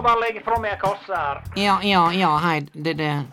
Skal 0.00 0.16
bare 0.16 0.20
legge 0.20 0.40
fra 0.44 0.56
meg 0.58 0.78
kassa 0.80 1.16
her. 1.16 1.42
Ja, 1.56 1.80
ja, 1.82 2.12
ja, 2.12 2.36
hei, 2.38 2.60
det, 2.72 2.94
det, 2.94 3.24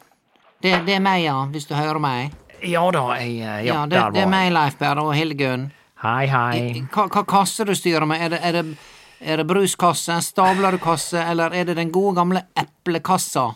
det, 0.60 0.74
det 0.86 0.96
er 0.98 1.00
meg, 1.00 1.24
ja, 1.24 1.46
hvis 1.48 1.68
du 1.68 1.76
hører 1.76 2.00
meg. 2.00 2.34
Ja 2.62 2.82
da, 2.92 3.04
jeg 3.22 3.38
eh, 3.40 3.62
Ja, 3.68 3.74
Ja, 3.74 3.86
det, 3.86 3.96
der 3.96 4.12
det 4.12 4.22
er 4.26 4.32
meg. 4.32 4.52
Leif 4.52 4.76
Berre 4.80 5.06
og 5.06 5.14
Hildegunn. 5.16 5.70
Hei, 6.04 6.26
hei. 6.28 6.84
Hva, 6.92 7.08
hva 7.14 7.24
kasse 7.24 7.64
du 7.64 7.72
styrer 7.78 8.06
med? 8.10 8.20
Er 8.26 8.34
det, 8.34 8.42
er, 8.44 8.58
det, 8.58 8.92
er 9.22 9.40
det 9.40 9.48
bruskasse, 9.48 10.20
stablerkasse, 10.26 11.24
eller 11.24 11.56
er 11.56 11.70
det 11.70 11.78
den 11.80 11.94
gode 11.94 12.18
gamle 12.20 12.44
eplekassa? 12.58 13.48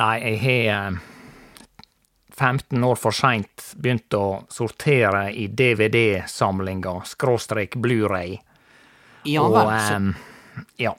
Nei, 0.00 0.16
jeg 0.24 0.40
har 0.46 0.72
eh, 0.72 0.98
15 2.38 2.84
år 2.84 2.96
for 2.96 3.12
seint 3.12 3.72
begynt 3.76 4.14
å 4.16 4.26
sortere 4.48 5.28
i 5.34 5.50
DVD-samlinga, 5.52 7.00
skråstrek 7.04 7.76
Blu-ray. 7.76 8.38
Ja 9.28 9.44
Og 9.44 9.58
vel, 9.58 9.72
så, 9.84 9.96
um, 9.98 10.12
ja. 10.80 10.96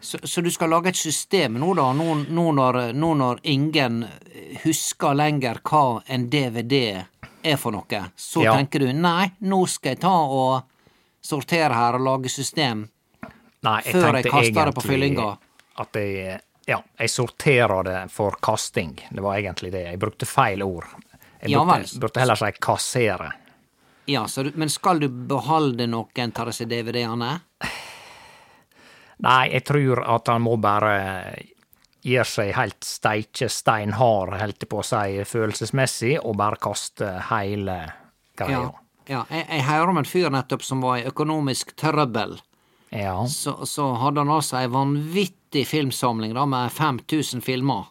Så, 0.00 0.18
så 0.22 0.40
du 0.44 0.50
skal 0.50 0.70
lage 0.70 0.88
et 0.92 0.96
system 0.98 1.56
nå, 1.60 1.74
da, 1.74 1.92
nå, 1.96 2.14
nå, 2.28 2.44
når, 2.52 2.78
nå 2.94 3.12
når 3.18 3.40
ingen 3.42 4.02
husker 4.64 5.14
lenger 5.18 5.58
hva 5.66 6.02
en 6.06 6.28
DVD 6.30 7.04
er 7.46 7.56
for 7.60 7.72
noe, 7.74 8.02
så 8.16 8.42
Ja. 8.44 8.54
tenker 8.56 8.80
du 8.84 8.92
nei, 8.92 9.30
nå 9.40 9.62
skal 9.70 9.94
jeg 9.94 10.00
ta 10.02 10.14
og 10.26 10.62
sortere 11.22 11.74
her 11.74 11.94
og 11.98 12.04
lage 12.06 12.30
system 12.30 12.88
Nei, 13.66 13.80
jeg 13.84 13.94
før 13.96 14.14
jeg 14.20 14.30
kaster 14.30 14.68
det 14.68 14.74
på 14.76 14.82
fyllinga. 14.86 15.30
At 15.82 15.96
jeg 15.98 16.40
Ja, 16.68 16.80
jeg 16.98 17.10
sorterer 17.10 17.82
det 17.86 18.10
for 18.10 18.34
kasting. 18.42 18.96
Det 19.10 19.22
var 19.22 19.36
egentlig 19.38 19.70
det. 19.72 19.84
Jeg 19.86 19.98
brukte 20.02 20.26
feil 20.26 20.62
ord. 20.62 20.84
Jeg 21.40 21.50
Ja 21.50 21.64
vel. 21.64 21.84
burde 22.00 22.20
heller 22.20 22.34
si 22.34 22.50
kassere. 22.60 23.32
Ja, 24.06 24.24
så 24.26 24.42
du, 24.42 24.52
men 24.54 24.68
skal 24.70 24.98
du 25.00 25.08
beholde 25.08 25.86
noen 25.86 26.32
av 26.36 26.46
disse 26.46 26.64
DVD-ene? 26.66 27.40
Nei, 29.24 29.48
jeg 29.52 29.64
tror 29.64 30.02
at 30.04 30.28
han 30.28 30.42
må 30.44 30.56
bare 30.60 30.96
gi 32.06 32.18
seg 32.28 32.52
helt 32.54 32.84
steike 32.84 33.48
steinhard, 33.50 34.34
holdt 34.38 34.62
jeg 34.62 34.68
på 34.70 34.82
å 34.82 34.84
si, 34.86 35.22
følelsesmessig, 35.26 36.18
og 36.22 36.36
bare 36.38 36.60
kaste 36.62 37.08
hele 37.30 37.78
greia. 38.38 38.60
Ja. 38.60 38.74
ja 39.08 39.22
jeg, 39.32 39.46
jeg 39.48 39.64
hører 39.70 39.94
om 39.94 39.98
en 40.02 40.08
fyr 40.08 40.30
nettopp 40.30 40.62
som 40.62 40.84
var 40.84 41.00
i 41.00 41.08
økonomisk 41.08 41.72
trøbbel. 41.80 42.36
Ja. 42.94 43.26
Så, 43.26 43.56
så 43.66 43.88
hadde 43.98 44.22
han 44.22 44.30
altså 44.30 44.60
ei 44.60 44.68
vanvittig 44.70 45.64
filmsamling 45.66 46.36
da, 46.36 46.46
med 46.46 46.72
5000 46.72 47.42
filmer. 47.44 47.88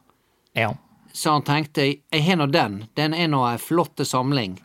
ja. 0.53 0.73
Så 1.15 1.31
han 1.31 1.45
tenkte 1.47 1.83
jeg 1.87 2.23
har 2.25 2.35
nå 2.35 2.49
den, 2.51 2.73
den 2.99 3.13
er 3.15 3.29
nå 3.31 3.39
ei 3.47 3.55
flotte 3.55 4.03
samling. 4.03 4.57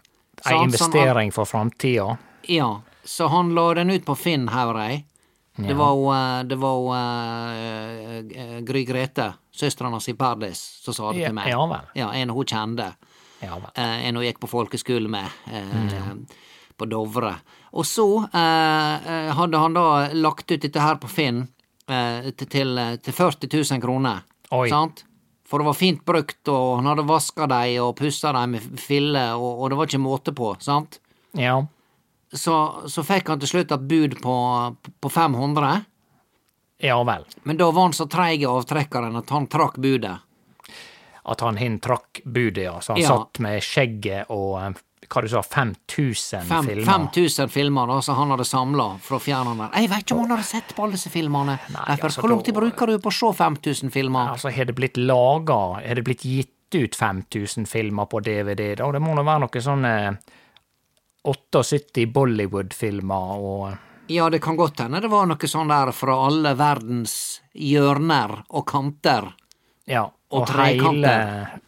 Ei 0.51 0.57
investering 0.59 1.29
han- 1.29 1.33
for 1.33 1.47
framtida. 1.47 2.17
Ja, 2.51 2.81
så 3.05 3.29
han 3.31 3.53
la 3.55 3.69
den 3.75 3.91
ut 3.91 4.03
på 4.05 4.17
Finn, 4.19 4.49
hører 4.49 4.89
jeg. 4.89 5.05
Det 5.67 5.75
var 5.77 5.95
jo 5.97 6.07
eh, 6.15 6.43
Det 6.49 6.57
var 6.59 6.75
jo 6.79 6.91
eh, 6.95 8.19
eh, 8.45 8.61
Gry 8.67 8.85
Grete, 8.85 9.33
søstera 9.53 9.91
hans 9.91 10.09
i 10.09 10.15
Pardis, 10.15 10.61
som 10.85 10.95
sa 10.95 11.13
det 11.13 11.27
til 11.27 11.35
meg. 11.37 11.49
ja 11.53 11.67
vel. 11.67 11.91
Ja, 11.95 12.11
En 12.13 12.31
hun 12.31 12.45
kjente. 12.45 12.93
Ja 13.43 13.55
vel. 13.57 13.71
eh, 13.75 14.07
en 14.09 14.17
hun 14.17 14.25
gikk 14.25 14.41
på 14.41 14.49
folkeskole 14.51 15.09
med 15.09 15.27
Mm, 15.51 16.27
på 16.81 16.87
Dovre. 16.89 17.35
Og 17.77 17.85
så 17.85 18.07
eh, 18.33 19.09
eh, 19.13 19.33
hadde 19.37 19.59
han 19.61 19.75
da 19.77 20.09
lagt 20.17 20.51
ut 20.51 20.61
dette 20.63 20.81
her 20.81 20.97
på 20.97 21.09
Finn 21.13 21.43
eh, 21.89 22.31
til, 22.33 22.79
til 23.03 23.13
40 23.13 23.49
000 23.73 23.81
kroner. 23.83 24.23
Oi. 24.51 24.69
Sant? 24.73 25.05
For 25.51 25.59
det 25.59 25.67
var 25.67 25.75
fint 25.75 26.05
brukt, 26.07 26.49
og 26.49 26.77
han 26.79 26.87
hadde 26.87 27.05
vaska 27.09 27.47
dei 27.51 27.77
og 27.83 27.97
pussa 27.99 28.31
dei 28.33 28.47
med 28.47 28.63
fille, 28.79 29.25
og, 29.35 29.61
og 29.65 29.71
det 29.73 29.77
var 29.81 29.87
ikke 29.91 29.99
måte 30.01 30.33
på. 30.33 30.53
sant? 30.63 31.01
Ja. 31.37 31.59
Så, 32.33 32.55
så 32.87 33.03
fikk 33.03 33.29
han 33.33 33.41
til 33.43 33.49
slutt 33.51 33.73
et 33.75 33.87
bud 33.91 34.13
på, 34.23 34.35
på 35.03 35.11
500, 35.11 35.81
Ja 36.81 37.03
vel. 37.05 37.25
men 37.43 37.57
da 37.59 37.71
var 37.75 37.83
han 37.89 37.93
så 37.97 38.07
treig 38.09 38.45
avtrekkeren 38.47 39.17
at 39.19 39.31
han 39.35 39.49
trakk 39.51 39.77
budet. 39.83 40.15
At 41.25 41.41
han 41.45 41.59
hin 41.61 41.81
trakk 41.83 42.23
budet, 42.25 42.63
ja. 42.65 42.79
Så 42.81 42.93
han 42.95 43.03
Ja. 43.03 43.09
satt 43.09 43.39
med 43.45 43.61
skjegget 43.63 44.31
og 44.31 44.55
eh, 44.63 44.71
hva 45.11 45.23
du 45.23 45.29
sa, 45.29 45.43
5000 45.43 46.47
Fem- 46.47 46.65
filmer. 46.71 46.87
5000 46.87 47.51
filmer 47.51 47.87
da, 47.91 47.99
som 48.01 48.15
han 48.17 48.31
hadde 48.31 48.47
samla 48.47 48.87
fra 49.03 49.19
fjerneren. 49.19 49.67
Jeg 49.75 49.91
veit 49.91 50.05
ikke 50.07 50.15
om 50.15 50.21
han 50.25 50.37
hadde 50.37 50.47
sett 50.49 50.75
på 50.77 50.85
alle 50.87 50.95
disse 50.97 51.11
filmene. 51.11 51.59
Nei, 51.75 51.85
Derfor, 51.91 52.09
altså, 52.09 52.21
Hvor 52.23 52.31
lang 52.31 52.43
tid 52.47 52.55
bruker 52.55 52.87
du 52.87 52.99
på 53.03 53.11
å 53.11 53.19
se 53.19 53.33
5000 53.43 53.91
filmer? 53.91 54.31
Altså, 54.37 54.51
har 54.55 54.65
det 54.71 54.75
blitt 54.79 54.97
laga 54.97 55.59
Har 55.83 55.95
det 55.99 56.05
blitt 56.07 56.23
gitt 56.25 56.55
ut 56.79 56.95
5000 56.95 57.67
filmer 57.67 58.07
på 58.07 58.21
DVD, 58.23 58.77
da? 58.79 58.93
Det 58.93 59.03
må 59.03 59.15
nå 59.19 59.25
være 59.27 59.41
noe 59.49 59.61
sånn 59.67 59.85
eh, 59.85 60.13
78 61.23 62.07
Bollywood-filmer 62.13 63.39
og 63.39 63.73
Ja, 64.11 64.31
det 64.31 64.41
kan 64.43 64.57
godt 64.57 64.81
hende 64.81 65.01
det 65.01 65.11
var 65.13 65.29
noe 65.31 65.51
sånn 65.51 65.71
der 65.71 65.93
fra 65.95 66.17
alle 66.27 66.55
verdens 66.59 67.15
hjørner 67.55 68.41
og 68.49 68.67
kanter. 68.67 69.29
Ja, 69.87 70.09
Og 70.31 70.43
og, 70.43 70.51
hele 70.63 71.13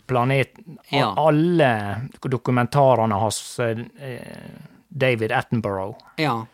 planeten 0.07 0.79
Ja. 0.91 1.13
Alle 1.17 2.09
dokumentarene 2.23 3.15
hans 3.19 3.59
eh, 3.61 4.19
David 4.89 5.33
Attenborough. 5.33 5.99
Ja. 6.17 6.47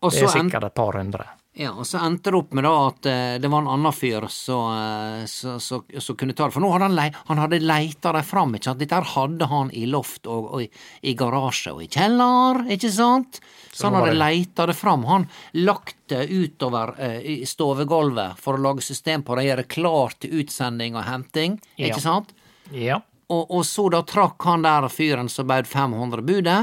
Det 0.00 0.22
er 0.22 0.28
sikkert 0.32 0.64
et 0.70 0.74
par 0.74 0.92
hundre. 1.00 1.26
Ja, 1.58 1.72
og 1.74 1.82
så 1.88 1.98
endte 2.06 2.30
det 2.30 2.38
opp 2.38 2.52
med 2.54 2.62
da 2.62 2.72
at 2.86 3.06
eh, 3.10 3.38
det 3.42 3.48
var 3.50 3.64
en 3.64 3.70
annen 3.72 3.92
fyr 3.96 4.28
som 4.30 6.16
kunne 6.16 6.32
ta 6.36 6.46
det. 6.46 6.52
For 6.54 6.62
nå 6.62 6.70
hadde 6.70 6.86
han, 6.86 6.94
lei, 6.94 7.08
han 7.26 7.40
hadde 7.42 7.58
leita 7.62 8.12
dem 8.14 8.22
fram, 8.26 8.54
ikke 8.54 8.68
sant. 8.70 8.78
Dette 8.82 9.00
hadde 9.14 9.48
han 9.50 9.72
i 9.74 9.82
loft 9.90 10.26
og, 10.30 10.46
og 10.54 10.62
i, 10.62 10.68
i 11.10 11.14
garasje 11.18 11.72
og 11.74 11.82
i 11.82 11.88
kjeller, 11.90 12.60
ikke 12.76 12.90
sant. 12.94 13.40
Så 13.72 13.88
han 13.88 13.98
hadde 13.98 14.12
det- 14.14 14.20
leita 14.20 14.66
det 14.70 14.76
fram. 14.78 15.04
Han 15.10 15.26
lagt 15.58 15.96
det 16.12 16.28
utover 16.30 16.94
eh, 16.98 17.18
i 17.20 17.36
stovegulvet 17.46 18.38
for 18.38 18.54
å 18.58 18.62
lage 18.68 18.84
system 18.86 19.22
på 19.26 19.36
det, 19.38 19.48
gjøre 19.50 19.66
klart 19.70 20.18
til 20.24 20.38
utsending 20.42 20.96
og 20.98 21.04
henting, 21.08 21.58
Ja. 21.76 21.90
ikke 21.90 22.04
sant. 22.04 22.30
Ja. 22.70 23.00
Og, 23.28 23.50
og 23.50 23.64
så 23.66 23.88
da 23.92 24.02
trakk 24.08 24.42
han 24.48 24.62
der 24.64 24.86
fyren 24.88 25.28
som 25.28 25.46
bød 25.50 25.66
500 25.68 26.22
budet, 26.24 26.60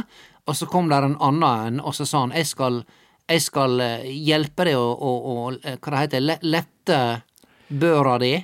og 0.48 0.56
så 0.56 0.66
kom 0.70 0.88
der 0.90 1.04
en 1.06 1.18
annen 1.20 1.44
en, 1.68 1.80
og 1.82 1.94
så 1.98 2.06
sa 2.10 2.24
han 2.24 2.32
jeg 2.34 2.48
skal, 2.50 2.84
jeg 3.28 3.42
skal 3.42 3.80
eh, 3.82 4.04
hjelpe 4.26 4.66
deg 4.68 4.76
å, 4.78 4.90
å, 4.94 5.14
å 5.32 5.36
eh, 5.62 5.78
hva 5.80 5.92
det 5.96 6.02
heter, 6.04 6.22
le, 6.26 6.36
lette 6.42 7.00
børa 7.68 8.20
di. 8.22 8.36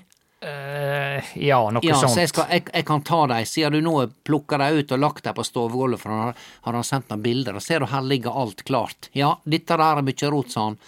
Uh, 0.42 1.22
ja, 1.38 1.60
noe 1.70 1.84
Ja, 1.86 2.00
sånt. 2.02 2.16
så 2.16 2.24
jeg, 2.24 2.30
skal, 2.32 2.48
jeg, 2.50 2.64
jeg 2.74 2.86
kan 2.88 3.04
ta 3.06 3.20
deg, 3.30 3.46
siden 3.46 3.76
du 3.78 3.82
nå 3.86 4.08
plukker 4.26 4.58
deg 4.58 4.80
ut 4.80 4.94
og 4.96 5.02
lagt 5.04 5.28
deg 5.28 5.36
på 5.38 5.44
stovegulvet, 5.46 6.02
for 6.02 6.10
han 6.10 6.22
har, 6.24 6.40
har 6.66 6.78
han 6.80 6.88
sendt 6.88 7.12
noen 7.14 7.22
bilder, 7.22 7.60
og 7.60 7.62
ser 7.62 7.84
du 7.84 7.86
her 7.92 8.02
ligger 8.02 8.34
alt 8.42 8.64
klart. 8.66 9.12
Ja, 9.14 9.36
dette 9.46 9.78
der 9.78 10.00
er 10.02 10.08
mye 10.08 10.32
rot, 10.34 10.50
sa 10.50 10.64
han. 10.72 10.80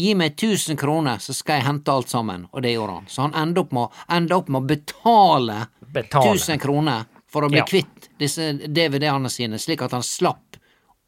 Gi 0.00 0.14
meg 0.16 0.32
1000 0.40 0.80
kroner, 0.80 1.20
så 1.20 1.36
skal 1.36 1.60
jeg 1.60 1.66
hente 1.68 1.92
alt 1.92 2.08
sammen. 2.12 2.46
Og 2.56 2.64
det 2.64 2.72
gjorde 2.72 2.96
han. 2.98 3.06
Så 3.12 3.22
han 3.26 3.36
enda 3.36 3.62
opp 3.66 3.70
med, 3.76 4.00
enda 4.16 4.36
opp 4.40 4.48
med 4.52 4.62
å 4.64 4.70
betale, 4.72 5.58
Betale. 5.92 6.32
1000 6.36 6.58
kroner 6.64 7.04
for 7.32 7.44
å 7.44 7.52
bli 7.52 7.60
Ja. 7.60 7.68
kvitt 7.68 8.08
disse 8.20 8.48
DVD-ene 8.64 9.28
sine, 9.32 9.60
slik 9.60 9.84
at 9.84 9.92
han 9.96 10.04
slapp 10.04 10.56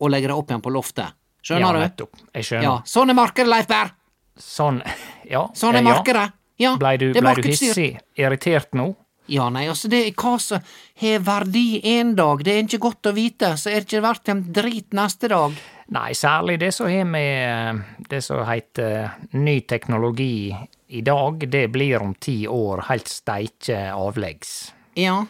å 0.00 0.08
legge 0.12 0.28
det 0.28 0.36
opp 0.36 0.52
igjen 0.52 0.64
på 0.64 0.72
loftet. 0.76 1.16
Ja, 1.38 1.58
Skjønner 1.58 1.92
du? 1.96 2.06
Jeg 2.34 2.44
skjønner. 2.44 2.66
Ja, 2.66 2.74
sånn 2.86 3.12
er 3.12 3.18
markedet, 3.18 3.50
Leif 3.50 3.68
Berr! 3.70 3.92
Sånn, 4.38 4.82
ja. 5.34 5.46
Sånn 5.54 5.78
er 5.78 5.84
ja. 5.84 5.90
markedet. 5.90 6.26
Ja, 6.58 6.72
Blei 6.78 6.96
du, 6.98 7.12
det 7.14 7.22
er 7.22 7.38
du 7.38 7.46
hissig? 7.52 7.92
Irritert 8.18 8.74
nå? 8.74 8.90
Ja, 9.28 9.50
nei, 9.52 9.66
altså, 9.68 9.90
det 9.92 10.00
er 10.06 10.14
hva 10.16 10.38
som 10.40 10.62
har 11.02 11.18
verdi 11.20 11.80
en 11.98 12.14
dag, 12.16 12.40
det 12.44 12.54
er 12.54 12.62
ikke 12.64 12.80
godt 12.86 13.10
å 13.10 13.12
vite, 13.12 13.52
så 13.60 13.68
er 13.70 13.82
det 13.82 13.90
ikke 13.90 14.06
verdt 14.06 14.30
en 14.32 14.40
drit 14.56 14.96
neste 14.96 15.28
dag. 15.28 15.58
Nei, 15.92 16.08
særlig 16.16 16.56
det 16.62 16.70
som 16.76 16.88
har 16.88 17.04
med 17.08 17.82
det 18.08 18.22
som 18.24 18.40
heter 18.48 18.96
eh, 19.04 19.18
ny 19.36 19.60
teknologi 19.68 20.48
i 20.88 21.02
dag, 21.04 21.44
det 21.48 21.66
blir 21.72 22.00
om 22.00 22.14
ti 22.16 22.40
år 22.48 22.86
helt 22.88 23.12
steike 23.12 23.90
avleggs. 23.92 24.72
Ja, 24.96 25.20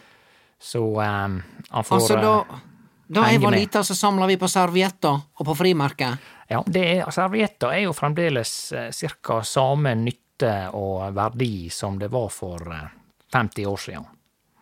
Så 0.59 0.81
um, 0.99 1.41
han 1.69 1.83
får 1.83 1.95
altså, 1.95 2.15
da, 2.19 2.33
eh, 2.39 2.65
da 3.09 3.25
jeg 3.31 3.41
var 3.41 3.55
lita, 3.57 3.81
så 3.83 3.95
samla 3.97 4.27
vi 4.29 4.37
på 4.37 4.47
servietter 4.47 5.15
og 5.17 5.47
på 5.47 5.55
frimerker. 5.57 6.17
Ja, 6.49 6.61
er, 6.61 7.07
servietter 7.13 7.73
er 7.73 7.87
jo 7.87 7.95
fremdeles 7.97 8.51
ca. 8.69 8.85
cirka 8.93 9.41
samme 9.45 9.95
nytte 9.97 10.69
og 10.77 11.09
verdi 11.17 11.69
som 11.73 11.97
det 11.99 12.11
var 12.13 12.29
for 12.33 12.69
eh, 12.73 12.85
50 13.33 13.65
år 13.69 13.81
siden. 13.81 14.07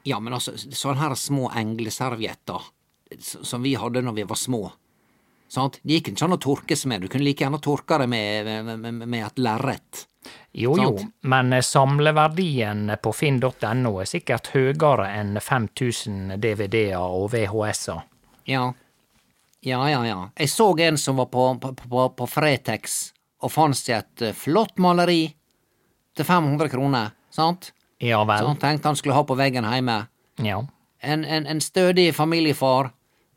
Ja, 0.08 0.22
men 0.24 0.38
altså, 0.38 0.56
sånne 0.56 1.04
her 1.04 1.16
små 1.20 1.52
engleservietter 1.52 2.72
som 3.20 3.64
vi 3.64 3.76
hadde 3.76 4.04
når 4.04 4.16
vi 4.16 4.28
var 4.32 4.40
små. 4.40 4.64
Sant? 5.52 5.80
Det 5.84 6.00
gikk 6.00 6.14
ikke 6.14 6.28
an 6.28 6.36
å 6.36 6.42
torkes 6.44 6.86
med, 6.88 7.04
du 7.04 7.12
kunne 7.12 7.28
like 7.28 7.44
gjerne 7.44 7.60
torka 7.64 8.00
det 8.00 8.08
med, 8.12 8.48
med, 8.68 8.88
med, 9.04 9.22
et 9.28 9.44
lerret. 9.44 10.08
Jo 10.56 10.74
jo, 10.80 10.94
men 11.28 11.52
eh, 11.56 11.64
samleverdien 11.64 12.96
på 13.04 13.12
finn.no 13.16 13.98
er 14.00 14.08
sikkert 14.08 14.52
høyere 14.56 15.12
enn 15.20 15.36
5000 15.44 16.38
DVD-er 16.44 17.04
og 17.04 17.34
VHS-er. 17.36 18.07
Ja. 18.48 18.74
Ja, 19.66 19.82
ja, 19.92 20.02
ja. 20.08 20.30
Jeg 20.38 20.50
så 20.50 20.70
en 20.80 20.98
som 20.98 21.18
var 21.20 21.26
på, 21.34 21.44
på, 21.62 21.74
på, 21.76 22.04
på 22.16 22.28
Fretex 22.30 23.12
og 23.44 23.52
fant 23.52 23.76
seg 23.78 23.98
et 23.98 24.22
eh, 24.30 24.36
flott 24.38 24.78
maleri 24.82 25.26
til 26.18 26.26
500 26.26 26.70
kroner, 26.72 27.12
sant? 27.34 27.72
Ja 28.00 28.22
Så 28.22 28.30
vel. 28.30 28.48
han 28.48 28.62
tenkte 28.62 28.88
han 28.92 28.96
skulle 28.96 29.18
ha 29.18 29.24
på 29.28 29.36
veggen 29.38 29.66
hjemme. 29.68 29.98
Ja. 30.46 30.62
En, 31.02 31.26
en, 31.26 31.46
en 31.50 31.62
stødig 31.62 32.14
familiefar, 32.16 32.92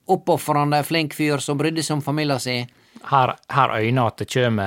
oppofrende, 0.06 0.82
flink 0.84 1.16
fyr 1.16 1.42
som 1.42 1.58
brydde 1.58 1.82
seg 1.82 1.98
om 1.98 2.04
familien 2.04 2.40
sin. 2.40 2.70
Her, 3.10 3.34
her 3.50 3.74
øyner 3.80 4.12
at 4.12 4.20
det 4.22 4.28
kjem, 4.30 4.60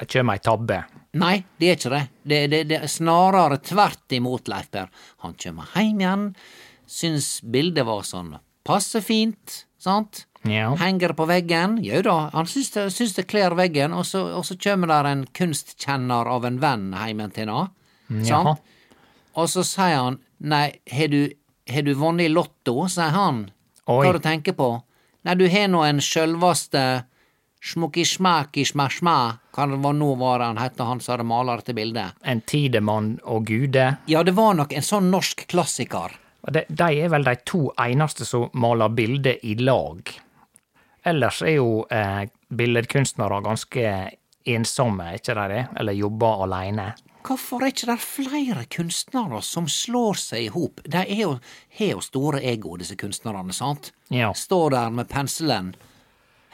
det 0.00 0.08
kjem 0.10 0.32
ei 0.34 0.40
tabbe. 0.42 0.80
Nei, 1.16 1.36
det 1.60 1.68
er 1.70 1.78
ikke 1.78 1.92
det. 1.94 2.02
Det, 2.28 2.40
det, 2.52 2.62
det 2.72 2.80
er 2.82 2.90
snarere 2.92 3.60
tvert 3.64 4.12
imot, 4.18 4.50
Leif 4.52 4.68
Per. 4.74 4.90
Han 5.24 5.36
kjem 5.40 5.62
heim 5.76 6.02
igjen, 6.02 6.26
syns 6.90 7.36
bildet 7.44 7.86
var 7.88 8.02
sånn 8.04 8.34
passe 8.66 8.98
fint, 9.04 9.62
sant? 9.86 10.24
Ja. 10.46 10.70
Henger 10.78 11.14
på 11.18 11.26
veggen. 11.26 11.78
Jo 11.82 12.02
da, 12.06 12.16
han 12.34 12.46
syns 12.50 12.70
det, 12.74 12.86
syns 12.94 13.16
det 13.16 13.26
kler 13.30 13.56
veggen, 13.58 13.94
og 13.96 14.06
så, 14.06 14.22
og 14.36 14.44
så 14.46 14.58
kjem 14.58 14.86
der 14.90 15.08
en 15.10 15.24
kunstkjenner 15.34 16.28
av 16.30 16.46
en 16.46 16.60
venn 16.62 16.92
heimen 16.94 17.34
til 17.34 17.50
han. 17.50 17.72
Sant? 18.26 18.62
Og 19.36 19.50
så 19.52 19.64
sier 19.66 19.98
han 19.98 20.20
nei, 20.38 20.68
har 20.92 21.10
du, 21.12 21.20
har 21.72 21.84
du 21.86 21.92
vunnet 21.98 22.28
i 22.28 22.32
Lotto, 22.32 22.86
sier 22.92 23.14
han. 23.16 23.46
Oi. 23.86 24.02
Hva 24.06 24.14
du 24.16 24.22
tenker 24.22 24.56
på? 24.58 24.70
Nei, 25.26 25.34
du 25.34 25.46
har 25.50 25.66
nå 25.70 25.82
en 25.82 26.02
sjølvaste 26.02 26.82
smukki-smaki-smæ-smæ, 27.66 29.16
hva 29.56 29.66
det 29.70 29.78
var 29.82 29.96
nå 29.96 30.12
var 30.20 30.44
han 30.44 30.60
hette 30.60 30.86
han 30.86 31.00
som 31.02 31.16
hadde 31.16 31.26
maler 31.26 31.62
dette 31.62 31.74
bildet. 31.74 32.14
En 32.22 32.42
tidemann 32.46 33.16
og 33.24 33.48
gude. 33.48 33.88
Ja, 34.06 34.22
det 34.22 34.36
var 34.36 34.54
nok 34.54 34.74
en 34.76 34.86
sånn 34.86 35.10
norsk 35.10 35.46
klassiker. 35.50 36.14
De, 36.52 36.62
de 36.68 36.88
er 37.02 37.10
vel 37.10 37.26
de 37.26 37.34
to 37.48 37.66
eneste 37.82 38.26
som 38.28 38.50
maler 38.54 38.92
bilder 38.94 39.42
i 39.42 39.56
lag. 39.58 40.12
Ellers 41.06 41.42
er 41.42 41.56
jo 41.58 41.82
eh, 41.90 42.26
billedkunstnere 42.48 43.40
ganske 43.44 43.90
ensomme, 44.46 45.10
er 45.10 45.20
ikke 45.20 45.34
de 45.38 45.46
det? 45.52 45.64
Eller 45.80 45.98
jobber 45.98 46.46
alene. 46.46 46.92
Hvorfor 47.26 47.64
er 47.64 47.72
ikke 47.72 47.88
det 47.90 47.98
flere 48.02 48.64
kunstnere 48.70 49.40
som 49.42 49.66
slår 49.70 50.20
seg 50.22 50.44
i 50.44 50.52
hop? 50.54 50.82
De 50.86 51.02
er 51.02 51.22
jo, 51.24 51.32
har 51.78 51.92
jo 51.96 52.04
store 52.04 52.42
ego, 52.46 52.76
disse 52.78 52.94
kunstnerne, 52.98 53.54
sant? 53.54 53.90
Ja. 54.14 54.30
Står 54.34 54.70
der 54.76 54.94
med 54.94 55.10
penselen, 55.10 55.72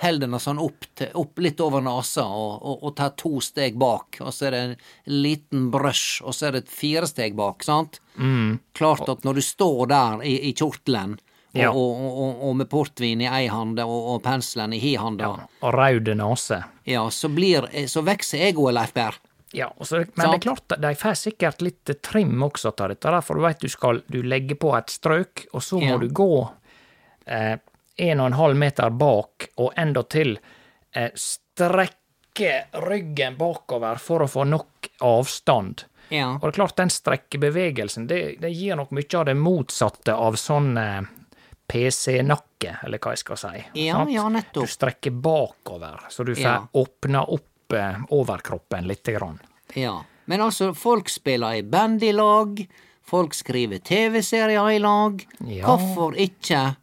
holder 0.02 0.26
den 0.28 0.40
sånn 0.42 0.58
opp, 0.62 0.86
til, 0.98 1.10
opp 1.18 1.38
litt 1.42 1.60
over 1.64 1.82
nesa 1.84 2.24
og, 2.26 2.54
og, 2.62 2.82
og 2.88 2.94
tar 2.98 3.14
to 3.20 3.40
steg 3.44 3.78
bak, 3.80 4.18
og 4.20 4.32
så 4.34 4.48
er 4.48 4.54
det 4.56 4.62
en 4.66 4.76
liten 5.22 5.68
brush, 5.72 6.22
og 6.26 6.34
så 6.36 6.48
er 6.50 6.58
det 6.58 6.64
fire 6.72 7.06
steg 7.10 7.36
bak, 7.38 7.62
sant? 7.66 8.00
Mm. 8.16 8.58
Klart 8.78 9.08
at 9.08 9.24
når 9.24 9.38
du 9.40 9.44
står 9.46 9.86
der 9.92 10.24
i, 10.28 10.38
i 10.50 10.54
kjortelen, 10.58 11.18
Ja. 11.52 11.68
og, 11.68 11.98
og, 12.40 12.54
med 12.56 12.68
portvin 12.72 13.20
i 13.20 13.26
ei 13.28 13.46
hand 13.52 13.76
og, 13.84 14.22
penselen 14.24 14.72
i 14.72 14.78
hi 14.80 14.94
handa, 14.96 15.26
ja. 15.36 15.48
Og 15.60 15.74
raud 15.76 16.08
nese. 16.16 16.62
så 17.12 17.28
blir, 17.28 17.66
så 17.92 18.00
vokser 18.00 18.46
egoet, 18.46 18.72
Leif 18.72 18.94
Berr. 18.96 19.18
Ja, 19.52 19.68
så, 19.84 20.00
men 20.16 20.30
det 20.30 20.38
er 20.38 20.44
klart, 20.46 20.72
de 20.80 20.94
får 20.96 21.18
sikkert 21.20 21.60
litt 21.60 21.90
trim 22.00 22.40
også 22.42 22.72
av 22.72 22.88
dette, 22.94 23.12
for 23.20 23.36
du 23.36 23.44
veit 23.44 23.60
du 23.60 23.68
skal 23.68 24.00
du 24.08 24.22
legger 24.24 24.56
på 24.56 24.72
et 24.78 24.88
strøk, 24.88 25.44
og 25.52 25.60
så 25.60 25.76
må 25.76 25.90
Ja. 25.92 25.98
du 26.00 26.08
gå 26.08 26.30
eh, 27.26 27.58
en 27.96 28.20
og 28.20 28.26
en 28.26 28.32
halv 28.38 28.56
meter 28.56 28.90
bak, 28.90 29.48
og 29.56 29.72
endatil 29.76 30.38
eh, 30.94 31.10
strekke 31.14 32.52
ryggen 32.88 33.36
bakover 33.36 33.98
for 34.00 34.24
å 34.24 34.28
få 34.30 34.44
nok 34.48 34.88
avstand. 35.04 35.84
Ja. 36.12 36.34
Og 36.34 36.40
det 36.44 36.48
er 36.54 36.58
klart, 36.60 36.76
den 36.76 36.90
strekkebevegelsen, 36.92 38.06
det, 38.06 38.20
det 38.42 38.50
gir 38.52 38.76
nok 38.76 38.90
mye 38.92 39.18
av 39.18 39.26
det 39.30 39.34
motsatte 39.38 40.14
av 40.14 40.36
sånn 40.40 40.76
eh, 40.80 41.02
PC-nakke, 41.72 42.76
eller 42.84 43.00
hva 43.00 43.14
jeg 43.14 43.22
skal 43.22 43.38
si. 43.40 43.62
Ja, 43.86 44.02
ja, 44.10 44.26
nettopp. 44.28 44.66
Du 44.66 44.72
strekker 44.72 45.14
bakover, 45.24 46.02
så 46.12 46.24
du 46.26 46.34
får 46.34 46.44
Ja. 46.44 46.58
åpna 46.72 47.24
opp 47.32 47.72
eh, 47.72 48.02
overkroppen 48.12 48.86
lite 48.90 49.12
grann. 49.16 49.38
Ja, 49.74 50.02
men 50.28 50.40
altså, 50.44 50.74
folk 50.76 51.08
spiller 51.08 51.54
i 51.54 51.62
band 51.62 52.02
i 52.04 52.12
lag, 52.12 52.60
folk 53.08 53.34
skriver 53.34 53.78
TV-serier 53.80 54.70
i 54.70 54.78
lag. 54.78 55.24
Ja. 55.48 55.64
Hvorfor 55.66 56.16
ikke 56.20 56.74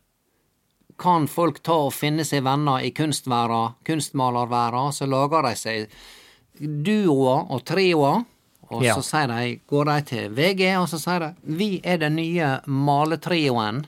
kan 1.00 1.27
folk 1.32 1.62
ta 1.63 1.74
og 1.88 1.94
finne 1.96 2.25
seg 2.27 2.44
venner 2.46 2.84
i 2.86 2.91
kunstverda, 2.96 3.74
kunstmalerverda, 3.88 4.84
så 4.94 5.08
lager 5.10 5.48
de 5.50 5.53
seg 5.56 5.88
duoer 6.60 7.48
og 7.51 7.63
trioer, 7.65 8.25
og 8.70 8.84
Ja. 8.86 8.94
så 8.96 9.01
sier 9.01 9.27
de, 9.32 9.60
går 9.68 9.86
de 9.89 10.01
til 10.12 10.29
VG, 10.36 10.75
og 10.77 10.88
så 10.91 11.00
sier 11.00 11.20
de 11.20 11.36
'Vi 11.44 11.82
er 11.84 11.98
den 11.98 12.15
nye 12.15 12.60
maletrioen'. 12.68 13.86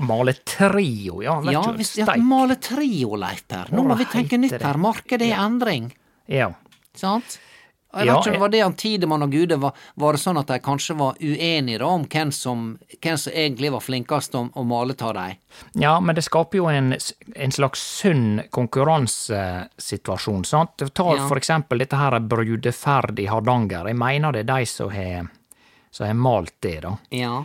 Maletrio, 0.00 1.20
ja. 1.22 1.34
Ja, 1.52 1.60
hvis 1.76 1.92
steik. 2.02 2.22
maletrio, 2.24 3.14
Leif 3.20 3.42
Per. 3.48 3.68
Nå 3.70 3.84
må 3.84 3.96
vi 3.98 4.06
tenke 4.08 4.38
nytt 4.40 4.56
her. 4.62 4.78
Markedet 4.80 5.26
er 5.28 5.34
i 5.34 5.44
endring. 5.44 5.90
Ja. 6.26 6.52
Sant? 6.96 7.38
Jeg 7.92 8.06
Ja, 8.06 8.14
vet 8.20 8.26
ikke 8.30 8.40
var 8.40 8.48
det 8.52 8.60
han 8.62 8.74
Tidemann 8.78 9.22
og 9.26 9.32
Gude 9.32 9.56
var, 9.58 9.72
var 9.98 10.12
det 10.14 10.20
sånn 10.22 10.38
at 10.38 10.46
de 10.46 10.58
kanskje 10.62 10.94
var 10.96 11.16
uenige 11.20 11.78
da 11.82 11.86
om 11.90 12.04
hvem 12.06 12.30
som, 12.32 12.78
hvem 13.02 13.16
som 13.18 13.32
egentlig 13.34 13.72
var 13.74 13.80
flinkest 13.82 14.34
om 14.38 14.52
å 14.54 14.62
male 14.64 14.94
av 15.00 15.14
dem? 15.14 15.34
ja, 15.74 15.96
men 16.00 16.14
det 16.14 16.22
skaper 16.22 16.58
jo 16.60 16.68
en, 16.70 16.94
en 17.34 17.50
slags 17.52 17.80
sunn 18.00 18.42
konkurransesituasjon, 18.50 20.44
sant? 20.44 20.82
Ta 20.94 21.16
Ja. 21.16 21.26
for 21.28 21.36
eksempel 21.36 21.78
dette 21.78 21.96
her 21.96 22.18
brudeferd 22.20 23.18
i 23.18 23.26
Hardanger. 23.26 23.86
Jeg 23.90 23.96
mener 23.96 24.32
det 24.32 24.40
er 24.48 24.52
de 24.60 24.66
som 24.66 24.90
har 24.90 25.28
som 25.90 26.06
har 26.06 26.14
malt 26.14 26.54
det, 26.62 26.80
da. 26.82 26.92
Ja. 27.10 27.44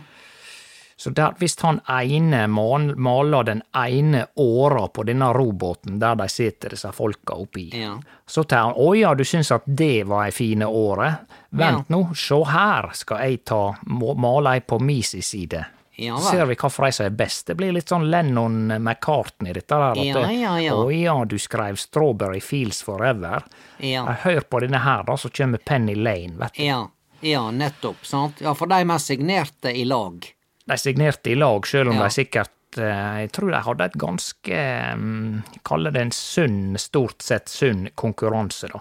Så 0.98 1.10
der, 1.12 1.34
hvis 1.38 1.58
han 1.60 1.80
ene 1.92 2.46
maler 2.48 3.44
den 3.44 3.62
ene 3.76 4.26
åra 4.40 4.86
på 4.88 5.04
denne 5.04 5.28
robåten 5.36 5.98
der 6.00 6.14
de 6.16 6.28
sitter, 6.32 6.72
disse 6.72 6.88
folka 6.92 7.34
oppi, 7.36 7.68
Ja. 7.74 7.98
så 8.26 8.44
tar 8.48 8.56
han 8.64 8.74
'Å 8.74 8.94
ja, 8.98 9.14
du 9.14 9.24
syns 9.24 9.50
at 9.52 9.62
det 9.66 10.06
var 10.06 10.24
ei 10.24 10.30
fine 10.30 10.64
åre'. 10.64 11.18
Vent 11.50 11.88
nå, 11.88 12.14
se 12.16 12.42
her 12.44 12.90
skal 12.94 13.18
jeg 13.18 13.44
ta 13.44 13.74
male 13.86 14.54
ei 14.54 14.60
på 14.60 14.80
mi 14.80 15.02
si 15.02 15.20
side. 15.20 15.66
Ja. 15.98 16.16
Ser 16.18 16.46
vi 16.46 16.54
for 16.54 16.84
ei 16.86 16.90
som 16.92 17.06
er 17.06 17.10
best. 17.10 17.46
Det 17.46 17.56
blir 17.56 17.72
litt 17.72 17.88
sånn 17.88 18.10
Lennon 18.10 18.68
McCartney, 18.82 19.52
dette 19.52 19.68
der. 19.68 19.90
At 19.92 19.96
Ja, 19.96 20.30
ja, 20.30 20.56
ja. 20.58 20.72
Å 20.72 20.90
ja, 20.90 21.24
du 21.24 21.36
skrev 21.38 21.76
'Strawberry 21.76 22.40
Fields 22.40 22.82
Forever'. 22.82 23.42
Ja. 23.80 24.04
Hør 24.06 24.40
på 24.40 24.60
denne 24.60 24.78
her, 24.78 25.02
da, 25.02 25.12
så 25.16 25.28
kommer 25.30 25.58
Penny 25.58 25.94
Lane, 25.94 26.36
vet 26.38 26.54
du. 26.54 26.64
Ja, 26.64 26.88
ja, 27.20 27.50
nettopp. 27.50 28.04
sant? 28.04 28.40
Ja, 28.40 28.54
for 28.54 28.66
de 28.66 28.74
er 28.74 28.98
signerte 28.98 29.74
i 29.74 29.84
lag. 29.84 30.35
De 30.66 30.76
signerte 30.78 31.30
i 31.30 31.34
lag, 31.38 31.62
sjøl 31.66 31.88
om 31.92 31.96
Ja. 32.00 32.08
de 32.08 32.10
sikkert 32.10 32.78
eh, 32.78 33.22
Jeg 33.22 33.32
tror 33.32 33.50
de 33.54 33.60
hadde 33.62 33.84
et 33.84 33.98
ganske 34.02 34.60
Kaller 34.96 35.42
Kalle 35.64 35.92
det 35.94 36.00
en 36.02 36.10
sunn, 36.14 36.76
stort 36.78 37.22
sett 37.22 37.48
sunn 37.48 37.88
konkurranse, 37.94 38.68
da. 38.72 38.80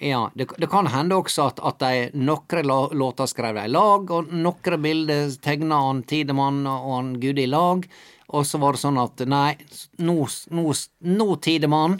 Ja, 0.00 0.30
det, 0.34 0.46
det 0.56 0.70
kan 0.72 0.86
hende 0.88 1.14
også 1.20 1.50
at, 1.50 1.58
at 1.60 1.78
de 1.82 2.10
nokre 2.16 2.62
låter 2.64 3.26
skrev 3.28 3.54
de 3.58 3.66
i 3.68 3.68
lag, 3.68 4.10
og 4.10 4.30
nokre 4.32 4.78
bilder 4.80 5.28
tegna 5.44 5.76
han 5.90 6.02
Tidemann 6.08 6.62
og 6.66 6.86
han 6.96 7.10
Gudi 7.20 7.44
i 7.44 7.50
lag, 7.52 7.84
og 8.32 8.46
så 8.48 8.58
var 8.62 8.72
det 8.72 8.80
sånn 8.80 8.96
at 9.02 9.20
nei, 9.28 9.58
nå, 10.00 10.14
nå, 10.56 10.64
nå 11.04 11.26
Tidemann, 11.44 11.98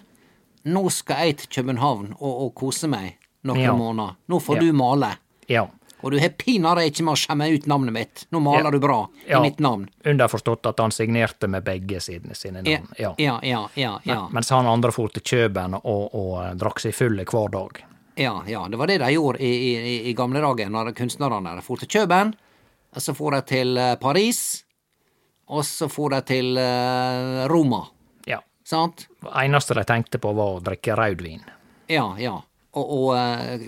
nå 0.64 0.84
skal 0.90 1.26
jeg 1.26 1.36
til 1.42 1.52
København 1.58 2.14
og, 2.20 2.32
og 2.46 2.54
kose 2.62 2.88
meg 2.88 3.18
noen 3.44 3.60
Ja. 3.66 3.76
måneder. 3.76 4.16
Nå 4.32 4.40
får 4.40 4.56
Ja. 4.56 4.60
du 4.64 4.72
male. 4.80 5.12
Ja. 5.48 5.66
Og 6.02 6.10
du 6.12 6.18
har 6.18 6.28
pinadø 6.40 6.80
ikke 6.88 7.04
med 7.04 7.12
å 7.12 7.20
skjemme 7.20 7.46
ut 7.54 7.66
navnet 7.68 7.92
mitt. 7.92 8.22
Nå 8.32 8.40
maler 8.40 8.64
Ja. 8.64 8.70
du 8.70 8.78
bra 8.80 9.08
i 9.26 9.30
Ja. 9.30 9.40
mitt 9.42 9.58
navn. 9.60 9.88
Underforstått 10.04 10.66
at 10.66 10.78
han 10.80 10.90
signerte 10.90 11.48
med 11.48 11.64
begge 11.64 12.00
sidene 12.00 12.34
sine 12.34 12.62
Ja, 12.64 12.78
navn. 12.78 12.94
Ja. 12.98 13.14
ja, 13.18 13.68
ja, 13.74 14.00
ja. 14.04 14.22
Men, 14.24 14.32
Mens 14.32 14.48
han 14.50 14.66
andre 14.66 14.92
for 14.92 15.08
til 15.08 15.22
Kjøben 15.22 15.74
og, 15.84 16.14
og 16.14 16.44
eh, 16.44 16.54
drakk 16.54 16.80
seg 16.80 16.94
fulle 16.94 17.24
hver 17.24 17.50
dag. 17.50 17.82
Ja, 18.16 18.42
ja, 18.46 18.66
det 18.68 18.76
var 18.78 18.86
det 18.86 18.98
de 19.00 19.12
gjorde 19.14 19.40
i, 19.40 19.52
i, 19.76 20.10
i 20.10 20.14
gamle 20.14 20.40
dager, 20.40 20.68
når 20.68 20.92
kunstnerne 20.94 21.54
de 21.56 21.62
for 21.62 21.76
til 21.76 21.88
Kjøben, 21.88 22.34
og 22.96 23.00
så 23.00 23.14
for 23.16 23.30
de 23.30 23.40
til 23.42 23.76
eh, 23.78 23.94
Paris, 23.96 24.64
og 25.48 25.64
så 25.64 25.88
for 25.90 26.10
de 26.10 26.20
til 26.22 26.56
eh, 26.58 27.46
Roma, 27.48 27.84
Ja. 28.26 28.40
sant? 28.64 29.06
Det 29.22 29.30
eneste 29.44 29.74
de 29.74 29.84
tenkte 29.84 30.18
på, 30.18 30.34
var 30.34 30.56
å 30.58 30.62
drikke 30.62 30.96
rødvin. 30.96 31.40
Ja, 31.88 32.14
ja. 32.18 32.40
Og, 32.72 32.86
og 32.86 33.14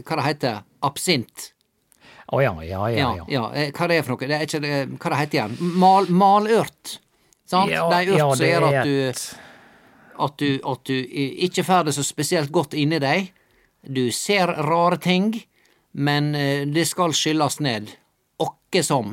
hva 0.07 0.17
det 0.17 0.25
heter 0.25 0.61
Absint. 0.83 1.53
Å 2.33 2.41
ja, 2.41 2.53
ja, 2.65 2.83
ja. 2.89 2.97
Ja, 2.97 3.09
ja. 3.21 3.25
ja. 3.29 3.45
eh, 3.53 3.71
Hva 3.77 3.89
det 3.91 3.99
er 4.01 4.03
for 4.07 4.15
noe? 4.15 4.29
Det 4.29 4.37
er 4.39 4.47
ikke, 4.47 4.61
eh, 4.65 4.87
hva 4.97 5.11
det 5.13 5.19
heter 5.21 5.39
igjen? 5.39 5.57
Mal, 5.83 6.07
malørt. 6.09 6.99
Sant? 7.53 7.71
Ja, 7.71 7.89
det 7.93 7.99
er 8.07 8.13
urt 8.15 8.19
ja, 8.23 8.29
som 8.35 8.47
gjør 8.47 8.67
at 8.71 8.85
du, 8.89 9.33
at 10.27 10.37
du, 10.41 10.49
at 10.73 10.85
du 10.89 10.95
ikke 11.49 11.65
får 11.69 11.89
det 11.91 11.95
så 11.99 12.05
spesielt 12.07 12.53
godt 12.55 12.77
inni 12.79 12.99
deg. 13.03 13.33
Du 13.83 14.07
ser 14.15 14.47
rare 14.65 14.97
ting, 15.03 15.33
men 15.93 16.33
eh, 16.39 16.63
det 16.73 16.87
skal 16.89 17.13
skylles 17.13 17.59
ned. 17.61 17.93
Åkke 18.41 18.83
som. 18.87 19.13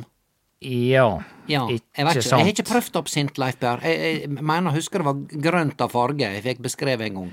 Ja, 0.60 1.20
Ja, 1.48 1.64
ikke 1.72 1.82
ikke. 1.96 2.22
sant. 2.22 2.38
Jeg 2.40 2.46
har 2.46 2.50
ikke 2.54 2.68
prøvd 2.68 2.96
absint, 3.00 3.38
Leif 3.40 3.56
Berr. 3.60 3.80
Jeg, 3.84 4.24
jeg 4.26 4.30
mener, 4.44 4.70
husker 4.76 5.00
det 5.00 5.08
var 5.08 5.22
grønt 5.50 5.80
av 5.80 5.92
farge 5.92 6.20
jeg 6.36 6.42
fikk 6.44 6.60
beskrevet 6.66 7.06
en 7.08 7.16
gang. 7.20 7.30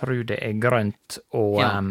Tror 0.00 0.22
det 0.28 0.38
er 0.42 0.54
grønt, 0.60 1.18
og 1.36 1.58
Ja. 1.60 1.74
em, 1.78 1.90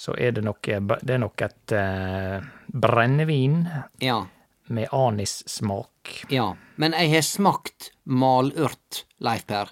så 0.00 0.14
er 0.16 0.32
det 0.32 0.44
nok, 0.46 0.62
Det 0.64 1.12
er 1.14 1.18
nok 1.20 1.42
et 1.44 1.72
uh, 1.76 2.40
brennevin 2.72 3.66
Ja, 4.00 4.22
med 4.68 4.88
anissmak. 4.96 6.24
ja. 6.30 6.54
Men 6.76 6.92
jeg 6.96 7.10
har 7.12 7.22
smakt 7.26 7.90
malurt, 8.04 9.04
Leif 9.20 9.46
Per. 9.46 9.68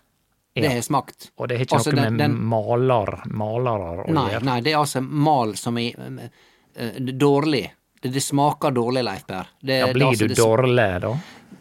Det 0.55 0.63
Ja. 0.65 0.69
har 0.71 0.75
jeg 0.77 0.85
smakt. 0.85 1.31
Og 1.39 1.49
det 1.49 1.57
har 1.59 1.65
ikke 1.65 1.77
Altså, 1.79 1.93
noe 1.95 2.05
den- 2.05 2.17
med 2.17 2.21
den- 2.31 2.45
maler, 2.45 3.23
malere 3.31 4.05
å 4.05 4.07
gjøre. 4.29 4.43
nei, 4.43 4.61
det 4.61 4.73
er 4.73 4.79
altså 4.79 5.01
mal 5.03 5.55
som 5.57 5.79
er 5.79 5.93
eh, 5.99 6.29
eh, 6.77 6.93
dårlig. 6.99 7.71
Det, 8.03 8.13
det 8.13 8.23
smaker 8.23 8.71
dårlig, 8.75 9.05
Leif 9.05 9.27
Per. 9.27 9.47
Det, 9.63 9.79
Ja, 9.79 9.93
blir 9.93 10.07
altså, 10.09 10.27
du 10.29 10.35
dårlig 10.35 11.01
da? 11.01 11.15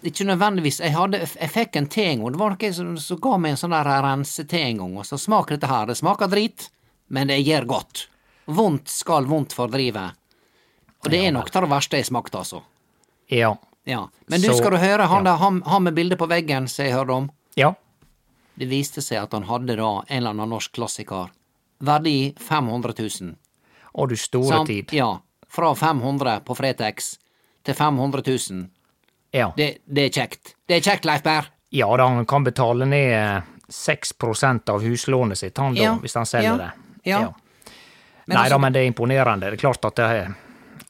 Ikke 0.04 0.26
nødvendigvis. 0.26 0.80
Jeg, 0.82 0.92
hadde, 0.94 1.20
jeg 1.20 1.50
fikk 1.50 1.76
en 1.76 1.88
te 1.88 2.04
en 2.06 2.20
gang. 2.24 2.32
Det 2.32 2.40
var 2.40 2.50
noen 2.50 2.74
som, 2.74 2.98
som 2.98 3.18
ga 3.20 3.38
meg 3.38 3.52
en 3.52 3.58
sånn 3.58 3.72
der 3.72 4.02
rensete 4.04 4.54
en 4.60 4.78
gang. 4.78 4.98
Og 4.98 5.04
så 5.06 5.18
smaker 5.18 5.58
dette 5.58 5.68
her. 5.68 5.86
Det 5.86 5.98
smaker 5.98 6.28
drit, 6.28 6.70
men 7.10 7.28
det 7.28 7.46
gjør 7.46 7.66
godt. 7.66 8.08
Vondt 8.48 8.88
skal 8.90 9.26
vondt 9.28 9.54
fordrive. 9.54 10.12
Og 11.04 11.10
det 11.12 11.20
er 11.28 11.32
nok 11.36 11.52
det 11.52 11.68
verste 11.70 11.98
jeg 12.00 12.08
smakte, 12.08 12.38
altså. 12.40 12.62
Ja. 13.30 13.56
Ja. 13.88 14.08
Men 14.28 14.42
du, 14.42 14.48
Så- 14.48 14.58
skal 14.58 14.72
du 14.72 14.78
høre 14.78 15.08
han 15.08 15.26
ja. 15.26 15.32
der, 15.32 15.38
han, 15.38 15.62
han 15.66 15.84
med 15.84 15.94
bildet 15.96 16.18
på 16.20 16.28
veggen 16.28 16.68
som 16.68 16.86
jeg 16.86 16.94
hørte 16.94 17.14
om? 17.14 17.30
Ja. 17.56 17.74
Det 18.56 18.68
viste 18.68 19.02
seg 19.02 19.22
at 19.24 19.34
han 19.34 19.44
hadde 19.44 19.76
da 19.78 19.90
en 20.08 20.18
eller 20.18 20.30
annen 20.34 20.50
norsk 20.50 20.72
klassiker. 20.74 21.30
Verdi 21.80 22.34
500 22.40 22.94
000. 23.22 23.36
Å, 23.94 24.08
du 24.10 24.16
store 24.18 24.48
Sant? 24.48 24.68
tid. 24.68 24.92
Ja. 24.98 25.20
Fra 25.48 25.74
500 25.76 26.40
på 26.46 26.56
Fretex 26.58 27.18
til 27.64 27.76
500 27.78 28.24
000. 28.26 28.66
Ja. 29.32 29.52
Det, 29.58 29.78
det 29.86 30.08
er 30.08 30.10
kjekt. 30.10 30.56
Det 30.68 30.80
er 30.80 30.82
kjekt, 30.82 31.06
Leif 31.06 31.24
Berr. 31.24 31.52
ja 31.70 31.88
da, 31.98 32.08
han 32.08 32.26
kan 32.26 32.44
betale 32.44 32.86
ned 32.88 33.12
eh, 33.14 33.42
6 33.70 34.14
av 34.72 34.82
huslånet 34.82 35.38
sitt, 35.38 35.58
han 35.58 35.76
da, 35.76 35.82
Ja, 35.84 35.96
hvis 36.02 36.16
han 36.16 36.26
selger 36.26 36.50
ja, 36.50 36.58
det. 36.58 36.72
ja. 37.12 37.34
Men 38.28 38.36
Nei 38.36 38.44
altså- 38.44 38.56
da, 38.56 38.58
men 38.60 38.74
det 38.74 38.84
er 38.84 38.92
imponerende. 38.92 39.50
Det 39.50 39.58
er 39.58 39.64
klart 39.64 39.86
at 39.86 39.96
det 39.96 40.36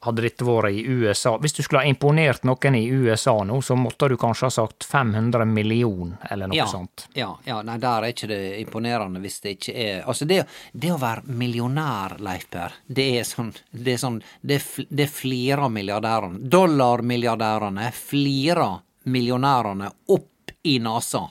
hadde 0.08 0.22
dette 0.22 0.46
vært 0.46 0.72
i 0.72 0.84
USA 0.86 1.38
Hvis 1.42 1.56
du 1.58 1.62
skulle 1.64 1.82
ha 1.84 1.90
imponert 1.90 2.46
noen 2.48 2.76
i 2.78 2.86
USA 2.90 3.36
nå, 3.44 3.60
så 3.62 3.76
måtte 3.80 4.10
du 4.10 4.18
kanskje 4.20 4.48
ha 4.48 4.54
sagt 4.54 4.86
500 4.86 5.46
million, 5.46 6.16
eller 6.30 6.52
noe 6.52 6.58
ja, 6.58 6.68
sånt. 6.70 7.08
Ja, 7.18 7.32
ja, 7.46 7.62
nei, 7.66 7.78
der 7.82 8.06
er 8.06 8.14
ikke 8.14 8.30
det 8.32 8.42
imponerende 8.62 9.22
hvis 9.24 9.40
det 9.44 9.56
ikke 9.58 9.76
er 9.76 10.04
Altså, 10.08 10.28
det, 10.30 10.44
det 10.74 10.94
å 10.94 11.00
være 11.02 11.26
millionær, 11.28 12.18
Leif 12.24 12.48
Per, 12.54 12.78
det 12.88 13.08
er 13.20 13.28
sånn 13.28 13.54
Det 13.72 13.96
er 13.96 14.02
sånn 14.02 14.22
Det, 14.42 14.60
det 14.90 15.10
flirer 15.12 15.70
milliardærene. 15.74 16.42
Dollarmilliardærene 16.50 17.92
flirer 17.96 18.82
millionærene 19.08 19.90
opp 20.14 20.54
i 20.68 20.78
nesa. 20.84 21.24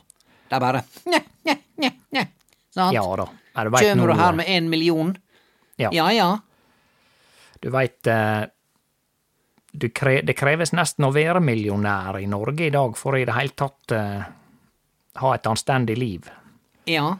Det 0.48 0.56
er 0.56 0.62
bare 0.62 0.82
nje, 1.10 1.20
nje, 1.44 1.56
nje, 1.82 1.90
nje. 2.14 2.24
Sant? 2.72 2.94
Ja 2.94 3.04
da. 3.18 3.26
Nei, 3.56 3.64
du 3.96 4.12
her 4.12 4.36
med 4.36 4.48
én 4.52 4.68
million? 4.68 5.14
Ja. 5.76 5.90
Ja 5.92 6.12
ja. 6.12 6.38
Du 7.60 7.70
veit 7.70 8.06
eh, 8.06 8.46
kre, 9.92 10.22
Det 10.22 10.34
kreves 10.36 10.72
nesten 10.72 11.04
å 11.08 11.12
være 11.14 11.40
millionær 11.40 12.18
i 12.20 12.26
Norge 12.26 12.66
i 12.66 12.72
dag 12.74 12.96
for 12.96 13.16
i 13.18 13.24
det 13.28 13.36
hele 13.36 13.54
tatt 13.56 13.92
eh, 13.92 14.26
ha 15.20 15.34
et 15.34 15.46
anstendig 15.46 15.96
liv. 15.98 16.30
Ja. 16.84 17.16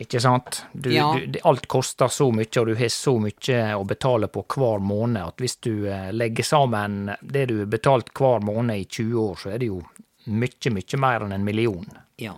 Ikke 0.00 0.20
sant? 0.20 0.64
Du, 0.72 0.88
Ja. 0.94 1.12
du, 1.26 1.38
alt 1.44 1.66
koster 1.68 2.08
så 2.08 2.30
mye, 2.32 2.48
og 2.60 2.66
du 2.66 2.74
har 2.74 2.88
så 2.88 3.18
mye 3.20 3.58
å 3.76 3.84
betale 3.84 4.30
på 4.32 4.46
hver 4.48 4.80
måned, 4.80 5.20
at 5.20 5.42
hvis 5.42 5.58
du 5.60 5.88
eh, 5.90 6.08
legger 6.12 6.46
sammen 6.46 7.10
det 7.20 7.46
du 7.50 7.58
har 7.58 7.66
betalt 7.66 8.08
hver 8.16 8.40
måned 8.40 8.78
i 8.80 8.86
20 8.86 9.18
år, 9.20 9.36
så 9.36 9.50
er 9.52 9.58
det 9.58 9.68
jo 9.68 9.82
mye, 10.26 10.72
mye 10.72 11.00
mer 11.02 11.26
enn 11.26 11.32
en 11.36 11.44
million. 11.44 11.84
Ja. 12.16 12.32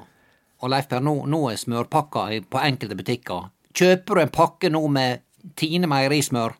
Og 0.63 0.71
Leif 0.71 0.89
Per, 0.91 1.01
nå, 1.03 1.15
nå 1.27 1.51
er 1.51 1.57
smørpakka 1.59 2.27
på 2.51 2.59
enkelte 2.63 2.99
butikker. 2.99 3.47
Kjøper 3.75 4.15
du 4.15 4.21
en 4.21 4.33
pakke 4.35 4.71
nå 4.71 4.83
med 4.93 5.23
Tine 5.59 5.89
meierismør, 5.91 6.53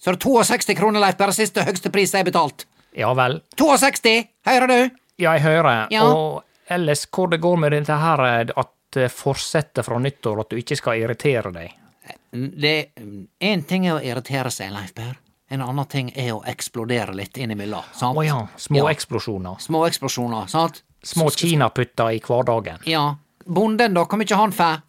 så 0.00 0.10
er 0.12 0.16
det 0.16 0.22
62 0.22 0.74
kroner, 0.78 1.00
Leif 1.02 1.16
Per, 1.18 1.32
siste 1.34 1.64
høgste 1.66 1.90
pris 1.92 2.12
jeg 2.14 2.22
har 2.22 2.28
betalt. 2.28 2.64
Ja 2.96 3.10
vel. 3.14 3.40
62! 3.60 4.12
Hører 4.46 4.70
du? 4.70 4.78
Ja, 5.20 5.34
jeg 5.36 5.42
hører. 5.44 5.86
Ja. 5.92 6.04
Og 6.08 6.44
ellers, 6.72 7.02
hvor 7.12 7.28
det 7.30 7.40
går 7.42 7.58
med 7.60 7.74
dette 7.74 7.96
her 8.00 8.22
eh, 8.24 8.52
at 8.56 8.70
det 8.96 9.10
fortsetter 9.12 9.84
fra 9.86 9.98
nyttår, 10.02 10.40
at 10.44 10.50
du 10.50 10.56
ikke 10.58 10.78
skal 10.78 11.02
irritere 11.02 11.52
deg. 11.54 11.74
Det 12.32 12.72
Én 13.42 13.62
ting 13.68 13.86
er 13.90 13.98
å 13.98 14.02
irritere 14.02 14.50
seg, 14.54 14.72
Leif 14.74 14.94
Per. 14.96 15.18
En 15.50 15.62
annen 15.66 15.86
ting 15.90 16.12
er 16.14 16.30
å 16.36 16.40
eksplodere 16.46 17.12
litt 17.18 17.36
innimellom. 17.42 17.82
sant? 17.92 18.16
Å 18.16 18.24
ja, 18.24 18.38
små 18.56 18.84
Ja. 18.86 18.90
eksplosjoner. 18.94 19.58
Små 19.60 19.84
eksplosjoner, 19.88 20.46
sant? 20.48 20.82
Små 21.02 21.28
kinaputter 21.34 22.12
i 22.14 22.20
hverdagen. 22.20 22.78
Ja. 22.86 23.16
Bonden, 23.46 23.94
da, 23.94 24.04
hvor 24.06 24.18
mye 24.20 24.36
han 24.38 24.52
får? 24.54 24.82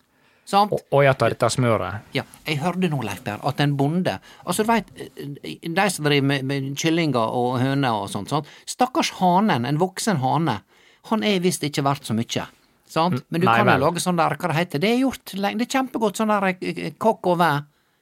Sant? 0.46 0.72
Og, 0.74 0.82
og 0.92 1.04
jeg 1.06 1.16
tar 1.22 1.30
dette 1.36 1.48
smøret. 1.54 2.02
Ja, 2.18 2.24
jeg 2.48 2.58
hørte 2.60 2.90
nå, 2.92 3.02
Leif 3.06 3.22
Berr, 3.24 3.40
at 3.48 3.60
en 3.64 3.76
bonde 3.80 4.18
Altså, 4.46 4.64
du 4.66 4.72
veit, 4.72 4.90
de 5.64 5.86
som 5.94 6.06
driver 6.08 6.26
med, 6.28 6.44
med 6.50 6.72
kyllinger 6.82 7.36
og 7.38 7.60
høner 7.62 8.02
og 8.04 8.10
sånt, 8.12 8.30
sant? 8.34 8.50
stakkars 8.68 9.14
hanen, 9.22 9.66
en 9.70 9.80
voksen 9.80 10.20
hane, 10.24 10.58
han 11.12 11.24
er 11.24 11.40
visst 11.44 11.64
ikke 11.64 11.84
verdt 11.86 12.10
så 12.10 12.14
mye. 12.18 12.48
Sant? 12.92 13.22
Men 13.32 13.40
du 13.42 13.46
Nei 13.48 13.54
kan 13.62 13.70
jo 13.72 13.78
lage 13.86 14.02
sånn 14.04 14.18
der, 14.20 14.36
hva 14.36 14.50
det 14.52 14.58
heter, 14.58 14.82
det 14.84 14.90
er 14.92 15.00
gjort 15.06 15.34
lenge, 15.40 15.62
det 15.62 15.68
er 15.70 15.76
kjempegodt 15.78 16.20
sånn 16.20 16.34
der 16.34 16.50
eh, 16.52 16.82
kokk 17.00 17.30
og 17.32 17.38
vær, 17.40 17.62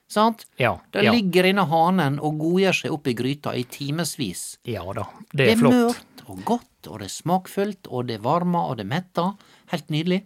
sant? 0.10 0.48
Ja, 0.58 0.74
Da 0.96 1.04
ja. 1.06 1.14
ligger 1.14 1.46
inne 1.52 1.68
hanen 1.70 2.18
og 2.24 2.40
godgjør 2.42 2.80
seg 2.82 2.96
opp 2.96 3.06
i 3.12 3.14
gryta 3.20 3.54
i 3.54 3.68
timevis. 3.70 4.56
Ja 4.66 4.82
da, 4.98 5.06
det 5.30 5.38
Det 5.38 5.46
er 5.46 5.54
er 5.54 5.62
flott. 5.62 5.78
mørt 5.78 6.26
og 6.30 6.42
godt, 6.46 6.88
og 6.90 7.00
det 7.04 7.12
er 7.12 7.14
smakfullt, 7.20 7.88
og 7.94 8.08
det 8.10 8.20
varmer, 8.26 8.72
og 8.74 8.78
det 8.82 8.88
metter. 8.90 9.36
Helt 9.70 9.88
nydelig. 9.94 10.24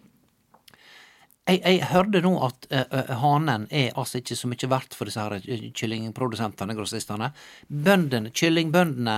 Jeg, 1.49 1.59
jeg 1.59 1.87
hørte 1.91 2.21
nå 2.23 2.31
at 2.47 2.67
eh, 2.71 3.09
hanen 3.19 3.65
er 3.69 3.89
altså 3.99 4.21
ikke 4.21 4.37
så 4.39 4.47
mye 4.47 4.69
verdt 4.71 4.93
for 4.95 5.09
disse 5.09 5.19
her 5.19 5.33
eh, 5.41 5.65
kyllingprodusentene, 5.75 6.75
grossistene. 6.77 7.31
Bøndene, 7.67 8.31
kyllingbøndene, 8.31 9.17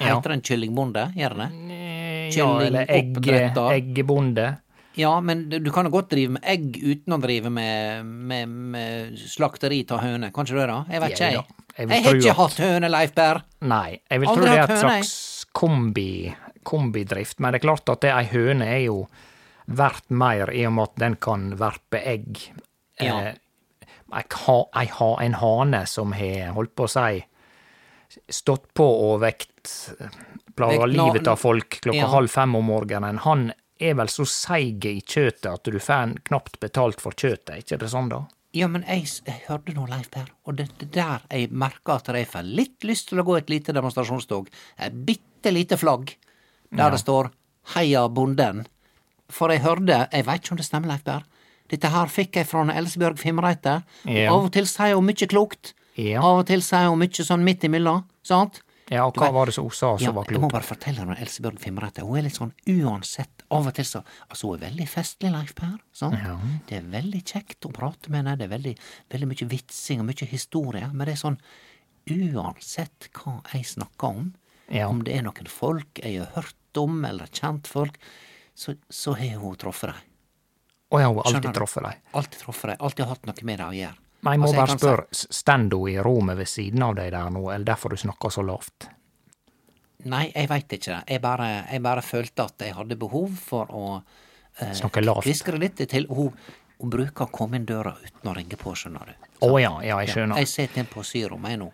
Ja. 0.00 0.14
heter 0.16 0.32
den 0.32 0.40
kyllingbonde, 0.40 1.02
gjør 1.12 1.34
den 1.36 1.68
det? 1.68 2.30
Ja, 2.32 2.46
eller 2.64 2.86
egg, 2.88 3.18
eggebonde. 3.20 4.46
Ja, 4.96 5.10
men 5.20 5.42
du 5.50 5.58
du 5.60 5.68
kan 5.70 5.84
jo 5.84 5.90
godt 5.92 6.08
drive 6.14 6.32
med 6.38 6.42
egg 6.48 6.78
uten 6.80 7.12
å 7.12 7.18
drive 7.20 7.50
med, 7.52 8.06
med, 8.06 8.48
med 8.48 9.18
slakteri 9.20 9.82
av 9.92 10.00
høne, 10.00 10.32
Kan 10.32 10.46
ikke 10.48 10.56
du 10.56 10.60
det, 10.62 10.66
da? 10.72 10.78
Jeg 10.88 11.00
vet 11.04 11.12
ikke, 11.12 11.28
Ja, 11.34 11.42
jeg. 11.42 11.44
Jeg 11.76 11.88
Jeg 11.90 12.04
har 12.04 12.14
ikke 12.16 12.30
at- 12.30 12.36
hatt 12.40 12.56
høne, 12.64 12.88
Leif 12.90 13.12
Berr. 13.14 13.42
Nei, 13.60 14.00
jeg 14.10 14.20
vil 14.20 14.28
Aldri 14.28 14.40
tro 14.40 14.48
det 14.50 14.56
er 14.58 14.62
et 14.64 14.70
høne, 14.70 14.80
slags 14.80 15.46
kombi, 15.52 16.34
kombidrift, 16.64 17.38
men 17.40 17.52
det 17.52 17.60
er 17.60 17.66
klart 17.68 17.88
at 17.92 18.00
det, 18.00 18.10
ei 18.16 18.24
høne 18.32 18.64
er 18.66 18.80
jo 18.86 18.96
verdt 19.70 20.10
mer 20.10 20.50
i 20.54 20.64
og 20.66 20.74
med 20.76 20.90
at 20.90 21.00
den 21.02 21.16
kan 21.22 21.50
verpe 21.60 22.00
egg. 22.02 22.40
Ja. 23.00 23.20
Eh, 23.30 23.34
en 24.10 25.34
hane 25.38 25.86
som 25.86 26.12
har, 26.12 26.52
holdt 26.56 26.74
på 26.74 26.88
å 26.88 26.90
si, 26.90 27.20
stått 28.28 28.72
på 28.74 28.84
og 28.84 29.20
vekt 29.22 29.94
plaga 30.58 30.86
livet 30.90 31.28
av 31.30 31.38
folk 31.38 31.80
klokka 31.80 31.98
Ja. 32.02 32.08
halv 32.10 32.28
fem 32.28 32.56
om 32.56 32.64
morgenen, 32.64 33.18
han 33.18 33.52
er 33.80 33.94
vel 33.94 34.08
så 34.08 34.26
seig 34.26 34.84
i 34.84 35.00
kjøtet 35.00 35.46
at 35.52 35.64
du 35.64 35.78
får 35.78 36.18
knapt 36.28 36.60
betalt 36.60 37.00
for 37.00 37.12
kjøtet, 37.16 37.62
ikke 37.62 37.78
det 37.78 37.88
sånn 37.92 38.10
da? 38.10 38.24
Ja, 38.52 38.66
men 38.66 38.82
jeg, 38.82 39.06
jeg 39.26 39.44
hørte 39.46 39.72
nå, 39.76 39.86
Leif 39.86 40.10
Per, 40.10 40.26
og 40.44 40.56
det 40.58 40.66
det 40.80 40.90
der 40.96 41.22
jeg 41.30 41.52
merker 41.54 42.00
at 42.00 42.10
jeg 42.10 42.26
får 42.26 42.42
litt 42.42 42.82
lyst 42.82 43.08
til 43.08 43.22
å 43.22 43.24
gå 43.24 43.38
et 43.38 43.50
lite 43.52 43.72
demonstrasjonstog. 43.72 44.50
Et 44.76 44.92
bitte 44.92 45.52
lite 45.54 45.78
flagg 45.78 46.16
der 46.70 46.90
det 46.90 47.00
står 47.00 47.30
'Heia 47.74 48.08
bonden'. 48.08 48.66
For 49.30 49.52
jeg 49.54 49.62
hørte, 49.64 50.08
jeg 50.12 50.26
veit 50.26 50.42
ikke 50.42 50.52
om 50.56 50.60
det 50.60 50.66
stemmer, 50.66 50.88
Leif 50.92 51.04
Berr, 51.06 51.22
dette 51.70 51.90
her 51.92 52.06
fikk 52.10 52.34
jeg 52.40 52.48
fra 52.50 52.64
Elsebjørg 52.74 53.18
Fimreite. 53.18 53.76
Ja. 54.10 54.32
Av 54.32 54.48
og 54.48 54.50
til 54.52 54.66
sier 54.66 54.96
hun 54.98 55.06
mye 55.06 55.28
klokt. 55.30 55.74
Ja. 55.96 56.22
Av 56.24 56.40
og 56.42 56.46
til 56.50 56.62
sier 56.66 56.88
hun 56.90 56.98
mye 56.98 57.26
sånn 57.26 57.44
midt 57.46 57.62
imellom, 57.68 58.02
sant? 58.26 58.62
Ja, 58.90 59.04
og 59.06 59.14
hva 59.14 59.28
var 59.30 59.46
det 59.46 59.54
som 59.54 59.68
hun 59.68 59.70
sa 59.76 59.92
Ja, 60.02 60.08
som 60.10 60.16
var 60.16 60.26
jeg 60.26 60.40
må 60.42 60.48
bare 60.50 60.66
fortelle 60.66 61.04
om 61.04 61.12
Elsebjørg 61.14 61.60
Fimreite. 61.62 62.02
Hun 62.02 62.18
er 62.18 62.24
litt 62.26 62.34
sånn 62.40 62.50
uansett. 62.66 63.44
Av 63.54 63.68
og 63.70 63.74
til 63.76 63.86
så 63.86 64.00
Altså, 64.28 64.48
hun 64.50 64.56
er 64.58 64.64
veldig 64.66 64.86
festlig, 64.90 65.30
Leif 65.30 65.54
Per. 65.54 65.76
Sant? 65.94 66.18
Ja. 66.18 66.34
Det 66.66 66.80
er 66.80 66.88
veldig 66.90 67.20
kjekt 67.22 67.68
å 67.68 67.70
prate 67.74 68.10
med 68.10 68.24
henne. 68.24 68.34
Det 68.40 68.48
er 68.48 68.54
veldig, 68.56 68.74
veldig 69.14 69.28
mye 69.30 69.48
vitsing 69.52 70.02
og 70.02 70.08
mye 70.10 70.26
historie. 70.32 70.88
Men 70.90 71.06
det 71.06 71.14
er 71.14 71.22
sånn 71.22 71.38
uansett 72.10 73.08
hva 73.14 73.36
jeg 73.52 73.66
snakker 73.76 74.08
om, 74.08 74.34
Ja. 74.70 74.88
om 74.88 75.02
det 75.04 75.14
er 75.16 75.22
noen 75.22 75.46
folk 75.48 76.00
jeg 76.02 76.18
har 76.18 76.32
hørt 76.34 76.76
om, 76.76 77.04
eller 77.04 77.26
kjent 77.26 77.66
folk, 77.66 77.96
så, 78.60 78.74
så 78.92 79.14
har 79.16 79.38
hun 79.40 79.56
truffet 79.60 79.92
dem. 79.92 80.06
Og 80.90 81.00
hun 81.00 81.16
har 81.20 81.28
alltid 81.30 81.54
truffet 81.56 81.84
dem. 81.86 82.00
Alltid 82.18 82.40
truffet 82.42 82.72
dem. 82.72 82.80
Alltid 82.86 83.06
hatt 83.10 83.26
noe 83.30 83.44
med 83.48 83.60
dem 83.62 83.68
å 83.72 83.76
gjøre. 83.78 83.98
Men 84.20 84.34
jeg 84.34 84.40
må 84.42 84.48
Altså, 84.50 84.60
bare 84.60 84.74
spørre, 84.76 85.04
står 85.32 85.60
hun 85.72 85.88
i 85.88 85.94
rommet 86.04 86.36
ved 86.42 86.48
siden 86.50 86.82
av 86.84 86.94
deg 86.98 87.12
der 87.14 87.30
nå, 87.32 87.44
eller 87.54 87.64
derfor 87.70 87.94
du 87.94 87.96
snakker 88.02 88.32
så 88.34 88.42
lavt? 88.44 88.88
Nei, 90.10 90.26
jeg 90.34 90.48
veit 90.48 90.72
ikke 90.76 90.90
det. 90.94 91.00
Jeg 91.14 91.20
bare, 91.24 91.46
jeg 91.70 91.82
bare 91.84 92.02
følte 92.04 92.44
at 92.48 92.64
jeg 92.64 92.74
hadde 92.76 92.96
behov 93.00 93.32
for 93.40 93.72
å 93.76 93.84
eh, 94.60 94.72
Snakke 94.76 95.02
lavt. 95.04 95.24
kviskre 95.26 95.60
litt 95.60 95.80
til. 95.88 96.06
Hun, 96.08 96.32
hun 96.80 96.92
bruker 96.92 97.26
å 97.28 97.32
komme 97.32 97.56
inn 97.60 97.66
døra 97.68 97.94
uten 98.00 98.30
å 98.30 98.34
ringe 98.36 98.56
på, 98.60 98.72
skjønner 98.76 99.12
du. 99.12 99.28
Å 99.44 99.50
ja, 99.60 99.72
ja, 99.84 99.98
jeg 100.04 100.14
skjønner. 100.14 100.40
Jeg 100.40 100.48
sitter 100.52 100.82
inne 100.82 100.92
på 100.92 101.04
syrommet 101.04 101.58
nå. 101.60 101.70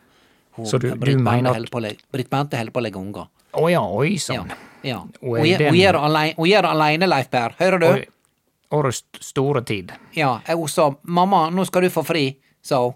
Hun- 0.56 0.66
Så 0.66 0.78
du- 0.80 0.90
du 0.94 1.18
mener 1.18 1.50
at- 1.50 1.70
å 1.70 1.96
Britt 2.12 2.30
Bente 2.30 2.56
holder 2.56 2.72
på 2.72 2.80
å 2.80 2.82
legge 2.82 2.98
unger. 2.98 3.26
Å 3.54 3.70
ja, 3.70 3.82
oi 3.82 4.12
Ja. 4.14 4.18
sann. 4.18 4.48
ja. 4.48 4.54
Og 4.94 5.38
Hun 5.38 5.46
gjør- 5.46 5.58
den- 5.58 5.74
gjør 6.46 6.64
aleine, 6.64 7.06
Leif 7.06 7.30
Per. 7.30 7.54
Hører 7.58 7.78
du? 7.80 8.04
Årets 8.72 9.02
store 9.20 9.62
tid. 9.62 9.92
Ja. 10.14 10.40
Hun 10.48 10.68
sa 10.68 10.90
'mamma, 11.04 11.50
nå 11.50 11.64
skal 11.66 11.82
du 11.82 11.88
få 11.90 12.02
fri', 12.04 12.36
sa 12.62 12.78
hun. 12.84 12.94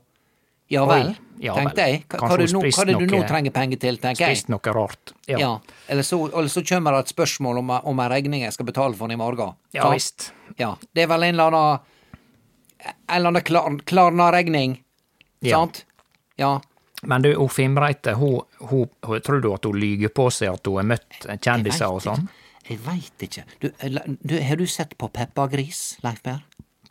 Ja 0.71 0.85
vel, 0.87 1.17
ja 1.41 1.55
tenkte 1.55 1.77
jeg. 1.77 2.05
Hva, 2.09 2.19
hva, 2.19 2.37
du 2.37 2.45
hva 2.45 2.83
er 2.83 2.85
det 2.87 2.99
du 2.99 3.07
nå 3.17 3.27
trenger 3.27 3.51
penger 3.51 3.77
til, 3.81 3.97
tenker 3.99 4.21
jeg. 4.29 4.37
Spist 4.37 4.49
noe 4.49 4.73
rart. 4.75 5.13
Ja, 5.27 5.39
Ja. 5.39 5.59
Eller, 5.89 6.03
så, 6.03 6.29
eller 6.33 6.49
så 6.49 6.63
kommer 6.63 6.93
det 6.93 6.99
et 7.11 7.17
spørsmål 7.17 7.59
om, 7.59 7.71
om 7.71 8.01
en 8.01 8.11
regning 8.11 8.43
jeg 8.43 8.53
skal 8.53 8.67
betale 8.67 8.95
for 8.95 9.11
i 9.11 9.17
morgen. 9.17 9.55
Ja 9.73 9.83
ja 9.85 9.91
visst. 9.91 10.33
Ja, 10.59 10.77
det 10.95 11.03
er 11.03 11.07
vel 11.09 11.23
en 11.25 11.35
eller 11.35 11.45
annen 11.51 11.79
En 13.09 13.17
eller 13.17 13.29
annen 13.29 13.43
klar, 13.43 13.71
Klarna-regning, 13.85 14.79
Ja. 15.43 15.57
sant? 15.59 15.85
Ja. 16.39 16.61
Men 17.03 17.23
du, 17.23 17.31
hun 17.35 17.49
Fimreite, 17.49 18.13
hun, 18.21 18.41
hun, 18.59 18.89
hun, 19.07 19.21
tror 19.25 19.41
du 19.41 19.53
at 19.55 19.65
hun 19.65 19.79
lyger 19.81 20.13
på 20.13 20.29
seg 20.35 20.53
at 20.53 20.67
hun 20.69 20.81
har 20.83 20.89
møtt 20.95 21.27
kjendiser 21.41 21.89
og 21.89 22.03
sånn? 22.05 22.29
Jeg 22.69 22.79
veit 22.85 23.25
ikke. 23.27 23.45
Du, 23.59 23.71
du, 24.21 24.37
har 24.37 24.61
du 24.61 24.67
sett 24.69 24.93
på 25.01 25.09
Peppa 25.09 25.49
Gris, 25.51 25.97
Leif 26.05 26.21
Berr? 26.23 26.43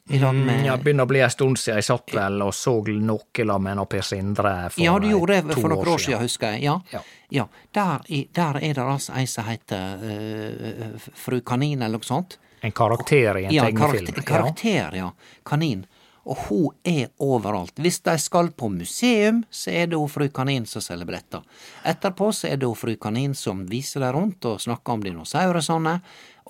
I 0.09 0.19
med 0.19 0.35
Mm, 0.35 0.65
Ja, 0.65 0.75
det 0.75 0.83
begynner 0.83 1.05
å 1.05 1.07
bli 1.07 1.19
en 1.21 1.29
stund 1.29 1.59
siden 1.61 1.77
jeg 1.77 1.85
satt 1.85 2.13
vel 2.13 2.41
og 2.41 2.53
så 2.57 2.73
noe 2.81 3.45
la 3.45 3.57
med 3.61 3.81
Per 3.89 4.01
Sindre 4.01 4.53
for 4.73 4.81
Ja, 4.81 4.97
du 4.99 5.07
gjorde 5.07 5.35
eh, 5.37 5.43
det 5.45 5.53
for 5.53 5.69
noen 5.69 5.87
år 5.87 6.01
siden, 6.01 6.21
husker 6.23 6.55
jeg. 6.55 6.63
Ja. 6.63 6.79
Ja. 6.91 7.01
ja. 7.29 7.45
Der, 7.71 8.01
der 8.33 8.57
er 8.57 8.73
det 8.73 8.81
altså 8.81 9.13
ei 9.13 9.27
som 9.27 9.45
heter 9.45 10.01
uh, 10.01 10.97
Fru 11.13 11.41
Kanin, 11.41 11.81
eller 11.81 12.01
noe 12.01 12.09
sånt. 12.09 12.39
En 12.61 12.71
karakter 12.71 13.37
i 13.37 13.45
en 13.45 13.53
Ja, 13.53 13.65
tegnefilm. 13.69 14.09
karakter, 14.09 14.25
karakter, 14.25 14.97
ja. 14.97 15.11
Kanin. 15.45 15.85
Og 16.29 16.37
hun 16.45 16.75
er 16.85 17.07
overalt. 17.25 17.79
Hvis 17.81 18.01
de 18.05 18.13
skal 18.21 18.51
på 18.53 18.69
museum, 18.69 19.41
så 19.49 19.71
er 19.73 19.87
det 19.89 19.97
hun 19.97 20.11
fru 20.11 20.27
Kanin 20.29 20.67
som 20.69 20.83
selger 20.85 21.07
billetter. 21.09 21.45
Etterpå 21.89 22.29
så 22.35 22.51
er 22.51 22.59
det 22.61 22.69
hun 22.69 22.77
fru 22.77 22.93
Kanin 23.01 23.33
som 23.37 23.63
viser 23.69 24.03
dem 24.05 24.13
rundt 24.13 24.45
og 24.45 24.61
snakker 24.61 24.93
om 24.93 25.05
dinosaurer 25.05 25.57
og 25.57 25.65
sånne. 25.65 25.95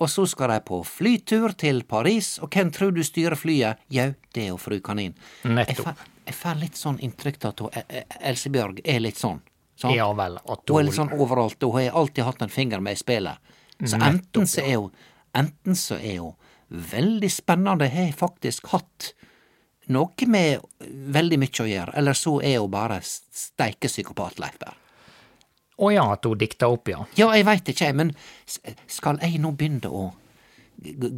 Og 0.00 0.08
så 0.12 0.26
skal 0.28 0.52
de 0.52 0.58
på 0.68 0.82
flytur 0.84 1.54
til 1.60 1.82
Paris, 1.88 2.38
og 2.40 2.52
hvem 2.52 2.70
tror 2.72 2.92
du 2.96 3.02
styrer 3.04 3.36
flyet? 3.36 3.80
Jau, 3.92 4.10
det 4.36 4.46
er 4.46 4.54
hun 4.54 4.60
fru 4.60 4.78
Kanin. 4.84 5.16
Nettopp. 5.48 6.04
Jeg 6.28 6.36
får 6.36 6.60
litt 6.60 6.78
sånn 6.78 7.00
inntrykk 7.02 7.40
av 7.44 7.54
at 7.54 7.62
hun, 7.64 7.70
eh, 7.74 7.96
eh, 8.00 8.18
Elsebjørg 8.30 8.82
er 8.84 9.00
litt 9.00 9.18
sånn. 9.18 9.40
sånn. 9.80 9.94
Ja 9.96 10.12
vel. 10.12 10.36
At 10.36 10.68
Hun 10.68 10.78
er 10.78 10.84
litt 10.84 10.94
sånn 10.94 11.12
overalt, 11.16 11.62
og 11.64 11.72
hun 11.72 11.88
har 11.88 11.96
alltid 12.02 12.24
hatt 12.24 12.42
en 12.42 12.52
finger 12.52 12.80
med 12.80 12.92
i 12.92 13.00
spillet. 13.00 13.38
Så 13.80 13.96
enten 13.96 14.46
så 14.46 14.60
er 14.60 14.76
hun 14.76 14.92
Enten 15.32 15.76
så 15.78 15.94
er 15.94 16.18
hun 16.18 16.34
veldig 16.90 17.30
spennende, 17.30 17.88
har 17.88 18.08
jeg 18.08 18.16
faktisk 18.18 18.66
hatt 18.72 19.12
noe 19.92 20.26
med 20.30 20.62
veldig 21.16 21.38
mye 21.40 21.64
å 21.64 21.68
gjøre, 21.68 21.96
eller 22.00 22.16
så 22.18 22.36
er 22.44 22.58
hun 22.60 22.72
bare 22.72 23.00
steikepsykopat, 23.04 24.40
Leif 24.42 24.58
Berr. 24.60 24.76
Å 25.80 25.90
ja, 25.94 26.04
at 26.12 26.26
hun 26.28 26.38
dikta 26.38 26.68
opp, 26.68 26.90
ja. 26.92 27.04
Ja, 27.16 27.30
jeg 27.36 27.46
veit 27.48 27.68
ikke, 27.72 27.92
men 27.96 28.12
skal 28.86 29.20
jeg 29.22 29.40
nå 29.40 29.54
begynne 29.56 29.88
å 29.88 30.10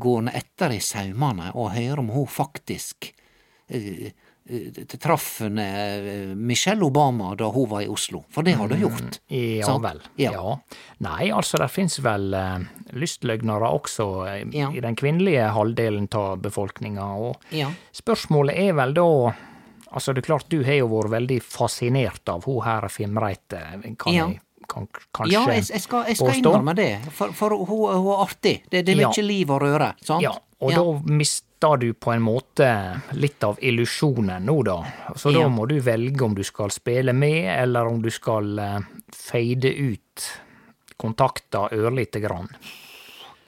gå 0.02 0.14
etter 0.32 0.74
i 0.74 0.80
saumane 0.82 1.52
og 1.54 1.72
høre 1.74 2.02
om 2.02 2.10
hun 2.14 2.28
faktisk 2.30 3.12
eh, 3.68 4.10
traff 4.98 5.40
hun, 5.40 5.58
eh, 5.58 6.34
Michelle 6.34 6.82
Obama 6.84 7.34
da 7.38 7.48
hun 7.50 7.68
var 7.68 7.82
i 7.82 7.88
Oslo? 7.88 8.24
For 8.30 8.42
det 8.42 8.52
har 8.58 8.68
du 8.68 8.74
gjort. 8.76 9.20
Ja 9.28 9.66
sant? 9.66 9.84
vel. 9.84 10.00
Ja. 10.16 10.32
Ja. 10.32 10.58
Nei, 10.98 11.30
altså, 11.30 11.58
det 11.62 11.70
fins 11.70 11.98
vel 12.02 12.34
uh, 12.34 12.58
lystløgnere 12.92 13.70
også 13.70 14.08
eh, 14.28 14.44
Ja. 14.52 14.70
i 14.74 14.80
den 14.80 14.96
kvinnelige 14.96 15.48
halvdelen 15.54 16.08
av 16.18 16.38
befolkninga, 16.42 17.06
og 17.16 17.36
Ja. 17.50 17.70
spørsmålet 17.92 18.58
er 18.68 18.72
vel 18.74 18.94
da 18.94 19.34
Altså, 19.92 20.14
det 20.14 20.22
er 20.22 20.26
klart, 20.32 20.46
du 20.48 20.62
har 20.64 20.72
jo 20.72 20.86
vært 20.88 21.10
veldig 21.12 21.42
fascinert 21.44 22.26
av 22.32 22.46
hun 22.46 22.62
her 22.64 22.88
Fimreite, 22.88 23.58
kan 23.98 24.14
Ja. 24.14 24.26
jeg 24.28 24.40
kan, 24.66 24.86
kanskje 25.12 25.32
Ja, 25.32 25.44
jeg, 25.52 25.66
jeg 25.68 25.80
skal, 25.82 26.04
jeg 26.08 26.16
skal 26.16 26.32
innrømme 26.38 26.74
det, 26.74 26.98
for, 27.12 27.28
for 27.36 27.50
hun, 27.50 27.66
hun 28.00 28.12
er 28.14 28.22
artig. 28.24 28.62
Det, 28.70 28.86
det 28.86 28.94
er 28.96 29.00
Ja. 29.02 29.10
mye 29.12 29.22
liv 29.26 29.50
og 29.50 29.60
røre, 29.60 29.92
sant? 30.00 30.22
Ja, 30.22 30.32
og 30.62 30.72
da 30.72 30.82
mister 31.62 31.76
du 31.76 31.94
på 31.94 32.12
en 32.12 32.22
måte 32.22 33.00
litt 33.12 33.44
av 33.44 33.58
illusjonen 33.60 34.44
nå, 34.44 34.62
da. 34.62 34.84
Så 35.16 35.30
da 35.30 35.48
må 35.48 35.66
du 35.66 35.78
velge 35.80 36.24
om 36.24 36.34
du 36.34 36.42
skal 36.42 36.70
spille 36.70 37.12
med, 37.12 37.62
eller 37.62 37.86
om 37.86 38.02
du 38.02 38.10
skal 38.10 38.56
fade 38.56 38.86
feide 39.12 39.70
ut 39.70 40.24
kontakta 40.96 41.68
ørlite 41.72 42.20
grann. 42.20 42.48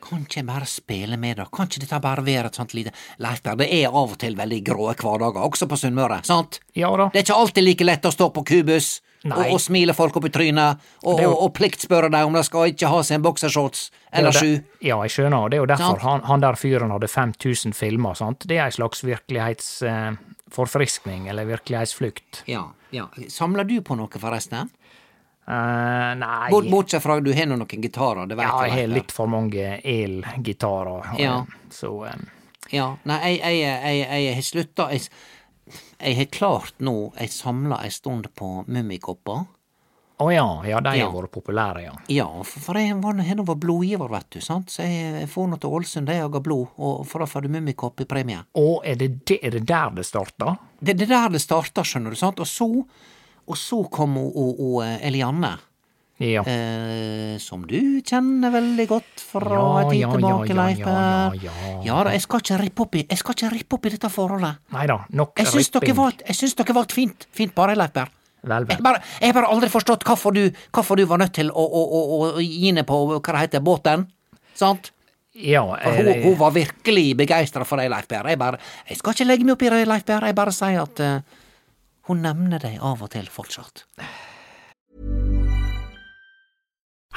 Kan 0.04 0.22
ikke 0.22 0.40
jeg 0.40 0.46
bare 0.46 0.66
spille 0.66 1.16
med, 1.16 1.38
da? 1.38 1.46
Kan 1.50 1.66
ikke 1.66 1.80
dette 1.80 2.00
bare 2.00 2.22
være 2.22 2.50
et 2.50 2.54
sånt 2.54 2.74
lite 2.74 2.92
Leifberg, 3.18 3.58
det 3.58 3.68
er 3.72 3.88
av 3.88 4.12
og 4.12 4.18
til 4.20 4.36
veldig 4.36 4.60
grå 4.62 4.92
hverdager, 4.92 5.42
også 5.42 5.66
på 5.66 5.78
Sunnmøre, 5.80 6.20
sant? 6.24 6.60
Ja 6.76 6.92
da. 6.96 7.08
Det 7.10 7.22
er 7.22 7.26
ikke 7.26 7.40
alltid 7.40 7.64
like 7.64 7.88
lett 7.88 8.06
å 8.06 8.12
stå 8.14 8.30
på 8.30 8.44
kubus 8.44 9.00
Nei. 9.24 9.46
og 9.54 9.60
smile 9.60 9.94
folk 9.96 10.16
opp 10.20 10.26
i 10.28 10.30
trynet, 10.34 10.76
og, 11.04 11.20
jo- 11.22 11.30
og, 11.32 11.42
og 11.46 11.52
pliktspørre 11.56 12.10
dem 12.12 12.26
om 12.28 12.32
de 12.36 12.42
skal 12.44 12.68
ikke 12.74 12.88
ha 12.92 12.98
seg 13.02 13.14
en 13.16 13.22
boksershorts 13.24 13.86
eller 14.12 14.28
er 14.28 14.32
sju. 14.36 14.50
Ja, 14.84 14.98
jeg 15.06 15.10
skjønner, 15.14 15.38
og 15.46 15.50
det 15.50 15.56
er 15.56 15.60
jo 15.62 15.66
derfor 15.70 15.96
han, 16.04 16.20
han 16.28 16.40
der 16.44 16.54
fyren 16.60 16.90
hadde 16.92 17.08
5000 17.08 17.72
filmer, 17.74 18.14
sant. 18.20 18.44
Det 18.46 18.58
er 18.58 18.64
ei 18.68 18.72
slags 18.76 19.00
virkelighetsforfriskning, 19.04 21.28
eller 21.28 21.44
virkelighetsflukt. 21.48 22.42
Ja, 22.46 22.64
ja. 22.90 23.08
Samler 23.28 23.64
du 23.64 23.80
på 23.82 23.94
noe, 23.98 24.08
forresten? 24.20 24.68
Uh, 25.44 26.14
nei 26.16 26.46
Bort, 26.48 26.64
bortsett 26.72 27.02
fra 27.04 27.18
du 27.20 27.28
har 27.36 27.44
noen 27.50 27.66
gitarer, 27.68 28.24
det 28.30 28.36
vet 28.38 28.46
Ja, 28.48 28.60
jeg. 28.64 28.70
jeg 28.70 28.78
har 28.86 28.94
litt 28.94 29.12
for 29.12 29.28
mange 29.28 29.74
elgitarer, 29.84 31.10
eh, 31.18 31.24
Ja. 31.26 31.34
så 31.70 31.90
um... 32.08 32.22
Ja, 32.72 32.86
nei, 33.04 33.34
jeg, 33.36 33.58
jeg, 33.60 34.00
jeg, 34.00 34.22
jeg 34.24 34.34
har 34.38 34.44
slutta 34.46 34.86
Jeg, 34.94 35.02
jeg 36.04 36.16
har 36.20 36.30
klart 36.32 36.74
nå 36.84 37.12
Jeg 37.18 37.30
samla 37.32 37.82
ei 37.84 37.90
stund 37.90 38.28
på 38.36 38.64
mummikopper. 38.68 39.44
Å 40.22 40.28
ja, 40.30 40.44
ja, 40.68 40.78
de 40.80 40.92
Ja. 40.98 41.08
har 41.10 41.16
vært 41.22 41.32
populære, 41.34 41.80
ja. 41.82 41.92
Ja, 42.08 42.28
for, 42.46 42.78
jeg 42.78 42.94
var 43.02 43.16
nå 43.18 43.24
vært 43.44 43.58
blodgiver, 43.64 44.08
vet 44.12 44.28
du, 44.30 44.40
sant, 44.40 44.70
så 44.70 44.84
jeg, 44.86 45.08
jeg 45.24 45.28
får 45.28 45.48
nå 45.50 45.56
til 45.58 45.70
Ålesund, 45.74 46.06
de 46.06 46.14
jager 46.20 46.40
blod, 46.44 46.68
og 46.78 47.00
for 47.10 47.18
da 47.18 47.26
får 47.26 47.42
du 47.42 47.48
mummikopp 47.56 48.00
i 48.00 48.06
premie. 48.06 48.44
Å, 48.54 48.66
er 48.86 48.94
det, 49.00 49.08
det, 49.26 49.40
er 49.42 49.50
det 49.58 49.64
der 49.66 49.90
det 49.98 50.04
starta? 50.06 50.54
Det 50.78 50.94
det 51.00 51.08
er 51.08 51.14
der 51.16 51.34
det 51.34 51.42
starta, 51.42 51.82
skjønner 51.82 52.14
du, 52.14 52.16
sant, 52.20 52.38
og 52.38 52.46
så, 52.46 52.68
og 53.44 53.58
så 53.58 53.80
kom 53.90 54.14
hun, 54.14 54.30
hun, 54.36 54.54
hun 54.60 54.84
eh, 54.86 55.02
Elianne. 55.10 55.56
Ja. 56.24 56.42
Eh, 56.48 57.36
som 57.42 57.64
du 57.68 58.00
kjenner 58.06 58.52
veldig 58.54 58.86
godt 58.90 59.22
fra 59.28 59.54
Ja, 59.58 59.64
en 59.82 59.90
tid 59.90 60.00
ja, 60.00 60.10
tilbake, 60.14 60.56
Leif 60.58 60.82
Per. 60.84 61.38
ja, 61.42 61.52
ja. 61.68 61.74
Ja 61.84 61.98
da, 62.06 62.14
jeg 62.16 62.24
skal 62.24 62.42
ikke 62.44 62.58
rippe 62.62 62.84
opp 62.86 62.98
i, 62.98 63.04
jeg 63.10 63.20
skal 63.20 63.36
ikke 63.38 63.52
rippe 63.54 63.78
opp 63.78 63.86
i 63.86 63.92
dette 63.94 64.10
forholdet. 64.12 64.60
Nei 64.72 64.86
da, 64.90 64.98
nok 65.10 65.38
Jeg 65.42 65.50
syns 65.52 65.70
dere 65.74 65.96
valgte, 65.98 66.24
jeg 66.30 66.40
syns 66.40 66.54
dere 66.60 66.76
valgte 66.78 66.94
fint, 66.98 67.28
fint 67.34 67.54
bare, 67.54 67.76
Leif 67.78 67.92
Per. 67.96 68.10
Vel, 68.44 68.66
Jeg 68.68 68.76
vel. 68.76 68.82
bare, 68.84 69.00
jeg 69.20 69.30
har 69.32 69.38
bare 69.40 69.52
aldri 69.54 69.70
forstått 69.72 70.04
hvorfor 70.04 70.34
du, 70.36 70.42
hvorfor 70.72 70.96
du 71.00 71.06
var 71.08 71.18
nødt 71.22 71.32
til 71.32 71.48
å, 71.50 71.62
å, 71.64 71.84
å, 71.84 72.18
å 72.36 72.40
gi 72.44 72.72
ned 72.76 72.84
på 72.88 72.98
hva 73.14 73.20
det 73.20 73.40
heter, 73.46 73.64
båten. 73.64 74.04
Sant? 74.54 74.90
Ja, 75.34 75.64
For 75.66 75.96
hun, 75.98 76.08
eh, 76.12 76.20
hun 76.22 76.36
var 76.38 76.52
virkelig 76.54 77.16
begeistra 77.18 77.64
for 77.66 77.80
deg, 77.80 77.88
Leif 77.90 78.06
Per. 78.06 78.28
Jeg 78.30 78.38
bare, 78.38 78.60
jeg 78.86 79.00
skal 79.00 79.16
ikke 79.16 79.26
legge 79.26 79.48
meg 79.48 79.56
opp 79.56 79.64
i 79.66 79.72
det, 79.72 79.80
Leif 79.88 80.04
Per. 80.06 80.28
Jeg 80.28 80.36
bare 80.38 80.52
sier 80.54 80.82
at 80.84 81.00
uh, 81.02 81.40
hun 82.10 82.20
nevner 82.22 82.62
deg 82.62 82.76
av 82.84 83.02
og 83.02 83.10
til 83.10 83.26
fortsatt. 83.32 83.82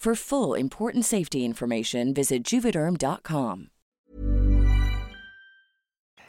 For 0.00 0.14
full 0.14 0.54
important 0.54 1.04
safety 1.04 1.44
information, 1.44 2.14
visit 2.14 2.44
juvederm.com. 2.52 3.66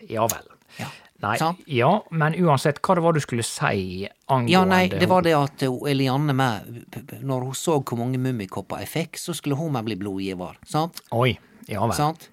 Ja 0.09 0.25
vel. 0.27 0.49
Ja. 0.77 0.87
Nei, 1.21 1.37
Sant. 1.37 1.59
ja, 1.69 1.91
men 2.09 2.33
uansett, 2.41 2.79
hva 2.81 2.95
det 2.97 3.03
var 3.05 3.13
du 3.13 3.19
skulle 3.21 3.43
si 3.45 4.07
angående 4.25 4.51
Ja, 4.51 4.63
nei, 4.65 4.87
det 4.89 5.05
var 5.07 5.21
det 5.21 5.35
at 5.37 5.63
uh, 5.69 5.75
Elianne 5.87 6.33
p- 6.89 7.19
når 7.21 7.45
hun 7.45 7.55
så 7.55 7.75
hvor 7.85 7.99
mange 7.99 8.17
mummikopper 8.19 8.81
jeg 8.81 8.89
fikk, 8.89 9.19
så 9.21 9.35
skulle 9.37 9.55
hun 9.59 9.71
meg 9.75 9.85
bli 9.85 9.99
blodgiver, 10.01 10.57
sant? 10.67 11.03
Oi, 11.13 11.35
ja 11.69 11.83
vel. 11.85 11.93
sant? 11.95 12.27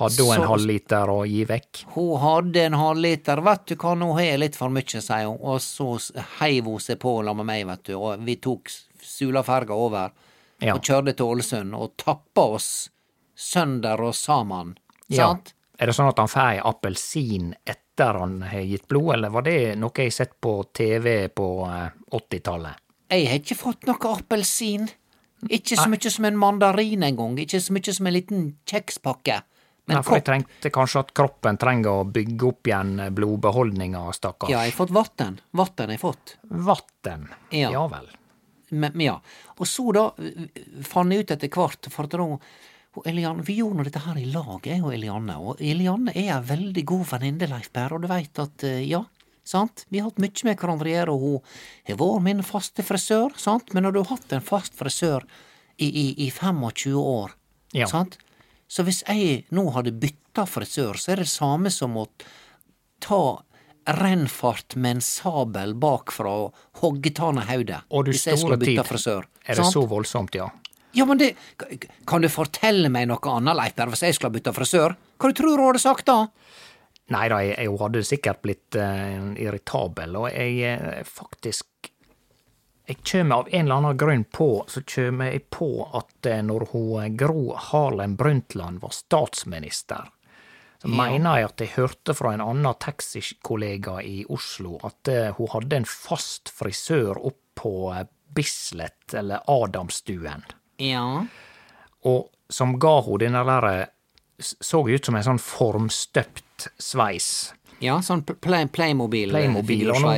Hadde 0.00 0.24
hun 0.24 0.32
en 0.34 0.42
Så- 0.46 0.48
halvliter 0.54 1.12
å 1.12 1.18
gi 1.28 1.44
vekk? 1.50 1.84
Hun 1.94 2.14
hadde 2.24 2.64
en 2.70 2.78
halvliter, 2.80 3.44
vet 3.44 3.66
du 3.70 3.76
hva, 3.76 3.92
nå 4.00 4.10
har 4.16 4.24
jeg 4.32 4.40
litt 4.46 4.56
for 4.56 4.72
mye, 4.72 5.02
sier 5.04 5.28
hun, 5.28 5.36
og 5.42 5.60
så 5.62 5.92
heiv 6.40 6.64
hun 6.72 6.80
seg 6.80 6.98
på 7.04 7.18
sammen 7.20 7.44
med 7.44 7.52
meg, 7.52 7.66
vet 7.74 7.84
du, 7.92 7.98
og 8.00 8.24
vi 8.24 8.34
tok 8.40 8.72
Sulaferga 9.04 9.76
over, 9.76 10.10
Ja. 10.62 10.74
og 10.74 10.84
kjørte 10.84 11.12
til 11.16 11.28
Ålesund, 11.28 11.74
og 11.76 11.96
tappa 12.00 12.46
oss 12.56 12.70
sønder 13.36 14.00
og 14.00 14.14
sammen. 14.16 14.76
Ja. 15.08 15.28
sant? 15.28 15.52
Er 15.76 15.90
det 15.90 15.96
sånn 15.96 16.08
at 16.08 16.20
han 16.22 16.30
får 16.32 16.54
ei 16.54 16.60
appelsin 16.64 17.50
etter 17.68 18.16
han 18.20 18.38
har 18.48 18.64
gitt 18.64 18.86
blod, 18.88 19.12
eller 19.16 19.32
var 19.34 19.44
det 19.44 19.74
noe 19.80 19.92
jeg 20.06 20.14
sett 20.14 20.38
på 20.40 20.58
TV 20.72 21.28
på 21.36 21.48
eh, 21.68 21.90
80-tallet? 22.16 22.84
Jeg 23.12 23.28
har 23.28 23.42
ikke 23.42 23.58
fått 23.58 23.84
noe 23.86 24.14
appelsin. 24.14 24.88
Ikke 25.52 25.76
så 25.76 25.84
mye 25.92 26.10
som 26.10 26.24
en 26.24 26.38
mandarin 26.40 27.04
engang, 27.06 27.36
ikke 27.38 27.60
så 27.60 27.76
mye 27.76 27.92
som 27.92 28.08
en 28.08 28.16
liten 28.16 28.48
kjekspakke. 28.66 29.42
Men 29.86 30.00
Nei, 30.00 30.02
for 30.02 30.18
jeg 30.18 30.24
trengte 30.26 30.70
kanskje 30.74 31.04
at 31.04 31.12
kroppen 31.14 31.58
trenger 31.62 32.00
å 32.00 32.06
bygge 32.10 32.48
opp 32.48 32.66
igjen 32.66 32.96
eh, 33.04 33.12
blodbeholdninga, 33.14 34.00
stakkars. 34.16 34.50
ja, 34.50 34.64
jeg 34.64 34.72
har 34.72 34.80
fått 34.80 34.94
vann. 34.96 35.36
Vann 35.54 35.82
har 35.84 35.92
jeg 35.94 36.02
fått. 36.02 36.38
Vann. 36.50 37.28
Ja. 37.54 37.70
ja 37.70 37.84
vel. 37.92 38.08
Men, 38.80 38.92
men 38.94 39.06
ja. 39.08 39.16
Og 39.56 39.66
så 39.70 39.84
da 39.96 40.06
fant 40.86 41.12
jeg 41.12 41.24
ut 41.26 41.34
etter 41.36 41.52
hvert, 41.56 41.88
for 41.92 42.08
at 42.08 42.16
da 42.16 42.24
hun 42.24 42.38
Elianne, 43.04 43.42
Vi 43.44 43.58
gjorde 43.58 43.76
nå 43.76 43.84
dette 43.84 44.00
her 44.06 44.16
i 44.16 44.24
lag, 44.32 44.64
jeg 44.64 44.80
og 44.80 44.94
Elianne. 44.96 45.34
Og 45.36 45.58
Elianne 45.60 46.14
er 46.16 46.30
ei 46.32 46.44
veldig 46.48 46.84
god 46.88 47.02
venninne, 47.10 47.48
Leif 47.50 47.68
Berre, 47.74 47.98
og 47.98 48.06
du 48.06 48.08
veit 48.08 48.38
at 48.40 48.64
eh, 48.64 48.86
ja, 48.88 49.02
sant, 49.44 49.84
vi 49.92 50.00
har 50.00 50.08
hatt 50.08 50.22
mye 50.24 50.46
med 50.48 50.56
hverandre 50.62 50.88
å 50.88 50.94
gjøre, 50.94 51.12
og 51.12 51.26
hun 51.26 51.90
har 51.90 51.98
vært 52.00 52.24
min 52.24 52.40
faste 52.46 52.82
frisør, 52.86 53.36
sant, 53.36 53.74
men 53.76 53.84
når 53.84 53.92
du 53.92 54.00
har 54.00 54.14
hatt 54.14 54.32
en 54.32 54.40
fast 54.48 54.72
frisør 54.80 55.26
i, 55.76 55.90
i, 55.90 56.06
i 56.24 56.30
25 56.32 56.96
år, 56.96 57.36
Ja. 57.76 57.84
sant, 57.90 58.16
så 58.66 58.82
hvis 58.82 59.02
jeg 59.04 59.44
nå 59.52 59.66
hadde 59.76 59.92
bytta 59.92 60.46
frisør, 60.48 60.96
så 60.96 61.12
er 61.12 61.20
det 61.20 61.28
samme 61.28 61.68
som 61.70 62.00
å 62.00 62.06
ta 63.04 63.20
rennfart 63.86 64.76
med 64.76 64.98
en 64.98 65.02
sabel 65.04 65.74
bakfra 65.78 66.32
og 66.46 66.68
hogge 66.82 67.12
tana 67.14 67.44
hodet. 67.46 67.84
Hvis 67.90 68.26
jeg 68.26 68.40
skulle 68.40 68.58
bytte 68.60 68.86
frisør. 68.86 69.26
Er 69.46 69.54
det 69.54 69.64
sant? 69.64 69.76
så 69.76 69.86
voldsomt, 69.86 70.34
ja? 70.34 70.50
Ja, 70.96 71.04
men 71.04 71.18
det 71.18 71.34
Kan 72.06 72.24
du 72.24 72.28
fortelle 72.32 72.88
meg 72.88 73.08
noe 73.10 73.20
annet, 73.32 73.56
Leif 73.58 73.76
hvis 73.76 74.06
jeg 74.06 74.16
skulle 74.16 74.32
ha 74.32 74.38
bytta 74.38 74.54
frisør? 74.56 74.96
Hva 75.20 75.30
du 75.30 75.36
tror 75.36 75.58
du 75.58 75.66
hadde 75.68 75.82
sagt 75.82 76.08
da? 76.08 76.26
Nei 77.14 77.26
da, 77.30 77.38
jeg, 77.44 77.54
jeg 77.60 77.78
hadde 77.82 78.02
sikkert 78.06 78.42
blitt 78.42 78.78
uh, 78.80 79.34
irritabel, 79.38 80.16
og 80.18 80.26
jeg 80.32 80.56
eh, 80.66 81.04
faktisk 81.06 81.92
Jeg 82.86 83.02
kjem 83.02 83.32
av 83.34 83.48
en 83.50 83.64
eller 83.66 83.80
annen 83.80 83.98
grunn 83.98 84.24
på, 84.30 84.64
så 84.70 84.82
kjem 84.86 85.22
jeg 85.26 85.44
på 85.54 85.68
at 85.98 86.26
eh, 86.30 86.42
når 86.42 86.68
hun 86.72 87.16
Gro 87.18 87.54
Harlem 87.68 88.14
Brundtland 88.18 88.78
var 88.82 88.94
statsminister, 88.94 90.06
så 90.82 90.90
mener 90.92 91.40
jeg 91.40 91.48
at 91.48 91.62
jeg 91.64 91.74
hørte 91.76 92.14
fra 92.16 92.34
en 92.34 92.44
annen 92.44 92.78
taxikollega 92.82 93.98
i 94.04 94.20
Oslo 94.32 94.76
at 94.86 95.08
eh, 95.12 95.32
hun 95.38 95.50
hadde 95.54 95.80
en 95.80 95.88
fast 95.88 96.52
frisør 96.52 97.18
opp 97.18 97.40
på 97.56 97.74
eh, 97.94 98.06
Bislett, 98.36 99.14
eller 99.16 99.40
Adamstuen 99.48 100.44
Ja. 100.82 101.24
og 102.04 102.26
som 102.52 102.76
ga 102.78 102.98
hun 103.06 103.22
denne 103.22 103.42
derre 103.48 103.76
eh, 103.82 103.92
så 104.38 104.82
ut 104.84 105.04
som 105.08 105.16
en 105.16 105.24
sånn 105.24 105.40
formstøpt 105.40 106.66
sveis. 106.76 107.54
Ja, 107.80 107.98
sånn 108.04 108.22
play, 108.24 108.66
Playmobil. 108.68 109.30
Playmobil. 109.32 109.90
Og 109.92 110.02
nå 110.04 110.12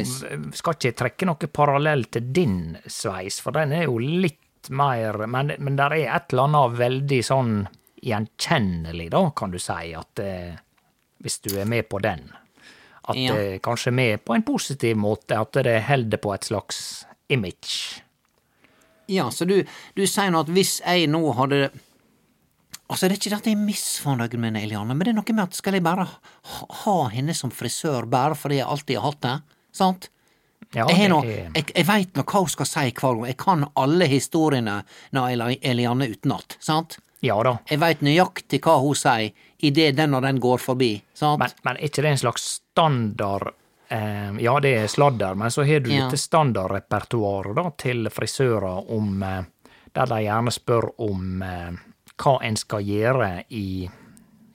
skal 0.55 0.75
ikke 0.75 0.91
jeg 0.91 0.97
trekke 0.99 1.29
noe 1.31 1.49
parallell 1.55 2.05
til 2.11 2.27
din 2.35 2.59
sveis, 2.87 3.39
for 3.43 3.55
den 3.55 3.75
er 3.75 3.87
jo 3.87 3.99
litt 4.03 4.43
mer 4.75 5.17
Men, 5.31 5.53
men 5.63 5.77
der 5.79 5.95
er 5.95 6.17
et 6.17 6.33
eller 6.35 6.49
annet 6.49 6.79
veldig 6.81 7.19
sånn 7.25 7.53
gjenkjennelig, 8.03 9.11
da, 9.15 9.23
kan 9.37 9.51
du 9.55 9.59
si, 9.63 9.93
at 9.97 10.23
eh, 10.23 10.57
hvis 11.25 11.41
du 11.45 11.55
er 11.59 11.65
med 11.69 11.89
på 11.91 12.01
den. 12.05 12.29
At 13.09 13.17
Ja. 13.17 13.35
det 13.35 13.63
kanskje 13.65 13.89
er 13.89 13.97
med 13.97 14.25
på 14.25 14.35
en 14.37 14.43
positiv 14.45 14.97
måte, 15.01 15.39
at 15.41 15.53
det 15.65 15.79
holder 15.89 16.19
på 16.21 16.35
et 16.35 16.45
slags 16.45 17.05
image. 17.33 18.03
Ja, 19.09 19.31
så 19.33 19.47
du, 19.49 19.63
du 19.97 20.03
sier 20.07 20.29
nå 20.31 20.43
at 20.45 20.51
hvis 20.53 20.81
jeg 20.85 21.07
nå 21.09 21.23
hadde 21.39 21.71
Altså, 22.89 23.05
det 23.05 23.13
er 23.13 23.19
ikke 23.19 23.31
det 23.31 23.37
at 23.43 23.47
jeg 23.51 23.57
er 23.59 23.65
misfornøyd 23.67 24.35
med 24.41 24.47
henne, 24.49 24.61
Eliane, 24.65 24.95
men 24.97 25.05
det 25.05 25.11
er 25.13 25.17
noe 25.19 25.35
med 25.37 25.43
at 25.45 25.57
skal 25.59 25.75
jeg 25.77 25.83
bare 25.85 26.07
ha, 26.09 26.95
henne 27.13 27.35
som 27.37 27.51
frisør 27.53 28.07
bare 28.09 28.33
fordi 28.39 28.63
jeg 28.63 28.65
alltid 28.73 28.97
har 28.97 29.05
hatt 29.11 29.21
det? 29.27 29.33
Sant? 29.77 30.07
Ja, 30.73 30.87
jeg, 30.89 30.97
har 31.03 31.11
noe, 31.13 31.27
er- 31.29 31.51
jeg, 31.53 31.67
jeg 31.77 31.85
veit 31.89 32.17
nå 32.17 32.25
hva 32.25 32.41
hun 32.47 32.49
skal 32.49 32.69
si 32.71 32.87
hver 32.89 32.95
gang. 33.19 33.27
Jeg 33.29 33.37
kan 33.45 33.67
alle 33.77 34.09
historiene 34.09 34.79
når 35.17 35.35
Eliane 35.35 35.59
Eliane 35.69 36.09
utenat, 36.15 36.57
sant? 36.65 36.97
Ja 37.21 37.43
da. 37.43 37.57
Jeg 37.69 37.81
veit 37.83 38.01
nøyaktig 38.07 38.61
hva 38.63 38.77
hun 38.81 38.95
sier 38.95 39.33
idet 39.59 39.97
den 39.97 40.15
og 40.15 40.23
den 40.23 40.39
går 40.41 40.59
forbi, 40.63 41.03
sant? 41.15 41.41
Men, 41.41 41.51
men 41.65 41.77
er 41.77 41.89
ikke 41.89 42.03
det 42.03 42.11
en 42.13 42.21
slags 42.23 42.45
standard 42.61 43.49
eh, 43.91 44.37
Ja, 44.45 44.61
det 44.63 44.75
er 44.85 44.87
sladder, 44.87 45.35
men 45.35 45.51
så 45.51 45.65
har 45.67 45.81
du 45.81 45.91
Ja. 45.91 46.05
dette 46.07 46.17
standardrepertoaret 46.21 47.77
til 47.79 48.09
frisører 48.11 48.91
om 48.95 49.23
eh, 49.23 49.43
Der 49.95 50.07
de 50.07 50.21
gjerne 50.23 50.53
spør 50.55 50.91
om 51.01 51.43
eh, 51.43 51.71
hva 52.19 52.39
en 52.45 52.57
skal 52.57 52.83
gjøre 52.83 53.45
i 53.51 53.89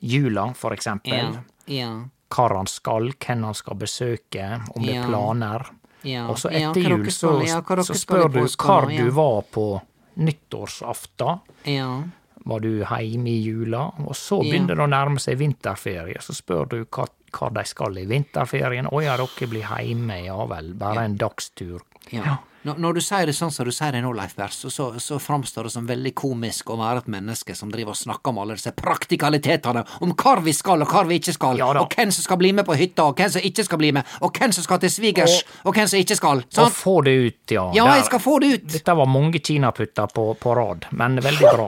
jula, 0.02 0.54
for 0.54 0.72
eksempel. 0.76 1.14
ja, 1.14 1.44
ja, 1.68 1.92
Hva 2.34 2.48
han 2.58 2.68
skal, 2.68 3.12
hvem 3.20 3.44
han 3.44 3.54
skal 3.56 3.76
besøke, 3.80 4.48
om 4.76 4.84
det 4.84 4.94
Ja. 4.96 5.02
er 5.04 5.08
planer. 5.08 5.66
ja. 6.04 6.28
Og 6.28 6.38
så 6.38 6.50
etter 6.52 6.82
jul 6.82 7.06
så, 7.12 7.40
så 7.84 7.94
spør 7.96 8.28
du 8.32 8.40
hvor 8.48 8.88
du 8.92 9.10
var 9.12 9.42
på 9.52 9.82
nyttårsaften. 10.18 11.40
Ja, 11.66 12.04
Var 12.46 12.60
du 12.60 12.70
hjemme 12.84 13.30
i 13.32 13.42
jula? 13.42 13.86
Og 14.04 14.16
så 14.20 14.40
begynner 14.44 14.76
det 14.76 14.84
å 14.84 14.90
nærme 14.92 15.20
seg 15.24 15.38
vinterferie. 15.40 16.20
Så 16.22 16.36
spør 16.36 16.66
du 16.70 16.80
hva, 16.86 17.08
hva 17.38 17.50
de 17.56 17.64
skal 17.70 17.98
i 18.02 18.06
vinterferien. 18.10 18.88
Å 18.92 19.04
ja, 19.04 19.16
dere 19.22 19.48
blir 19.52 19.64
hjemme, 19.64 20.22
ja 20.26 20.40
vel. 20.52 20.74
Bare 20.80 21.06
en 21.08 21.16
dagstur. 21.18 21.80
ja. 22.12 22.38
Når, 22.64 22.78
når 22.80 22.94
du 22.96 23.02
sier 23.04 23.26
det 23.28 23.34
sånn 23.36 23.52
som 23.52 23.68
du 23.68 23.74
sier 23.76 23.92
det 23.92 24.00
nå, 24.06 24.14
Leif 24.16 24.38
Berr, 24.40 24.48
så, 24.56 24.70
så, 24.72 24.86
så 25.04 25.18
framstår 25.20 25.68
det 25.68 25.72
som 25.74 25.84
veldig 25.84 26.14
komisk 26.16 26.70
å 26.72 26.78
være 26.80 27.02
et 27.02 27.10
menneske 27.12 27.52
som 27.60 27.68
driver 27.74 27.92
og 27.92 27.98
snakker 28.00 28.32
om 28.32 28.38
alle 28.40 28.56
disse 28.56 28.72
praktikalitetene, 28.72 29.84
om 30.00 30.14
hvor 30.16 30.40
vi 30.46 30.54
skal 30.56 30.82
og 30.86 30.88
hvor 30.94 31.04
vi 31.10 31.18
ikke 31.20 31.34
skal, 31.36 31.60
Ja 31.60 31.68
og 31.76 31.92
hvem 31.92 32.12
som 32.16 32.24
skal 32.24 32.40
bli 32.40 32.54
med 32.56 32.64
på 32.64 32.78
hytta, 32.80 33.10
og 33.12 33.20
hvem 33.20 33.34
som 33.36 33.44
ikke 33.44 33.66
skal 33.68 33.82
bli 33.84 33.92
med, 34.00 34.08
og 34.24 34.32
hvem 34.40 34.56
som 34.56 34.64
skal 34.64 34.80
til 34.80 34.94
svigers, 34.96 35.42
og, 35.66 35.74
hvem 35.76 35.92
som 35.92 36.00
ikke 36.00 36.16
skal. 36.16 36.44
Og 36.64 36.72
få 36.72 36.96
det 37.04 37.16
ut, 37.28 37.52
ja. 37.52 37.66
Ja, 37.76 37.84
Der- 37.84 38.00
jeg 38.00 38.06
skal 38.06 38.24
få 38.24 38.40
det 38.40 38.54
ut! 38.56 38.68
Dette 38.78 38.96
var 38.96 39.12
mange 39.12 39.40
kinaputter 39.44 40.08
på, 40.16 40.30
på 40.40 40.56
rad, 40.56 40.88
men 40.92 41.20
veldig 41.20 41.52
bra. 41.58 41.68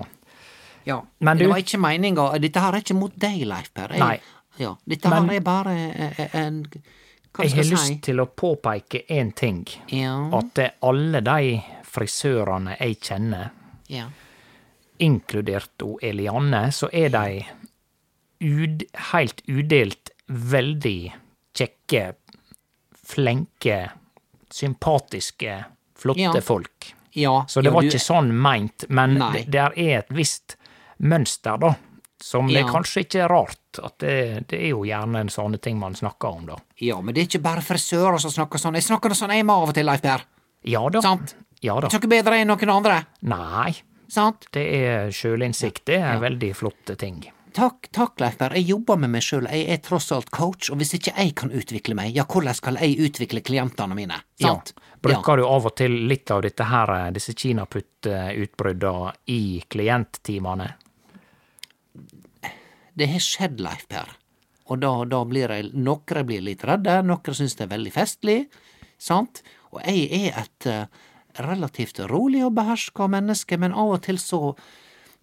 Ja, 0.86 1.00
Men 1.20 1.38
det 1.38 1.48
var 1.50 1.58
ikke 1.58 1.80
meninga 1.82 2.38
Dette 2.40 2.60
her 2.62 2.74
er 2.74 2.82
ikke 2.84 2.96
mot 2.98 3.14
deg, 3.20 3.42
Leif 3.48 3.72
Per. 3.74 3.88
Jeg- 3.90 4.00
Nei. 4.00 4.20
Ja, 4.58 4.76
dette 4.88 5.10
Men- 5.10 5.28
her 5.30 5.36
er 5.36 5.40
bare 5.42 5.74
eh, 5.78 6.30
en 6.34 6.66
Hva 7.36 7.44
Jeg 7.44 7.52
skal 7.52 7.64
har 7.66 7.72
lyst 7.76 8.02
til 8.04 8.16
å 8.22 8.26
påpeke 8.28 9.02
én 9.10 9.34
ting. 9.36 9.66
Ja, 9.90 10.30
At 10.38 10.58
eh, 10.60 10.70
alle 10.82 11.20
de 11.22 11.62
frisørene 11.84 12.78
jeg 12.80 13.00
kjenner, 13.02 13.50
ja. 13.90 14.06
inkludert 15.00 15.82
o 15.84 15.98
Elianne, 16.02 16.72
så 16.72 16.88
er 16.94 17.10
de 17.10 17.46
ud, 18.42 18.86
heilt 19.12 19.42
udelt 19.50 20.12
veldig 20.30 21.12
kjekke, 21.54 22.14
flenke, 23.06 23.90
sympatiske, 24.50 25.64
flotte 25.96 26.20
Ja. 26.22 26.42
folk. 26.42 26.94
ja 27.14 27.46
Så 27.48 27.62
det 27.62 27.72
var 27.74 27.82
du- 27.82 27.88
ikke 27.90 28.00
sånn 28.00 28.32
meint, 28.32 28.86
men 28.90 29.20
det 29.34 29.50
der 29.52 29.72
er 29.78 30.00
et 30.00 30.10
visst 30.10 30.56
mønster, 31.00 31.58
da. 31.60 31.74
Som 32.22 32.48
det 32.48 32.62
Ja. 32.62 32.68
kanskje 32.72 33.04
ikke 33.04 33.24
er 33.26 33.28
rart. 33.30 33.60
At 33.84 33.98
det, 34.00 34.48
det 34.48 34.60
er 34.62 34.70
jo 34.70 34.84
gjerne 34.88 35.20
en 35.20 35.28
sånne 35.30 35.60
ting 35.62 35.78
man 35.80 35.94
snakker 35.96 36.28
om, 36.32 36.46
da. 36.46 36.56
Ja, 36.80 37.02
men 37.02 37.14
det 37.14 37.22
er 37.22 37.28
ikke 37.28 37.44
bare 37.44 37.62
frisører 37.62 38.18
som 38.20 38.32
snakker 38.32 38.58
sånn. 38.62 38.74
Jeg 38.80 38.84
snakker 38.88 39.12
sånn 39.14 39.34
jeg 39.36 39.44
med 39.46 39.54
av 39.56 39.70
og 39.70 39.76
til, 39.76 39.86
Leif 39.86 40.02
Per. 40.02 40.24
Ja 40.64 40.88
da. 40.90 41.02
Sant? 41.02 41.36
Ja 41.62 41.76
da. 41.80 41.88
Ikke 41.92 42.08
bedre 42.10 42.40
enn 42.40 42.48
noen 42.48 42.70
andre. 42.72 43.02
Nei, 43.22 43.76
Sant? 44.08 44.48
det 44.54 44.64
er 44.74 45.12
sjølinnsikt. 45.12 45.84
Det 45.86 46.00
er 46.00 46.14
en 46.16 46.22
veldig 46.24 46.54
flotte 46.56 46.96
ting. 46.98 47.24
Takk, 47.56 47.88
takk, 47.92 48.20
Leif 48.20 48.38
Per. 48.38 48.52
Jeg 48.56 48.66
jobber 48.68 48.98
med 48.98 49.10
meg 49.14 49.22
sjøl. 49.24 49.46
Jeg 49.52 49.68
er 49.72 49.78
tross 49.84 50.10
alt 50.12 50.32
coach, 50.32 50.70
og 50.72 50.78
hvis 50.80 50.94
ikke 50.98 51.14
jeg 51.18 51.36
kan 51.36 51.52
utvikle 51.52 51.96
meg, 51.96 52.16
ja, 52.16 52.24
hvordan 52.28 52.56
skal 52.56 52.76
jeg 52.80 52.98
utvikle 53.10 53.42
klientene 53.44 53.96
mine? 53.96 54.18
Sant? 54.40 54.74
Ja. 54.76 54.98
Bruker 55.06 55.38
du 55.38 55.46
av 55.48 55.66
og 55.68 55.76
til 55.76 55.92
litt 56.10 56.32
av 56.32 56.42
dette 56.42 56.64
her, 56.68 56.90
eh, 56.96 57.12
disse 57.12 57.34
kinaputtutbrudda 57.34 59.14
i 59.28 59.64
klienttimene? 59.70 60.74
Det 62.96 63.10
har 63.12 63.24
skjedd, 63.24 63.60
Leif 63.64 63.88
Per. 63.92 64.14
Og 64.72 64.80
da, 64.82 64.92
da 65.10 65.20
blir 65.30 65.52
jeg 65.54 65.74
Noen 65.78 66.26
blir 66.26 66.46
litt 66.46 66.64
redde, 66.66 67.02
noen 67.06 67.38
syns 67.38 67.58
det 67.60 67.68
er 67.68 67.76
veldig 67.76 67.94
festlig, 67.94 68.40
sant? 68.98 69.44
Og 69.76 69.84
jeg 69.84 70.08
er 70.24 70.40
et 70.42 70.70
eh, 70.72 70.88
relativt 71.46 72.00
rolig 72.10 72.42
og 72.46 72.56
beherska 72.58 73.10
menneske, 73.12 73.60
men 73.62 73.76
av 73.76 73.98
og 73.98 74.04
til 74.08 74.20
så 74.22 74.56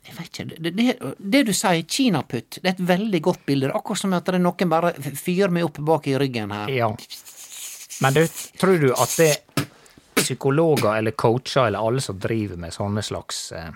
jeg 0.02 0.16
vet 0.16 0.28
ikke, 0.28 0.44
det, 0.58 0.70
det, 0.74 0.86
det 1.18 1.42
du 1.46 1.52
sier, 1.54 1.84
kinaputt, 1.86 2.58
det 2.58 2.72
er 2.72 2.74
et 2.74 2.88
veldig 2.88 3.20
godt 3.22 3.44
bilde. 3.46 3.70
Akkurat 3.70 4.00
som 4.00 4.14
at 4.16 4.26
det 4.26 4.40
er 4.40 4.42
noen 4.42 4.70
bare 4.72 4.90
fyrer 4.98 5.52
meg 5.54 5.68
opp 5.68 5.78
bak 5.78 6.08
i 6.10 6.16
ryggen 6.18 6.50
her. 6.50 6.72
Ja. 6.74 6.88
Men 8.02 8.16
du, 8.16 8.24
tror 8.58 8.82
du 8.82 8.88
at 8.90 9.14
det 9.20 9.30
psykologer 10.18 10.96
eller 10.96 11.14
coacher 11.14 11.68
eller 11.68 11.86
alle 11.86 12.02
som 12.02 12.18
driver 12.18 12.58
med 12.58 12.74
sånne 12.74 13.02
slags 13.06 13.44
eh, 13.54 13.70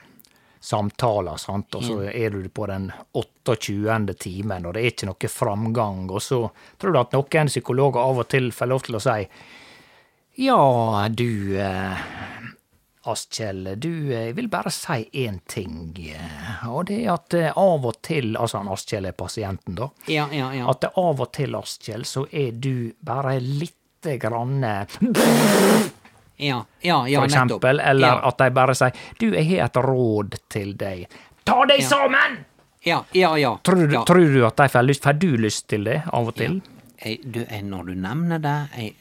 samtaler, 0.67 1.39
sant, 1.39 1.77
og 1.79 1.85
så 1.87 2.01
er 2.11 2.35
du 2.35 2.49
på 2.51 2.67
den 2.67 2.89
28. 3.15 4.15
timen, 4.19 4.67
og 4.67 4.75
det 4.75 4.83
er 4.83 4.91
ikke 4.91 5.07
noe 5.07 5.31
framgang, 5.31 6.09
og 6.11 6.23
så 6.25 6.41
tror 6.81 6.95
du 6.97 6.99
at 6.99 7.15
noen 7.15 7.51
psykologer 7.53 8.03
av 8.03 8.23
og 8.25 8.27
til 8.33 8.51
får 8.55 8.71
lov 8.73 8.83
til 8.89 8.99
å 8.99 9.03
si 9.05 9.21
ja, 10.37 11.07
du 11.09 11.57
eh, 11.63 12.09
Askjell, 13.09 13.69
du, 13.81 13.93
eh, 14.11 14.27
jeg 14.27 14.35
vil 14.37 14.49
bare 14.53 14.73
si 14.75 15.07
én 15.23 15.39
ting, 15.49 15.95
eh, 16.11 16.67
og 16.69 16.89
det 16.91 16.99
er 17.05 17.13
at 17.15 17.37
eh, 17.39 17.53
av 17.57 17.87
og 17.87 18.01
til 18.05 18.35
Altså, 18.35 18.59
han 18.59 18.73
Askjell 18.75 19.07
er 19.07 19.15
pasienten, 19.17 19.79
da. 19.79 19.89
Ja, 20.11 20.27
ja, 20.35 20.51
ja. 20.53 20.67
At 20.69 20.85
av 20.91 21.23
og 21.23 21.31
til, 21.33 21.55
Askjell, 21.57 22.05
så 22.05 22.27
er 22.33 22.59
du 22.59 22.91
bare 23.07 23.39
lite 23.41 24.19
grann 24.21 24.59
eh, 24.67 24.99
Ja, 26.39 26.65
ja, 26.83 27.07
ja, 27.09 27.21
For 27.21 27.29
nettopp. 27.29 27.63
eksempel, 27.65 27.81
eller 27.81 28.09
ja. 28.09 28.21
at 28.29 28.39
de 28.39 28.51
bare 28.51 28.75
sier 28.75 28.93
Du, 29.19 29.31
jeg 29.33 29.47
har 29.59 29.67
et 29.67 29.77
råd 29.87 30.35
til 30.53 30.75
deg. 30.77 31.07
Ta 31.45 31.65
deg 31.67 31.81
Ja. 31.81 31.89
sammen! 31.89 32.45
Ja, 32.87 33.05
ja, 33.13 33.35
ja. 33.37 33.57
Tror, 33.65 33.87
du- 33.89 34.05
tror 34.05 34.33
du 34.35 34.45
at 34.47 34.57
de 34.57 34.69
får 34.69 34.83
lyst 34.87 35.03
Får 35.03 35.19
du 35.19 35.37
lyst 35.37 35.67
til 35.69 35.85
det 35.85 36.03
av 36.13 36.29
og 36.29 36.35
til? 36.37 36.61
Jeg, 37.05 37.21
du, 37.33 37.41
jeg, 37.45 37.63
når 37.65 37.87
du 37.87 37.95
nevner 37.95 38.39
det, 38.39 38.69
jeg 38.77 38.95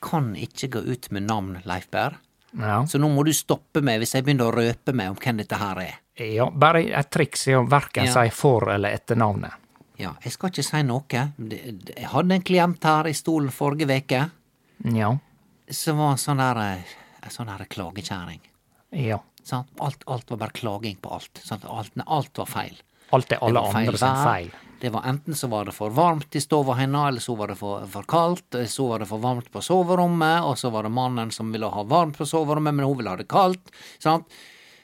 kan 0.00 0.34
ikke 0.36 0.68
gå 0.70 0.80
ut 0.92 1.10
med 1.12 1.22
navn, 1.26 1.60
Leif 1.64 1.88
Berr. 1.90 2.14
Ja. 2.58 2.84
Så 2.84 2.98
nå 3.00 3.08
må 3.08 3.24
du 3.24 3.32
stoppe 3.32 3.80
meg 3.82 3.98
hvis 4.00 4.12
jeg 4.14 4.24
begynner 4.24 4.52
å 4.52 4.54
røpe 4.54 4.92
meg 4.94 5.08
om 5.10 5.16
hvem 5.16 5.36
dette 5.38 5.56
her 5.56 5.78
er. 5.80 5.98
ja. 6.18 6.50
Bare 6.50 6.84
et 6.92 7.10
triks 7.10 7.46
er 7.48 7.56
å 7.62 7.66
verken 7.68 8.06
si 8.06 8.28
for- 8.30 8.68
eller 8.70 8.90
etternavnet. 8.92 9.52
Ja, 9.98 10.14
jeg 10.22 10.32
skal 10.32 10.50
ikke 10.50 10.64
si 10.64 10.82
noe. 10.82 11.04
Jeg 11.08 12.06
hadde 12.08 12.32
en 12.34 12.42
klient 12.42 12.82
her 12.84 13.06
i 13.06 13.12
stolen 13.12 13.50
forrige 13.50 13.86
veke 13.86 14.30
Ja. 14.84 15.16
Som 15.72 16.00
var 16.00 16.16
sånn 16.20 16.40
der 16.42 16.62
eh, 16.62 16.96
sånn 17.32 17.50
der 17.50 17.66
klagekjerring. 17.70 18.42
Ja. 19.02 19.20
Sånn? 19.42 19.66
Alt, 19.82 20.04
alt 20.06 20.30
var 20.30 20.44
bare 20.44 20.56
klaging 20.56 20.98
på 21.02 21.14
alt. 21.16 21.42
Sånn? 21.44 21.64
Alt, 21.66 21.96
alt 22.06 22.42
var 22.42 22.50
feil. 22.50 22.76
Alt 23.12 23.32
er 23.34 23.42
alle 23.44 23.60
andre 23.68 23.98
sin 23.98 24.20
feil. 24.24 24.52
Det 24.82 24.90
var 24.90 25.04
enten 25.06 25.36
så 25.38 25.46
var 25.46 25.68
det 25.68 25.74
for 25.76 25.94
varmt 25.94 26.34
i 26.34 26.40
stova 26.42 26.74
hennes, 26.74 27.08
eller 27.08 27.22
så 27.22 27.36
var 27.38 27.52
det 27.52 27.58
for, 27.60 27.84
for 27.90 28.06
kaldt, 28.08 28.56
så 28.66 28.86
var 28.88 29.04
det 29.04 29.06
for 29.06 29.22
varmt 29.22 29.50
på 29.52 29.60
soverommet, 29.62 30.42
og 30.42 30.56
så 30.58 30.72
var 30.74 30.88
det 30.88 30.90
mannen 30.90 31.30
som 31.30 31.52
ville 31.54 31.68
ha 31.70 31.84
varmt 31.86 32.18
på 32.18 32.26
soverommet, 32.26 32.74
men 32.74 32.88
hun 32.88 32.96
ville 32.98 33.12
ha 33.12 33.20
det 33.20 33.28
kaldt. 33.30 33.70
Sant? 34.02 34.26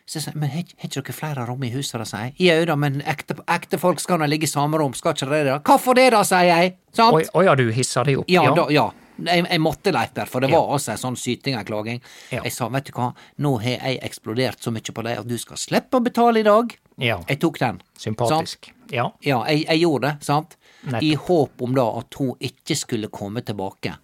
Så 0.08 0.20
jeg 0.20 0.24
sa, 0.24 0.32
men 0.38 0.52
har 0.52 0.62
ikke 0.62 1.02
dere 1.02 1.12
flere 1.16 1.48
rom 1.48 1.64
i 1.66 1.72
huset, 1.72 1.98
da, 1.98 2.06
sier 2.08 2.28
jeg. 2.28 2.36
Jau 2.46 2.68
da, 2.70 2.78
men 2.80 3.02
ekte, 3.10 3.34
ekte 3.50 3.80
folk 3.82 4.00
skal 4.00 4.22
nå 4.22 4.28
ligge 4.30 4.46
i 4.46 4.52
samme 4.52 4.78
rom, 4.80 4.94
skal 4.96 5.16
ikke 5.16 5.28
det 5.34 5.42
da? 5.50 5.58
Hvorfor 5.66 5.98
det, 5.98 6.06
da, 6.14 6.22
sier 6.24 6.46
jeg. 6.48 6.76
Sant? 6.96 7.18
Oi, 7.18 7.44
ja, 7.44 7.56
du 7.58 7.66
hisser 7.74 8.08
deg 8.08 8.22
opp? 8.22 8.30
Ja, 8.32 8.46
da, 8.56 8.68
ja. 8.72 8.86
Jeg, 9.18 9.46
jeg 9.50 9.60
måtte 9.60 9.92
leite 9.92 10.14
der, 10.20 10.26
for 10.30 10.40
det 10.40 10.50
Ja. 10.50 10.60
var 10.60 10.76
også 10.76 10.92
en 10.92 10.98
sånn 11.02 11.16
syting 11.18 11.56
og 11.58 11.66
klaging. 11.66 12.00
Ja. 12.30 12.42
Jeg 12.44 12.52
sa, 12.52 12.68
vet 12.68 12.84
du 12.86 12.92
hva, 12.92 13.12
nå 13.38 13.56
har 13.60 13.78
jeg 13.82 14.00
eksplodert 14.06 14.60
så 14.62 14.70
mye 14.70 14.92
på 14.94 15.02
deg 15.02 15.18
at 15.18 15.26
du 15.28 15.36
skal 15.38 15.56
slippe 15.56 15.98
å 15.98 16.04
betale 16.04 16.40
i 16.40 16.46
dag. 16.46 16.76
Ja. 16.98 17.20
Jeg 17.28 17.40
tok 17.40 17.58
den. 17.58 17.80
Sant? 17.96 18.00
Sympatisk. 18.02 18.70
Ja. 18.90 19.10
Ja, 19.22 19.42
jeg, 19.48 19.64
jeg 19.66 19.80
gjorde 19.82 20.08
det, 20.12 20.24
sant? 20.24 20.56
Nettopp. 20.84 21.02
I 21.02 21.14
håp 21.14 21.62
om 21.66 21.74
da 21.74 21.88
at 21.98 22.14
hun 22.20 22.34
ikke 22.40 22.76
skulle 22.78 23.08
komme 23.10 23.42
tilbake. 23.42 23.96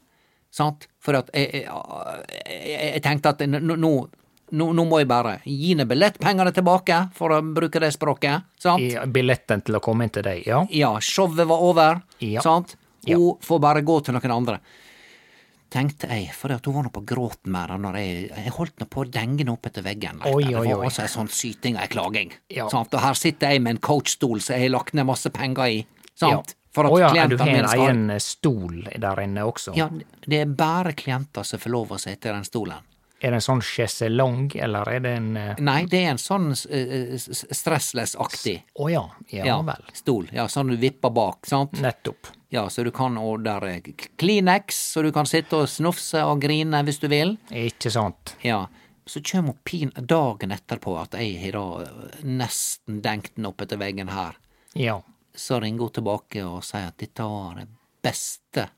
Sant? 0.51 0.89
For 1.03 1.15
at 1.19 1.31
jeg, 1.35 1.65
jeg, 1.67 3.03
tenkte 3.03 3.33
at 3.35 3.41
nå, 3.49 3.59
nå, 3.77 3.91
nå, 4.55 4.69
nå 4.77 4.85
må 4.87 5.01
jeg 5.03 5.09
bare 5.11 5.39
gi 5.47 5.73
henne 5.73 5.87
billettpengene 5.91 6.53
tilbake, 6.55 6.99
for 7.17 7.35
å 7.35 7.41
bruke 7.43 7.81
det 7.83 7.93
språket. 7.95 8.47
Sant? 8.63 8.83
Ja, 8.83 9.05
billetten 9.07 9.63
til 9.67 9.79
å 9.79 9.83
komme 9.85 10.07
inn 10.07 10.15
til 10.15 10.23
deg, 10.27 10.45
ja? 10.47 10.65
Ja, 10.71 10.93
showet 11.03 11.47
var 11.51 11.63
over, 11.63 12.03
Ja. 12.23 12.41
sant? 12.45 12.77
Ja. 13.05 13.17
Hun 13.19 13.37
får 13.45 13.61
bare 13.61 13.83
gå 13.85 13.99
til 14.05 14.15
noen 14.17 14.33
andre. 14.33 14.59
Tenkte 15.75 16.07
jeg, 16.07 16.29
for 16.37 16.55
hun 16.55 16.75
var 16.77 16.85
nå 16.87 16.91
på 16.95 17.03
gråten 17.03 17.51
med 17.51 17.73
det 17.73 17.79
når 17.83 17.97
jeg, 17.99 18.19
jeg 18.31 18.53
holdt 18.55 18.77
nå 18.79 18.87
på 18.93 19.03
å 19.03 19.09
denge 19.11 19.47
opp 19.51 19.67
etter 19.67 19.83
veggen. 19.83 20.21
Like, 20.23 20.31
Oi, 20.31 20.45
det 20.47 20.59
oi, 20.61 20.69
var 20.69 20.85
oi. 20.85 20.91
altså 20.91 21.03
en 21.03 21.15
sånn 21.17 21.31
syting 21.35 21.79
og 21.79 21.83
en 21.83 21.91
klaging. 21.97 22.35
Ja. 22.55 22.69
Sant? 22.71 22.95
Og 22.95 23.03
her 23.03 23.19
sitter 23.19 23.57
jeg 23.57 23.65
med 23.65 23.77
en 23.77 23.81
coachstol 23.83 24.39
som 24.39 24.55
jeg 24.55 24.69
har 24.69 24.77
lagt 24.77 24.95
ned 24.95 25.09
masse 25.09 25.33
penger 25.35 25.81
i. 25.81 25.81
Sant? 26.15 26.55
For 26.75 26.87
at 26.87 26.95
Å 26.95 26.99
ja, 27.03 27.27
du 27.31 27.37
har 27.39 27.51
en 27.51 27.69
egen 27.71 28.21
stol 28.23 28.83
der 28.87 29.23
inne 29.23 29.47
også? 29.47 29.75
Ja, 29.79 29.89
det 30.27 30.41
er 30.43 30.55
bare 30.59 30.95
klienter 30.99 31.47
som 31.47 31.63
får 31.63 31.75
lov 31.75 31.95
å 31.95 31.99
sitte 32.03 32.31
i 32.31 32.35
den 32.35 32.47
stolen. 32.47 32.87
Er 33.25 33.33
det 33.33 33.39
en 33.39 33.45
sånn 33.47 33.63
sjeselong, 33.65 34.49
eller 34.61 34.89
er 34.91 35.03
det 35.05 35.13
en 35.17 35.29
uh... 35.39 35.61
Nei, 35.65 35.85
det 35.89 36.03
er 36.05 36.11
en 36.13 36.21
sånn 36.21 36.51
uh, 36.53 37.15
stressless-aktig 37.17 38.57
ja. 38.93 39.05
ja. 39.33 39.61
vel. 39.65 39.87
stol. 39.97 40.27
Ja, 40.35 40.45
sånn 40.51 40.75
du 40.75 40.77
vipper 40.83 41.15
bak, 41.15 41.47
sant? 41.49 41.79
Nettopp. 41.81 42.29
Ja, 42.55 42.69
så 42.71 42.85
du 42.87 42.91
kan, 42.95 43.17
og 43.19 43.43
der 43.43 43.65
er 43.67 43.81
Kleenex, 44.17 44.77
så 44.93 45.03
du 45.03 45.11
kan 45.13 45.27
sitte 45.27 45.65
og 45.65 45.69
snufse 45.69 46.21
og 46.23 46.39
grine 46.45 46.85
hvis 46.87 47.01
du 47.03 47.09
vil. 47.11 47.35
Ikke 47.51 47.91
sant. 47.91 48.37
Ja. 48.47 48.69
Så 49.11 49.19
kjem 49.27 49.51
pin 49.67 49.91
dagen 49.99 50.55
etterpå 50.55 50.95
at 51.01 51.17
jeg 51.19 51.35
har 51.43 51.59
da 51.59 52.23
nesten 52.23 53.01
denkt 53.03 53.35
den 53.35 53.51
opp 53.51 53.67
etter 53.67 53.81
veggen 53.83 54.13
her. 54.15 54.39
Ja. 54.79 55.01
Så 55.35 55.59
ringer 55.67 55.89
hun 55.89 55.97
tilbake 55.99 56.47
og 56.47 56.63
sier 56.63 56.93
at 56.93 57.03
dette 57.03 57.27
var 57.27 57.59
det 57.59 57.67
beste 58.07 58.69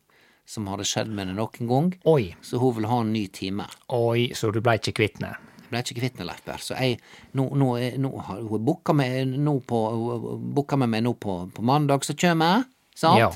som 0.48 0.72
hadde 0.72 0.88
skjedd 0.88 1.12
med 1.12 1.26
henne 1.26 1.36
noen 1.36 1.68
gang, 1.68 1.94
Oi. 2.08 2.32
så 2.40 2.56
hun 2.62 2.78
vil 2.78 2.88
ha 2.88 3.02
en 3.04 3.12
ny 3.12 3.26
time. 3.28 3.68
Oi, 3.92 4.30
så 4.32 4.54
du 4.56 4.62
blei 4.64 4.78
ikke 4.80 4.96
kvitt 5.02 5.20
henne? 5.20 5.36
Jeg 5.66 5.68
ble 5.68 5.82
ikke 5.84 6.00
kvitt 6.00 6.20
Leif 6.24 6.44
Berr. 6.46 6.62
Så 6.62 6.80
jeg 6.80 6.96
nå, 7.36 7.50
nå, 7.58 7.72
nå 8.00 8.18
hun 8.24 8.64
booka 8.64 8.94
meg 8.96 9.34
nå 9.36 9.58
på, 9.60 11.40
på 11.52 11.66
mandag 11.66 12.08
som 12.08 12.16
kjem, 12.16 12.46
sant? 12.96 13.20
Ja. 13.20 13.34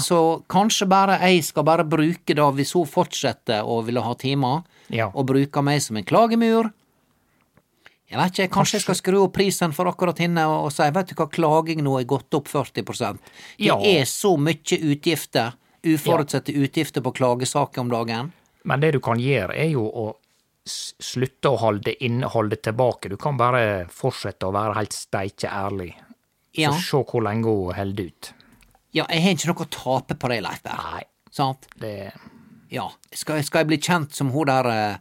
Så 0.00 0.42
kanskje 0.48 0.86
bare 0.88 1.18
jeg 1.20 1.44
skal 1.44 1.64
bare 1.64 1.84
bruke 1.84 2.34
det 2.34 2.46
hvis 2.56 2.72
hun 2.74 2.86
fortsetter 2.88 3.62
å 3.68 3.82
ville 3.84 4.00
ha 4.00 4.14
timer, 4.14 4.62
Ja. 4.88 5.10
og 5.14 5.26
bruker 5.26 5.62
meg 5.62 5.82
som 5.82 5.96
en 5.96 6.04
klagemur. 6.04 6.72
Jeg 8.10 8.18
vet 8.20 8.32
ikke, 8.38 8.52
kanskje 8.54 8.74
jeg 8.78 8.82
skal 8.84 8.94
skru 8.94 9.16
opp 9.24 9.32
prisen 9.34 9.72
for 9.72 9.88
akkurat 9.90 10.18
henne 10.18 10.44
og, 10.46 10.66
og 10.66 10.72
si 10.72 10.82
vet 10.92 11.08
du 11.08 11.14
hva, 11.18 11.26
klaging 11.32 11.80
nå 11.82 11.98
er 12.00 12.04
gått 12.04 12.34
opp 12.36 12.48
40% 12.48 13.18
Det 13.58 13.66
Ja. 13.66 13.76
er 13.80 14.04
så 14.04 14.36
mye 14.38 14.78
utgifter, 14.92 15.54
uforutsette 15.84 16.52
utgifter 16.54 17.00
på 17.02 17.12
klagesaker 17.16 17.80
om 17.80 17.88
dagen. 17.90 18.32
Men 18.64 18.80
det 18.80 18.92
du 18.92 19.00
kan 19.00 19.18
gjøre, 19.18 19.56
er 19.56 19.68
jo 19.72 19.84
å 19.90 20.14
slutte 20.66 21.50
å 21.50 21.58
holde 21.60 21.92
inne, 22.00 22.24
holde 22.32 22.56
tilbake. 22.56 23.08
Du 23.10 23.16
kan 23.20 23.36
bare 23.36 23.86
fortsette 23.92 24.46
å 24.48 24.52
være 24.52 24.74
helt 24.78 24.92
steike 24.96 25.48
ærlig. 25.50 25.94
Ja, 26.56 26.70
Så 26.70 26.80
se 26.80 27.02
hvor 27.10 27.22
lenge 27.24 27.44
hun 27.44 27.74
holder 27.74 28.04
ut. 28.06 28.32
Ja 28.94 29.06
jeg 29.10 29.22
har 29.24 29.34
ikke 29.36 29.50
noe 29.52 29.66
å 29.66 29.70
tape 29.74 30.14
på 30.20 30.30
det, 30.32 30.40
Leif 30.44 30.62
Berr. 30.64 30.80
Nei, 30.92 31.02
Sant? 31.34 31.66
det 31.82 32.12
Ja, 32.74 32.88
skal, 33.14 33.42
skal 33.46 33.62
jeg 33.64 33.66
bli 33.72 33.78
kjent 33.82 34.14
som 34.16 34.30
hun 34.34 34.46
der 34.48 34.66
uh, 34.66 34.96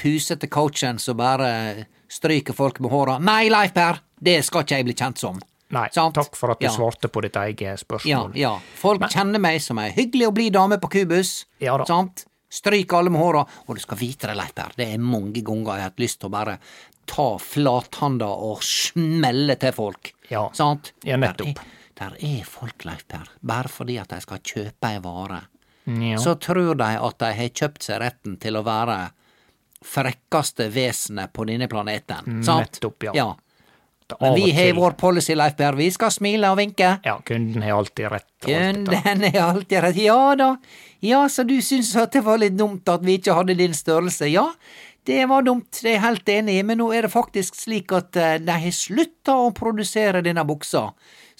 pusete 0.00 0.46
coachen 0.50 0.98
som 1.02 1.16
bare 1.18 1.86
stryker 2.10 2.54
folk 2.56 2.80
med 2.82 2.90
håra? 2.92 3.18
Nei, 3.22 3.48
Leif 3.50 3.72
Per, 3.74 4.00
det 4.20 4.40
skal 4.46 4.64
ikke 4.66 4.78
jeg 4.80 4.86
bli 4.90 4.94
kjent 4.98 5.18
som. 5.22 5.38
Nei, 5.70 5.86
Sant? 5.94 6.16
takk 6.18 6.34
for 6.36 6.50
at 6.50 6.58
du 6.60 6.66
Ja. 6.66 6.72
svarte 6.74 7.08
på 7.08 7.22
ditt 7.22 7.36
eget 7.38 7.78
spørsmål. 7.84 8.32
ja. 8.36 8.56
Folk 8.74 9.02
kjenner 9.10 9.38
meg 9.40 9.60
som 9.62 9.78
ei 9.78 9.90
hyggelig 9.94 10.26
og 10.28 10.34
blid 10.34 10.52
dame 10.52 10.78
på 10.82 10.90
kubus. 10.90 11.44
Ja 11.60 11.76
da. 11.78 11.84
Sant? 11.86 12.24
Stryker 12.50 12.98
alle 12.98 13.10
med 13.14 13.20
håra. 13.22 13.44
Og 13.68 13.76
du 13.76 13.80
skal 13.80 13.96
vite 13.98 14.26
det, 14.26 14.34
Leif 14.36 14.54
Per, 14.54 14.72
det 14.76 14.88
er 14.94 14.98
mange 14.98 15.42
ganger 15.46 15.76
jeg 15.76 15.82
har 15.84 15.90
hatt 15.90 16.00
lyst 16.02 16.18
til 16.20 16.28
å 16.28 16.32
bare 16.34 16.58
ta 17.06 17.28
flathanda 17.38 18.26
og 18.26 18.62
smelle 18.66 19.54
til 19.62 19.72
folk. 19.72 20.12
Ja. 20.30 20.48
Sant? 20.52 20.92
Ja, 21.04 21.16
nettopp. 21.16 21.54
Der 21.54 21.62
er, 21.62 21.79
der 22.00 22.16
er 22.24 22.44
folk, 22.48 22.84
Leif 22.88 23.04
Per, 23.08 23.28
bare 23.44 23.68
fordi 23.68 23.98
at 24.00 24.12
de 24.12 24.20
skal 24.24 24.40
kjøpe 24.40 24.90
ei 24.90 25.00
vare. 25.04 25.44
Ja. 25.90 26.18
så 26.20 26.34
tror 26.38 26.74
de 26.78 26.86
at 27.00 27.16
de 27.18 27.28
har 27.34 27.48
kjøpt 27.56 27.82
seg 27.82 28.02
retten 28.02 28.36
til 28.38 28.58
å 28.58 28.62
være 28.62 28.98
frekkaste 29.80 30.68
vesenet 30.70 31.32
på 31.32 31.46
denne 31.48 31.66
planeten. 31.72 32.42
Sant? 32.44 32.76
Nettopp, 32.76 33.08
ja. 33.08 33.14
ja. 33.16 33.30
Men 34.20 34.34
vi 34.34 34.50
har 34.50 34.74
vår 34.74 34.96
policy, 34.98 35.36
Leif 35.38 35.56
Per. 35.56 35.76
Vi 35.78 35.86
skal 35.94 36.10
smile 36.10 36.50
og 36.50 36.58
vinke. 36.58 36.96
Ja, 37.06 37.16
kunden 37.26 37.62
har 37.62 37.78
alltid 37.78 38.10
rett. 38.10 38.28
Kunden 38.42 39.24
er 39.30 39.40
alltid 39.44 39.84
rett. 39.86 40.00
Ja 40.02 40.34
da. 40.38 40.54
Ja, 41.00 41.24
så 41.32 41.46
du 41.48 41.56
syns 41.64 41.94
at 41.96 42.12
det 42.16 42.24
var 42.26 42.40
litt 42.42 42.58
dumt 42.58 42.88
at 42.90 43.04
vi 43.06 43.16
ikke 43.20 43.36
hadde 43.38 43.56
din 43.56 43.76
størrelse? 43.76 44.28
Ja, 44.28 44.50
det 45.08 45.22
var 45.30 45.46
dumt, 45.46 45.70
det 45.80 45.94
er 45.94 45.94
jeg 45.94 46.04
helt 46.04 46.32
enig 46.34 46.58
i, 46.60 46.64
men 46.66 46.80
nå 46.82 46.90
er 46.92 47.06
det 47.06 47.12
faktisk 47.14 47.56
slik 47.56 47.94
at 47.96 48.18
eh, 48.20 48.36
de 48.42 48.56
har 48.66 48.74
slutta 48.76 49.38
å 49.46 49.52
produsere 49.56 50.20
denne 50.26 50.44
buksa. 50.44 50.90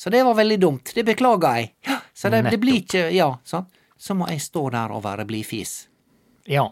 Så 0.00 0.08
det 0.10 0.22
var 0.24 0.34
veldig 0.38 0.56
dumt. 0.62 0.92
Det 0.96 1.04
beklager 1.04 1.58
jeg. 1.60 1.72
Ja, 1.84 1.98
så 2.16 2.30
det, 2.32 2.38
det 2.50 2.56
blir 2.62 2.78
ikke 2.80 3.02
Ja, 3.12 3.34
sant. 3.44 3.68
Så 4.00 4.14
må 4.16 4.30
jeg 4.32 4.40
stå 4.40 4.62
der 4.72 4.94
og 4.96 5.02
være 5.04 5.26
blidfis. 5.28 5.74
Ja. 6.48 6.70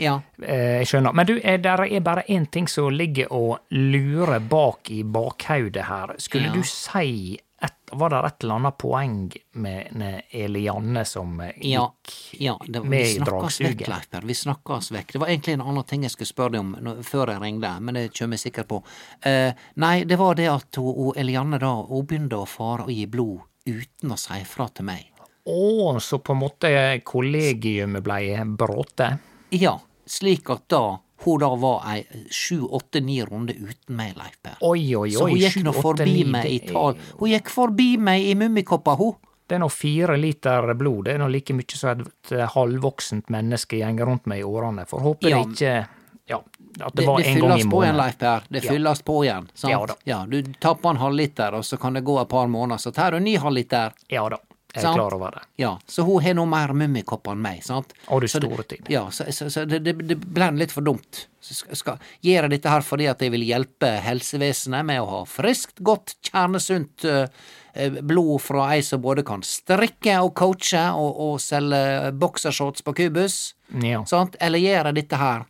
Ja. 0.00 0.14
Eh, 0.40 0.78
Jeg 0.80 0.86
skjønner. 0.88 1.12
Men 1.12 1.26
du, 1.28 1.34
eh, 1.44 1.58
der 1.60 1.82
er 1.84 2.00
bare 2.00 2.22
én 2.32 2.46
ting 2.50 2.66
som 2.72 2.88
ligger 2.94 3.28
og 3.36 3.58
lurer 3.70 4.40
bak 4.40 4.88
i 4.90 5.02
bakhodet 5.04 5.84
her. 5.90 6.14
Skulle 6.16 6.46
Ja. 6.48 6.52
du 6.56 6.62
si 6.64 7.38
et, 7.60 7.76
Var 7.92 8.10
det 8.10 8.20
et 8.26 8.44
eller 8.44 8.54
annet 8.54 8.76
poeng 8.78 9.32
med 9.52 9.96
ne, 10.00 10.10
Elianne 10.30 11.04
som 11.04 11.40
eh, 11.44 11.52
Ja, 11.68 11.84
gikk 11.90 12.40
ja 12.40 12.54
det, 12.66 12.82
med 12.82 13.04
i 13.04 13.18
vekk, 13.18 13.26
dragsuget? 13.28 13.88
Leif 13.88 14.16
Vi 14.24 14.34
snakka 14.34 14.78
oss 14.78 14.90
vekk. 14.94 15.12
Det 15.12 15.22
var 15.22 15.32
egentlig 15.32 15.58
en 15.58 15.66
annen 15.66 15.84
ting 15.84 16.06
jeg 16.06 16.14
skulle 16.14 16.30
spørre 16.30 16.54
deg 16.56 16.64
om 16.64 16.72
når, 16.80 17.02
før 17.06 17.34
jeg 17.34 17.42
ringde, 17.44 17.74
men 17.80 17.98
det 17.98 18.06
kommer 18.16 18.38
jeg 18.38 18.46
sikkert 18.46 18.70
på. 18.70 18.80
Eh, 19.28 19.52
nei, 19.82 19.94
det 20.08 20.18
var 20.20 20.40
det 20.40 20.48
at 20.52 20.80
hun, 20.80 20.90
hun 20.96 21.20
Elianne 21.20 21.60
da, 21.60 21.74
hun 21.90 22.08
begynte 22.08 22.40
å 22.40 22.48
fare 22.48 22.88
og 22.88 22.94
gi 22.94 23.06
blod 23.10 23.44
uten 23.68 24.14
å 24.14 24.18
si 24.18 24.40
ifra 24.40 24.70
til 24.72 24.88
meg. 24.88 25.06
Å, 25.50 25.98
så 26.00 26.20
på 26.22 26.34
en 26.36 26.42
måte 26.42 26.72
kollegiumet 27.04 28.04
blei 28.04 28.24
bråte? 28.44 29.12
Ja, 29.56 29.76
slik 30.06 30.50
at 30.52 30.68
da 30.72 30.84
hun 31.24 31.38
da 31.40 31.48
var 31.56 31.82
ei 31.92 32.04
sju, 32.30 32.62
åtte, 32.64 33.00
ni 33.04 33.20
runder 33.24 33.54
uten 33.54 33.96
meg, 33.96 34.14
Leif 34.16 34.38
Per. 34.42 34.56
Oi, 34.62 34.94
oi, 34.96 35.10
Så 35.10 35.26
hun 35.28 35.36
gikk 35.36 35.52
sju, 35.58 35.62
nå 35.66 35.70
åtte, 35.74 35.82
forbi 35.82 36.24
9, 36.24 36.30
meg 36.32 36.46
i 36.50 36.58
det 36.58 36.72
tal. 36.72 36.96
Hun 37.18 37.30
gikk 37.30 37.50
forbi 37.52 37.96
meg 37.98 38.22
i 38.30 38.34
mummikoppa, 38.34 38.94
hun. 38.96 39.14
Det 39.50 39.56
er 39.56 39.60
nå 39.64 39.68
fire 39.68 40.16
liter 40.16 40.74
blod. 40.78 41.04
Det 41.04 41.14
er 41.14 41.18
nå 41.18 41.26
like 41.28 41.52
mye 41.58 41.74
som 41.76 41.90
et 42.04 42.30
halvvoksent 42.54 43.28
menneske 43.34 43.80
gjenger 43.80 44.06
rundt 44.06 44.26
med 44.30 44.38
i 44.38 44.44
årene. 44.46 44.84
For 44.86 45.00
håper 45.00 45.28
Ja. 45.28 45.44
det 45.44 45.56
ikke 45.56 45.86
Ja, 46.30 46.36
at 46.38 46.94
det, 46.94 47.02
Det, 47.02 47.06
var 47.08 47.18
det 47.18 47.26
en 47.26 47.40
gang 47.40 47.50
i 47.50 47.62
fylles 47.62 47.66
på 47.66 47.82
igjen, 47.82 47.94
måneden. 47.94 47.96
Leif 47.96 48.18
Per. 48.18 48.42
Det 48.48 48.62
Ja. 48.64 48.70
fylles 48.72 49.02
på 49.02 49.24
igjen. 49.24 49.48
Sant? 49.54 49.70
Ja 49.72 49.86
da. 49.86 49.94
Ja, 50.04 50.26
du 50.28 50.42
tapper 50.60 50.90
en 50.90 50.96
halvliter, 50.96 51.52
og 51.54 51.64
så 51.64 51.76
kan 51.76 51.92
det 51.94 52.04
gå 52.04 52.20
et 52.22 52.28
par 52.28 52.46
måneder, 52.46 52.78
så 52.78 52.92
tar 52.94 53.10
du 53.10 53.16
en 53.16 53.24
ny 53.24 53.36
halvliter. 53.36 53.92
Ja 54.08 54.28
da, 54.28 54.36
jeg 54.74 54.84
er 54.84 54.94
klar 54.94 55.14
over 55.16 55.30
det. 55.34 55.42
Ja, 55.58 55.78
så 55.90 56.04
hun 56.06 56.22
har 56.22 56.34
nå 56.38 56.44
mer 56.46 56.72
mummikopper 56.76 57.32
enn 57.32 57.42
meg, 57.42 57.62
sant? 57.66 57.92
Og 58.08 58.20
du 58.22 58.28
store 58.30 58.62
tid. 58.70 58.86
Ja, 58.92 59.08
så, 59.10 59.26
så, 59.34 59.48
så 59.50 59.64
det, 59.66 59.80
det, 59.84 59.96
det 60.06 60.16
blir 60.20 60.52
litt 60.58 60.72
for 60.72 60.82
dumt. 60.86 61.26
Skal 61.40 61.98
gjøre 62.22 62.50
dette 62.52 62.68
her 62.70 62.84
fordi 62.84 63.06
at 63.10 63.20
jeg 63.24 63.32
vil 63.32 63.42
hjelpe 63.48 63.88
helsevesenet 64.04 64.84
med 64.86 65.00
å 65.02 65.06
ha 65.10 65.20
friskt, 65.26 65.80
godt, 65.82 66.14
kjernesunt 66.28 67.04
eh, 67.08 67.26
eh, 67.74 67.90
blod 68.02 68.36
fra 68.44 68.68
ei 68.76 68.82
som 68.86 69.00
både 69.02 69.24
kan 69.26 69.42
strikke 69.42 70.18
og 70.22 70.34
coache 70.38 70.82
og, 70.94 71.16
og 71.26 71.40
selge 71.42 72.12
boksershorts 72.20 72.84
på 72.86 72.94
kubus, 73.00 73.54
Ja. 73.82 74.04
sant? 74.04 74.36
Eller 74.40 74.58
gjør 74.62 74.90
jeg 74.92 74.94
dette 75.02 75.16
her 75.20 75.46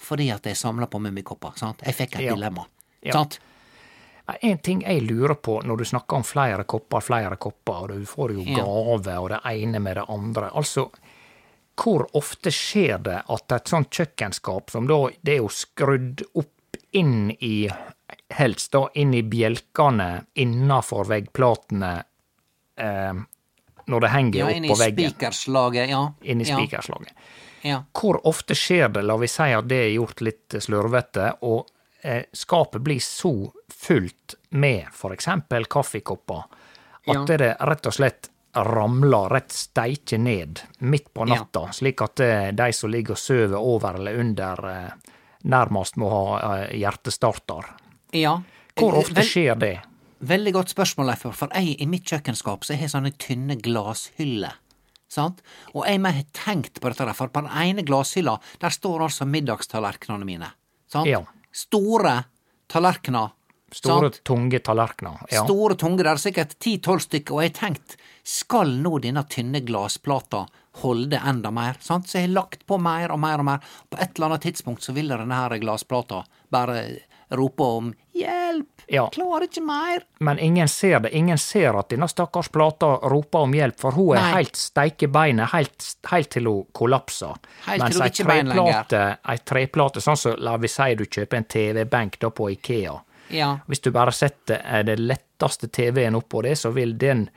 fordi 0.00 0.30
at 0.32 0.46
jeg 0.48 0.56
samler 0.56 0.88
på 0.88 0.98
mummikopper, 1.02 1.52
sant? 1.60 1.82
Jeg 1.84 1.94
fikk 1.98 2.16
et 2.16 2.26
Ja. 2.30 2.34
dilemma, 2.34 2.64
Ja. 3.04 3.12
sant? 3.12 3.38
En 4.42 4.58
ting 4.58 4.82
jeg 4.82 5.04
lurer 5.06 5.34
på 5.34 5.60
når 5.66 5.80
du 5.80 5.84
snakker 5.84 6.20
om 6.20 6.26
flere 6.26 6.64
kopper, 6.68 7.02
flere 7.04 7.36
kopper, 7.40 7.82
og 7.84 7.94
du 7.94 8.06
får 8.08 8.34
jo 8.36 8.44
gave 8.46 9.16
og 9.18 9.30
det 9.32 9.40
ene 9.50 9.80
med 9.82 9.96
det 10.00 10.04
andre. 10.08 10.50
Altså, 10.54 10.88
hvor 11.80 12.06
ofte 12.18 12.52
skjer 12.52 12.98
det 13.04 13.20
at 13.32 13.56
et 13.56 13.72
sånt 13.72 13.90
kjøkkenskap, 13.94 14.70
som 14.70 14.88
da 14.90 15.02
det 15.20 15.38
er 15.38 15.42
jo 15.42 15.50
skrudd 15.52 16.24
opp 16.34 16.80
inn 16.92 17.30
i 17.38 17.70
Helst 18.30 18.72
da 18.74 18.84
inn 18.94 19.10
i 19.14 19.24
bjelkene 19.26 20.06
innafor 20.38 21.08
veggplatene 21.10 21.90
eh, 22.78 23.18
når 23.90 24.04
det 24.04 24.10
henger 24.12 24.38
Ja, 24.38 24.46
opp 24.46 24.58
inn 24.58 24.66
i 24.66 24.76
spikerslaget, 24.78 25.90
ja. 25.90 26.02
Inn 26.22 26.42
i 26.42 26.46
ja. 26.46 26.58
spikerslaget. 26.58 27.10
Ja. 27.66 27.80
Hvor 27.90 28.20
ofte 28.26 28.54
skjer 28.54 28.88
det, 28.94 29.02
la 29.06 29.16
vi 29.20 29.28
si 29.30 29.48
at 29.54 29.66
det 29.70 29.80
er 29.84 29.92
gjort 29.96 30.22
litt 30.24 30.58
slurvete, 30.62 31.32
og 31.46 31.66
skapet 32.32 32.80
blir 32.82 33.00
så 33.00 33.52
fullt 33.68 34.34
med 34.50 34.86
eksempel 35.12 35.66
kaffekopper, 35.66 36.44
at 37.06 37.14
Ja. 37.16 37.24
det 37.24 37.56
rett 37.60 37.86
og 37.86 37.92
slett 37.92 38.28
ramler 38.54 39.28
rett 39.30 39.52
steike 39.52 40.18
ned 40.18 40.60
midt 40.78 41.12
på 41.14 41.26
Ja. 41.28 41.34
natta, 41.34 41.68
slik 41.72 42.00
at 42.02 42.20
eh, 42.20 42.50
de 42.52 42.72
som 42.72 42.90
ligger 42.90 43.12
og 43.12 43.18
sover 43.18 43.56
over 43.58 43.94
eller 43.94 44.18
under, 44.20 44.64
eh, 44.68 44.90
nærmest 45.44 45.96
må 45.96 46.10
ha 46.10 46.56
eh, 46.64 46.76
hjertestarter. 46.78 47.64
ja. 48.12 48.40
Hvor 48.76 48.94
ofte 48.96 49.20
skjer 49.26 49.58
det? 49.58 49.80
Veldig 50.22 50.52
godt 50.52 50.68
spørsmål, 50.68 51.06
Leif, 51.06 51.24
for 51.36 51.48
jeg 51.52 51.80
i 51.80 51.86
mitt 51.86 52.04
kjøkkenskap 52.04 52.64
så 52.64 52.76
har 52.78 52.88
sånne 52.88 53.12
tynne 53.18 53.56
glasshyller. 53.60 54.52
Sant? 55.08 55.42
Og 55.74 55.84
jeg 55.86 56.00
har 56.00 56.24
tenkt 56.32 56.80
på 56.80 56.88
dette, 56.88 57.14
for 57.14 57.28
på 57.28 57.42
den 57.42 57.50
ene 57.50 57.82
glasshylla 57.82 58.38
der 58.60 58.70
står 58.70 59.00
altså 59.00 59.26
middagstallerkenene 59.26 60.24
mine. 60.24 60.50
Sant? 60.88 61.06
Ja. 61.06 61.24
Store 61.52 62.16
tallerkener. 62.70 63.36
Store, 63.72 64.10
sant? 64.10 64.24
tunge 64.26 64.58
tallerkener. 64.66 65.20
Ja. 65.30 65.44
Store, 65.44 65.76
tunge, 65.78 66.02
det 66.02 66.10
er 66.10 66.22
sikkert 66.22 66.56
ti-tolv 66.62 67.04
stykker, 67.04 67.36
og 67.36 67.44
jeg 67.44 67.52
har 67.52 67.58
tenkt, 67.60 67.96
skal 68.26 68.72
nå 68.82 68.98
denne 69.02 69.22
tynne 69.30 69.62
glassplata 69.66 70.44
holde 70.82 71.20
enda 71.26 71.52
mer? 71.54 71.78
Sant? 71.82 72.08
Så 72.10 72.18
jeg 72.18 72.28
har 72.28 72.34
lagt 72.34 72.66
på 72.66 72.78
mer 72.82 73.14
og 73.14 73.20
mer 73.22 73.42
og 73.42 73.46
mer. 73.46 73.70
På 73.90 73.98
et 73.98 74.14
eller 74.14 74.32
annet 74.32 74.46
tidspunkt 74.48 74.86
så 74.86 74.94
vil 74.96 75.10
denne 75.10 75.38
her 75.38 75.54
glasplata 75.62 76.24
bare 76.50 76.82
rope 77.38 77.62
om 77.78 77.92
Hjelp! 78.16 78.79
Ja. 78.92 79.04
Klarer 79.14 79.44
ikke 79.46 79.62
mer! 79.62 80.02
Men 80.18 80.38
ingen 80.38 80.68
ser 80.68 81.00
det. 81.00 81.12
Ingen 81.14 81.38
ser 81.38 81.76
at 81.78 81.92
denne 81.92 82.08
stakkars 82.10 82.48
plata 82.50 82.86
roper 83.12 83.44
om 83.46 83.52
hjelp, 83.54 83.76
for 83.78 83.94
hun 83.94 84.16
er 84.16 84.24
Nei. 84.24 84.30
helt 84.40 84.56
steike 84.58 85.06
beinet, 85.06 85.52
helt, 85.52 85.84
helt 86.10 86.30
til 86.34 86.48
hun 86.50 86.64
kollapser. 86.74 87.36
Helt 87.68 87.84
Mens 87.84 87.94
til 87.94 88.02
hun 88.02 88.10
ikke 88.10 88.26
bein 88.26 88.50
lenger. 88.50 88.96
ei 89.30 89.36
treplate, 89.46 90.02
sånn 90.02 90.18
som 90.18 90.34
la 90.42 90.56
vi 90.58 90.70
si 90.72 90.88
du 90.98 91.04
kjøper 91.06 91.38
en 91.38 91.46
TV-benk 91.54 92.18
da 92.18 92.32
på 92.34 92.48
Ikea. 92.56 92.96
Ja. 93.30 93.52
Hvis 93.70 93.80
du 93.80 93.92
bare 93.94 94.12
setter 94.12 94.58
den 94.82 94.86
det 94.90 94.96
letteste 94.98 95.68
TV-en 95.70 96.18
oppå 96.18 96.42
det, 96.42 96.56
så 96.58 96.72
vil 96.74 96.96
den 96.98 97.28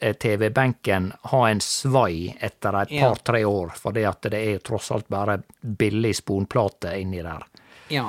eh, 0.00 0.16
TV-benken 0.16 1.12
ha 1.30 1.44
en 1.50 1.60
svai 1.62 2.34
etter 2.40 2.80
et 2.82 2.96
par-tre 3.00 3.44
år, 3.44 3.70
fordi 3.78 4.04
at 4.10 4.26
det 4.26 4.42
er 4.42 4.58
tross 4.58 4.90
alt 4.90 5.06
bare 5.08 5.38
billig 5.62 6.16
sponplate 6.18 6.96
inni 6.98 7.22
der. 7.22 7.46
Ja. 7.94 8.08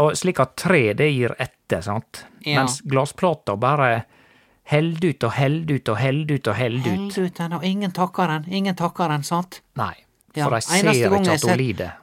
Og 0.00 0.16
slik 0.16 0.40
at 0.40 0.54
tre, 0.56 0.92
det 0.96 1.10
gir 1.12 1.34
etter, 1.38 1.82
sant? 1.84 2.24
Ja. 2.44 2.60
Mens 2.62 2.80
glassplata 2.86 3.56
bare 3.60 4.04
held 4.70 5.04
ut 5.04 5.24
og 5.28 5.32
held 5.36 5.70
ut 5.70 5.88
og 5.92 5.98
held 6.00 6.30
ut 6.30 6.48
og 6.50 6.56
held 6.58 6.80
ut. 6.86 6.88
Held 6.88 7.18
ut 7.18 7.40
og 7.58 7.64
ingen 7.64 7.92
takker 7.94 8.32
den. 8.32 8.48
Ingen 8.50 8.76
takker 8.78 9.12
den, 9.12 9.22
sant? 9.26 9.60
Nei, 9.78 9.94
Ja, 10.36 10.44
for 10.48 10.56
de 10.56 10.60
ser 10.66 10.90
ikke 10.92 11.32
at 11.36 11.44
hun 11.48 11.58
lider. 11.58 11.94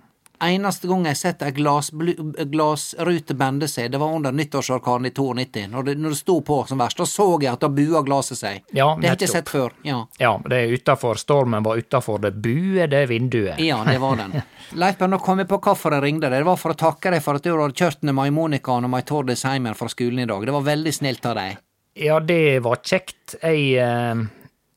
Eneste 0.44 0.88
gang 0.90 1.06
jeg 1.08 1.16
har 1.16 1.20
sett 1.20 1.44
ei 1.46 1.52
glassrute 1.56 3.36
bende 3.40 3.68
seg, 3.72 3.92
det 3.94 4.02
var 4.02 4.16
under 4.16 4.36
nyttårsorkanen 4.36 5.08
i 5.08 5.14
92. 5.16 5.68
Når 5.72 5.88
det, 5.88 5.96
når 6.04 6.16
det 6.16 6.20
sto 6.20 6.40
på 6.46 6.60
som 6.68 6.82
verst, 6.82 7.00
da 7.00 7.08
så 7.08 7.28
jeg 7.42 7.54
at 7.54 7.64
da 7.64 7.70
bua 7.72 8.04
glaset 8.06 8.40
seg. 8.40 8.64
Ja, 8.72 8.92
det 9.00 9.08
har 9.08 9.16
jeg 9.16 9.22
ikke 9.22 9.32
sett 9.34 9.52
før. 9.54 9.76
Ja. 9.88 10.02
Ja, 10.22 10.36
det 10.50 10.60
er 10.60 10.76
utafor 10.76 11.20
stormen 11.22 11.64
var 11.64 11.80
utafor 11.80 12.22
det 12.24 12.34
buede 12.44 13.06
vinduet. 13.10 13.62
Ja, 13.64 13.82
det 13.88 13.98
var 14.04 14.20
den. 14.20 14.42
Leif 14.84 15.02
nå 15.04 15.20
kom 15.24 15.42
jeg 15.44 15.50
på 15.52 15.62
hvorfor 15.64 15.96
jeg 15.98 16.06
ringte 16.08 16.30
deg. 16.30 16.42
Det 16.42 16.50
var 16.50 16.60
for 16.60 16.74
å 16.74 16.80
takke 16.80 17.14
deg 17.14 17.24
for 17.24 17.40
at 17.40 17.46
du 17.46 17.54
hadde 17.54 17.78
kjørt 17.78 18.04
ned 18.04 18.18
Mai 18.18 18.30
Monikaen 18.34 18.88
og 18.88 18.94
Mai 18.94 19.04
Tordis 19.08 19.46
hjem 19.46 19.72
fra 19.78 19.92
skolen 19.92 20.24
i 20.26 20.30
dag. 20.30 20.46
Det 20.46 20.56
var 20.56 20.66
veldig 20.68 20.94
snilt 20.96 21.26
av 21.30 21.38
deg. 21.40 21.60
Ja, 22.00 22.18
det 22.20 22.60
var 22.66 22.82
kjekt. 22.82 23.36
Jeg, 23.42 23.76
eh, 23.78 24.24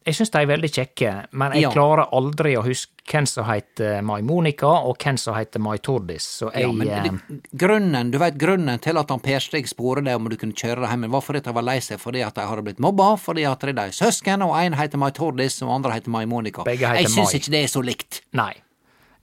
jeg 0.06 0.14
syns 0.14 0.30
de 0.30 0.38
er 0.38 0.46
veldig 0.46 0.68
kjekke, 0.70 1.12
men 1.32 1.52
jeg 1.56 1.62
Ja. 1.66 1.70
klarer 1.74 2.08
aldri 2.14 2.54
å 2.56 2.62
huske 2.64 2.92
hvem 3.10 3.26
som 3.26 3.44
heter 3.46 4.02
Mai 4.02 4.20
Monica, 4.22 4.66
og 4.66 4.96
hvem 4.98 5.18
som 5.18 5.34
heter 5.34 5.60
Mai 5.62 5.76
Tordis, 5.78 6.22
så 6.40 6.52
jeg 6.54 6.62
Ja, 6.62 6.96
eh, 6.96 7.10
det, 7.10 7.40
grunnen, 7.58 8.10
du 8.10 8.18
vet, 8.18 8.38
grunnen 8.38 8.80
til 8.80 8.96
at 8.98 9.10
han 9.10 9.20
Per 9.20 9.38
Stig 9.40 9.66
sporer 9.68 10.02
deg 10.04 10.14
om 10.16 10.28
du 10.28 10.36
kunne 10.36 10.54
kjøre 10.54 10.80
deg 10.86 10.90
hjem, 10.90 11.10
var 11.10 11.20
fordi 11.26 11.38
at 11.42 11.54
var 11.54 11.62
lei 11.62 11.78
seg 11.80 11.98
fordi 11.98 12.22
at 12.26 12.34
de 12.34 12.40
hadde 12.46 12.62
blitt 12.64 12.78
mobba, 12.80 13.16
fordi 13.18 13.44
at 13.50 13.60
de 13.60 13.68
er 13.74 13.90
søsken, 13.94 14.42
og 14.42 14.54
en 14.56 14.72
heter 14.74 14.96
Mai 14.98 15.10
Tordis, 15.10 15.60
og 15.62 15.70
andre 15.70 15.92
heter 15.98 16.08
Mai 16.08 16.24
Monica. 16.26 16.62
Heter 16.64 16.96
Jeg 17.02 17.06
syns 17.10 17.34
ikke 17.34 17.50
det 17.50 17.64
er 17.64 17.68
så 17.68 17.82
likt. 17.84 18.20
Nei. 18.32 18.54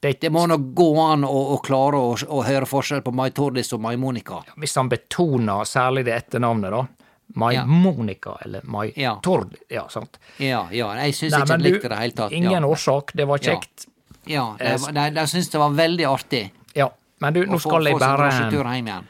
Det, 0.02 0.20
Det 0.20 0.30
må 0.32 0.46
nå 0.48 0.58
gå 0.76 1.00
an 1.14 1.24
å, 1.24 1.56
å 1.56 1.62
klare 1.64 1.96
å, 1.96 2.12
å 2.28 2.44
høre 2.44 2.66
forskjell 2.68 3.02
på 3.06 3.14
Mai 3.14 3.30
Tordis 3.32 3.72
og 3.72 3.80
Mai 3.80 3.96
Monica. 3.96 4.42
hvis 4.60 4.76
han 4.76 4.90
betoner 4.90 5.64
særlig 5.64 6.04
det 6.06 6.14
etternavnet, 6.30 6.72
da. 6.72 6.88
Mai 7.36 7.54
Ja. 7.56 7.66
Monica, 7.66 8.38
eller 8.42 8.62
Mai 8.64 8.94
Ja. 8.96 9.20
Tord... 9.24 9.56
Ja, 9.70 9.88
sant. 9.90 10.20
Ja, 10.38 10.68
ja, 10.72 10.92
jeg 11.06 11.16
syns 11.16 11.34
ikke 11.34 11.48
jeg 11.54 11.62
likte 11.62 11.80
det 11.80 11.86
i 11.86 11.90
det 11.90 12.02
hele 12.02 12.14
tatt. 12.14 12.32
ingen 12.32 12.52
ja. 12.52 12.68
årsak, 12.68 13.14
det 13.14 13.26
var 13.28 13.38
kjekt. 13.38 13.88
Ja, 14.26 14.56
ja 14.60 14.78
de, 14.78 14.94
de, 14.94 15.26
de 15.26 15.42
det 15.52 15.60
var 15.60 15.70
veldig 15.70 16.06
artig. 16.06 16.52
Ja. 16.74 16.92
Men 17.20 17.34
du, 17.34 17.46
nå 17.46 17.58
få- 17.60 17.70
skal 17.70 17.86
jeg 17.86 18.00
bare 18.00 19.02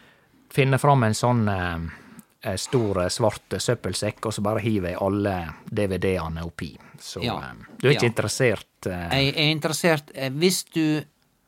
finne 0.53 0.78
fram 0.78 1.03
en 1.03 1.16
sånn 1.18 1.47
eh, 1.49 1.78
eh, 2.51 2.57
stor 2.61 3.03
eh, 3.03 3.09
svart 3.09 3.55
søppelsekk, 3.57 4.26
og 4.30 4.34
så 4.34 4.43
bare 4.45 4.61
hiver 4.61 4.93
jeg 4.93 5.01
alle 5.01 5.36
DVD-ene 5.66 6.45
oppi. 6.45 6.78
Så 6.99 7.24
Ja. 7.24 7.39
eh, 7.39 7.66
du 7.80 7.89
er 7.89 7.95
ikke 7.97 8.11
interessert 8.11 8.88
eh, 8.88 9.07
Jeg 9.11 9.34
er 9.36 9.49
interessert 9.51 10.11
eh, 10.14 10.30
Hvis 10.30 10.64
du 10.64 11.03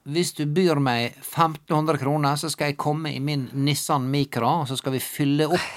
hvis 0.05 0.35
du 0.37 0.45
byr 0.45 0.77
meg 0.77 1.15
1500 1.17 1.97
kroner, 1.97 2.35
så 2.37 2.49
skal 2.53 2.67
jeg 2.69 2.77
komme 2.77 3.09
i 3.09 3.19
min 3.19 3.47
Nissan 3.53 4.05
Micra, 4.11 4.51
og 4.61 4.67
så 4.69 4.77
skal 4.77 4.93
vi 4.93 4.99
fylle 5.01 5.47
opp. 5.49 5.71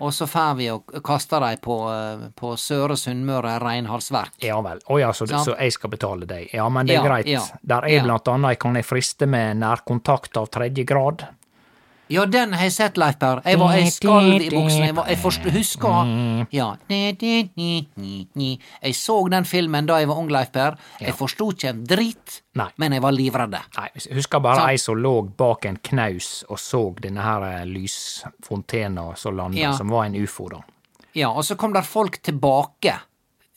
Og 0.00 0.14
så 0.16 0.26
får 0.26 0.54
vi 0.56 0.68
og 0.72 0.86
kaster 1.04 1.40
dem 1.44 1.58
på, 1.64 1.76
eh, 1.92 2.28
på 2.36 2.54
Søre 2.60 2.96
Sunnmøre 2.96 3.58
reinhaldsverk. 3.60 4.38
Ja 4.44 4.60
vel. 4.64 4.80
Å 4.88 5.00
ja, 5.00 5.10
så, 5.12 5.26
så 5.28 5.56
jeg 5.58 5.72
skal 5.76 5.90
betale 5.92 6.26
deg. 6.30 6.48
Ja, 6.56 6.68
men 6.72 6.86
det 6.88 6.96
er 6.96 7.02
Ja, 7.02 7.08
greit. 7.08 7.26
ja, 7.28 7.42
Der 7.62 7.84
er 7.88 8.02
blant 8.06 8.28
annet 8.32 8.58
kan 8.58 8.74
jeg 8.80 8.84
friste 8.88 9.28
med 9.28 9.60
nærkontakt 9.60 10.36
av 10.40 10.48
tredje 10.48 10.84
grad. 10.88 11.26
Ja, 12.10 12.24
den 12.26 12.52
har 12.58 12.64
jeg 12.66 12.72
sett, 12.74 12.96
Leif 12.98 13.18
Per. 13.20 13.38
Jeg 13.46 13.58
var 13.60 13.74
jeg 13.78 13.92
skalv 13.94 14.32
i 14.42 14.48
buksen. 14.50 14.82
Jeg, 14.88 14.94
var, 14.96 15.06
jeg 15.12 15.18
forst, 15.22 15.44
husker 15.54 16.46
Ja. 16.50 16.72
Jeg 18.82 18.94
så 18.98 19.16
den 19.30 19.44
filmen 19.46 19.86
da 19.86 19.98
jeg 20.00 20.08
var 20.10 20.18
ung, 20.18 20.30
Leif 20.32 20.50
Per. 20.54 20.76
Jeg 21.00 21.14
forsto 21.18 21.50
ikke 21.54 21.68
en 21.70 21.84
drit, 21.86 22.40
Nei. 22.58 22.66
men 22.82 22.92
jeg 22.96 23.04
var 23.04 23.14
livredd. 23.14 23.54
Nei, 23.76 23.88
jeg 23.94 24.16
husker 24.18 24.42
bare 24.42 24.56
Sant. 24.62 24.70
ei 24.72 24.80
som 24.82 24.98
lå 24.98 25.14
bak 25.38 25.64
en 25.70 25.78
knaus 25.90 26.32
og 26.48 26.58
så 26.58 26.82
denne 27.00 27.22
her 27.22 27.46
eh, 27.50 27.64
lysfontena 27.70 29.10
som 29.16 29.36
landa, 29.38 29.60
Ja. 29.60 29.72
som 29.76 29.88
var 29.88 30.04
en 30.10 30.14
ufo, 30.18 30.48
da. 30.48 30.62
Ja, 31.14 31.30
og 31.30 31.44
så 31.44 31.56
kom 31.56 31.72
der 31.72 31.82
folk 31.86 32.20
tilbake. 32.22 32.98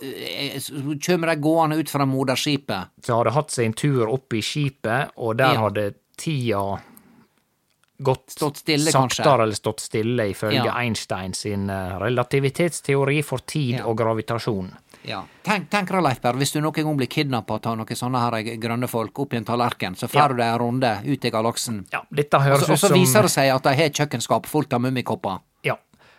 Eh, 0.02 0.60
kjem 1.00 1.22
de 1.26 1.36
gående 1.42 1.78
ut 1.80 1.90
fra 1.90 2.06
moderskipet. 2.06 2.90
Som 3.06 3.18
hadde 3.22 3.32
hatt 3.34 3.52
seg 3.52 3.66
en 3.66 3.74
tur 3.74 4.08
opp 4.10 4.34
i 4.34 4.42
skipet, 4.42 5.12
og 5.18 5.38
der 5.38 5.54
Ja. 5.54 5.60
hadde 5.62 5.94
tida 6.18 6.82
gått 8.02 8.30
Stått 8.34 8.58
stille, 8.58 8.92
kanskje. 8.92 9.24
saktere 9.24 9.44
eller 9.44 9.56
stått 9.56 9.80
stille, 9.80 10.30
ifølge 10.32 10.66
Ja. 10.66 10.74
Einstein 10.80 11.34
sin 11.34 11.70
eh, 11.70 11.98
relativitetsteori 12.00 13.22
for 13.24 13.40
tid 13.46 13.76
Ja. 13.80 13.86
og 13.86 13.98
gravitasjon. 13.98 14.72
Ja. 15.04 15.24
Tenk, 15.44 15.70
tenk 15.70 15.90
deg, 15.92 16.02
Leif 16.02 16.22
Berr, 16.22 16.34
hvis 16.40 16.54
du 16.54 16.62
noen 16.62 16.74
gang 16.74 16.96
blir 16.98 17.08
kidnappa 17.08 17.60
av 17.66 17.78
noen 17.78 17.88
sånne 17.96 18.20
her 18.20 18.58
grønne 18.58 18.88
folk 18.88 19.20
opp 19.20 19.34
i 19.34 19.38
en 19.38 19.46
tallerken, 19.46 19.96
så 19.96 20.08
Ja. 20.14 20.28
du 20.30 20.36
deg 20.36 20.46
en 20.54 20.60
runde 20.60 21.02
ut 21.06 21.26
i 21.26 21.30
galaksen. 21.32 21.86
Ja, 21.92 22.02
dette 22.12 22.38
høres 22.40 22.66
som... 22.66 22.74
og 22.74 22.80
så 22.80 22.94
viser 22.94 23.22
det 23.24 23.32
seg 23.32 23.50
at 23.54 23.64
de 23.64 23.70
har 23.76 23.84
et 23.86 23.94
kjøkkenskap 23.94 24.46
fullt 24.46 24.74
av 24.74 24.80
mummikopper. 24.82 25.40
Ja. 25.64 25.76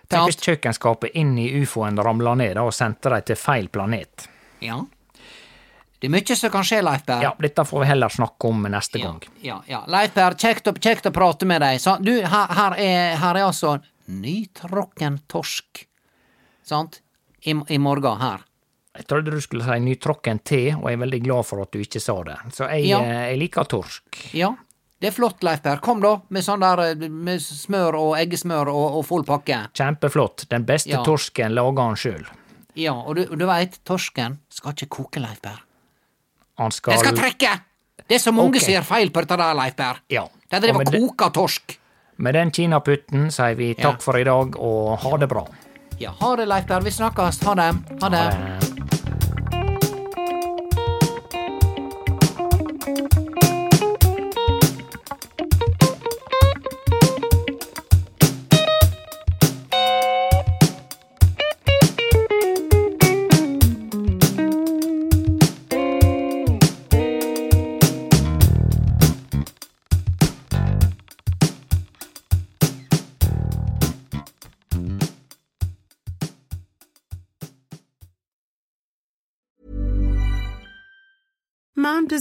Tenk 0.08 0.26
hvis 0.28 0.36
kjøkkenskapet 0.36 1.10
inn 1.14 1.38
i 1.38 1.48
ufoen 1.62 1.96
ramla 1.96 2.34
ned 2.36 2.56
og 2.58 2.72
sendte 2.72 3.08
dem 3.10 3.22
til 3.22 3.36
feil 3.36 3.68
planet. 3.68 4.28
Ja. 4.60 4.82
Det 6.04 6.10
er 6.10 6.12
mye 6.12 6.36
som 6.36 6.50
kan 6.52 6.64
skje, 6.68 6.78
Leif 6.84 7.04
Berr. 7.08 7.22
Ja, 7.24 7.30
dette 7.40 7.64
får 7.64 7.80
vi 7.80 7.86
heller 7.88 8.12
snakke 8.12 8.48
om 8.50 8.66
neste 8.68 8.98
Ja, 9.00 9.06
gang. 9.06 9.22
ja, 9.40 9.54
ja. 9.70 9.78
Leif 9.88 10.12
Per, 10.12 10.34
kjekt, 10.36 10.66
kjekt 10.84 11.06
å 11.08 11.12
prate 11.16 11.46
med 11.48 11.62
deg. 11.64 11.78
Så, 11.80 11.94
du, 12.04 12.10
her, 12.20 12.50
her, 12.58 12.76
er, 12.76 13.14
her 13.22 13.38
er 13.40 13.46
altså 13.46 13.78
nytråkken 14.12 15.16
torsk. 15.32 15.86
Sant? 16.64 17.00
I, 17.48 17.54
I 17.72 17.78
morgen 17.80 18.20
her. 18.20 18.44
Jeg 18.94 19.08
trodde 19.10 19.32
du 19.32 19.40
skulle 19.40 19.64
si 19.64 19.78
nytråkken 19.82 20.38
te, 20.46 20.60
og 20.76 20.84
jeg 20.90 20.98
er 20.98 21.02
veldig 21.06 21.22
glad 21.24 21.48
for 21.48 21.64
at 21.64 21.72
du 21.74 21.80
ikke 21.80 22.00
sa 22.04 22.18
det. 22.28 22.36
Så 22.54 22.68
jeg, 22.68 22.84
Ja. 22.92 23.00
eh, 23.00 23.24
jeg 23.32 23.40
liker 23.46 23.64
torsk. 23.64 24.20
Ja. 24.36 24.52
Det 25.00 25.08
er 25.10 25.16
flott, 25.16 25.42
Leif 25.44 25.62
Per. 25.64 25.80
Kom, 25.84 26.00
da, 26.04 26.18
med 26.28 26.44
sånn 26.44 26.60
der 26.60 26.84
eh, 26.90 27.08
med 27.08 27.40
smør 27.42 27.96
og 27.98 28.14
eggesmør 28.20 28.68
og, 28.76 29.00
og 29.00 29.04
full 29.08 29.24
pakke. 29.24 29.64
Kjempeflott. 29.72 30.46
Den 30.52 30.64
beste 30.68 30.90
Ja. 30.94 31.02
torsken 31.04 31.56
lager 31.56 31.82
han 31.88 31.96
sjøl. 31.96 32.24
Ja, 32.76 32.92
og 32.92 33.16
du, 33.16 33.24
du 33.36 33.46
veit, 33.46 33.80
torsken 33.88 34.38
skal 34.50 34.72
ikke 34.76 34.88
koke, 35.00 35.20
Leif 35.24 35.40
Per. 35.40 35.64
Han 36.58 36.70
skal, 36.70 36.92
Den 36.94 37.00
skal 37.04 37.16
trekke! 37.16 37.54
Det 38.08 38.14
er 38.14 38.18
så 38.22 38.32
mange 38.32 38.48
okay. 38.52 38.60
som 38.60 38.72
gjør 38.74 38.84
feil 38.84 39.10
på 39.10 39.22
dette 39.24 39.36
der, 39.40 39.54
Leif 39.54 39.74
Berr. 39.76 40.00
Ja. 40.12 40.26
De 40.50 40.60
driver 40.60 40.80
Og 40.84 40.90
det- 40.92 41.00
koker 41.00 41.30
torsk. 41.30 41.78
Med 42.16 42.34
den 42.34 42.50
kinaputten 42.50 43.30
sier 43.30 43.54
vi 43.58 43.74
Ja. 43.74 43.90
takk 43.90 44.02
for 44.02 44.16
i 44.18 44.24
dag, 44.24 44.56
og 44.56 44.98
ha 44.98 45.16
det 45.16 45.28
bra. 45.28 45.46
Ja, 45.98 46.10
ha 46.20 46.36
det, 46.36 46.46
Leif 46.48 46.66
Berr. 46.66 46.80
Vi 46.82 46.90
snakkes. 46.90 47.42
Ha 47.44 47.54
det. 47.54 47.74
Ha 48.02 48.08
det. 48.08 48.22
Eh, 48.34 48.63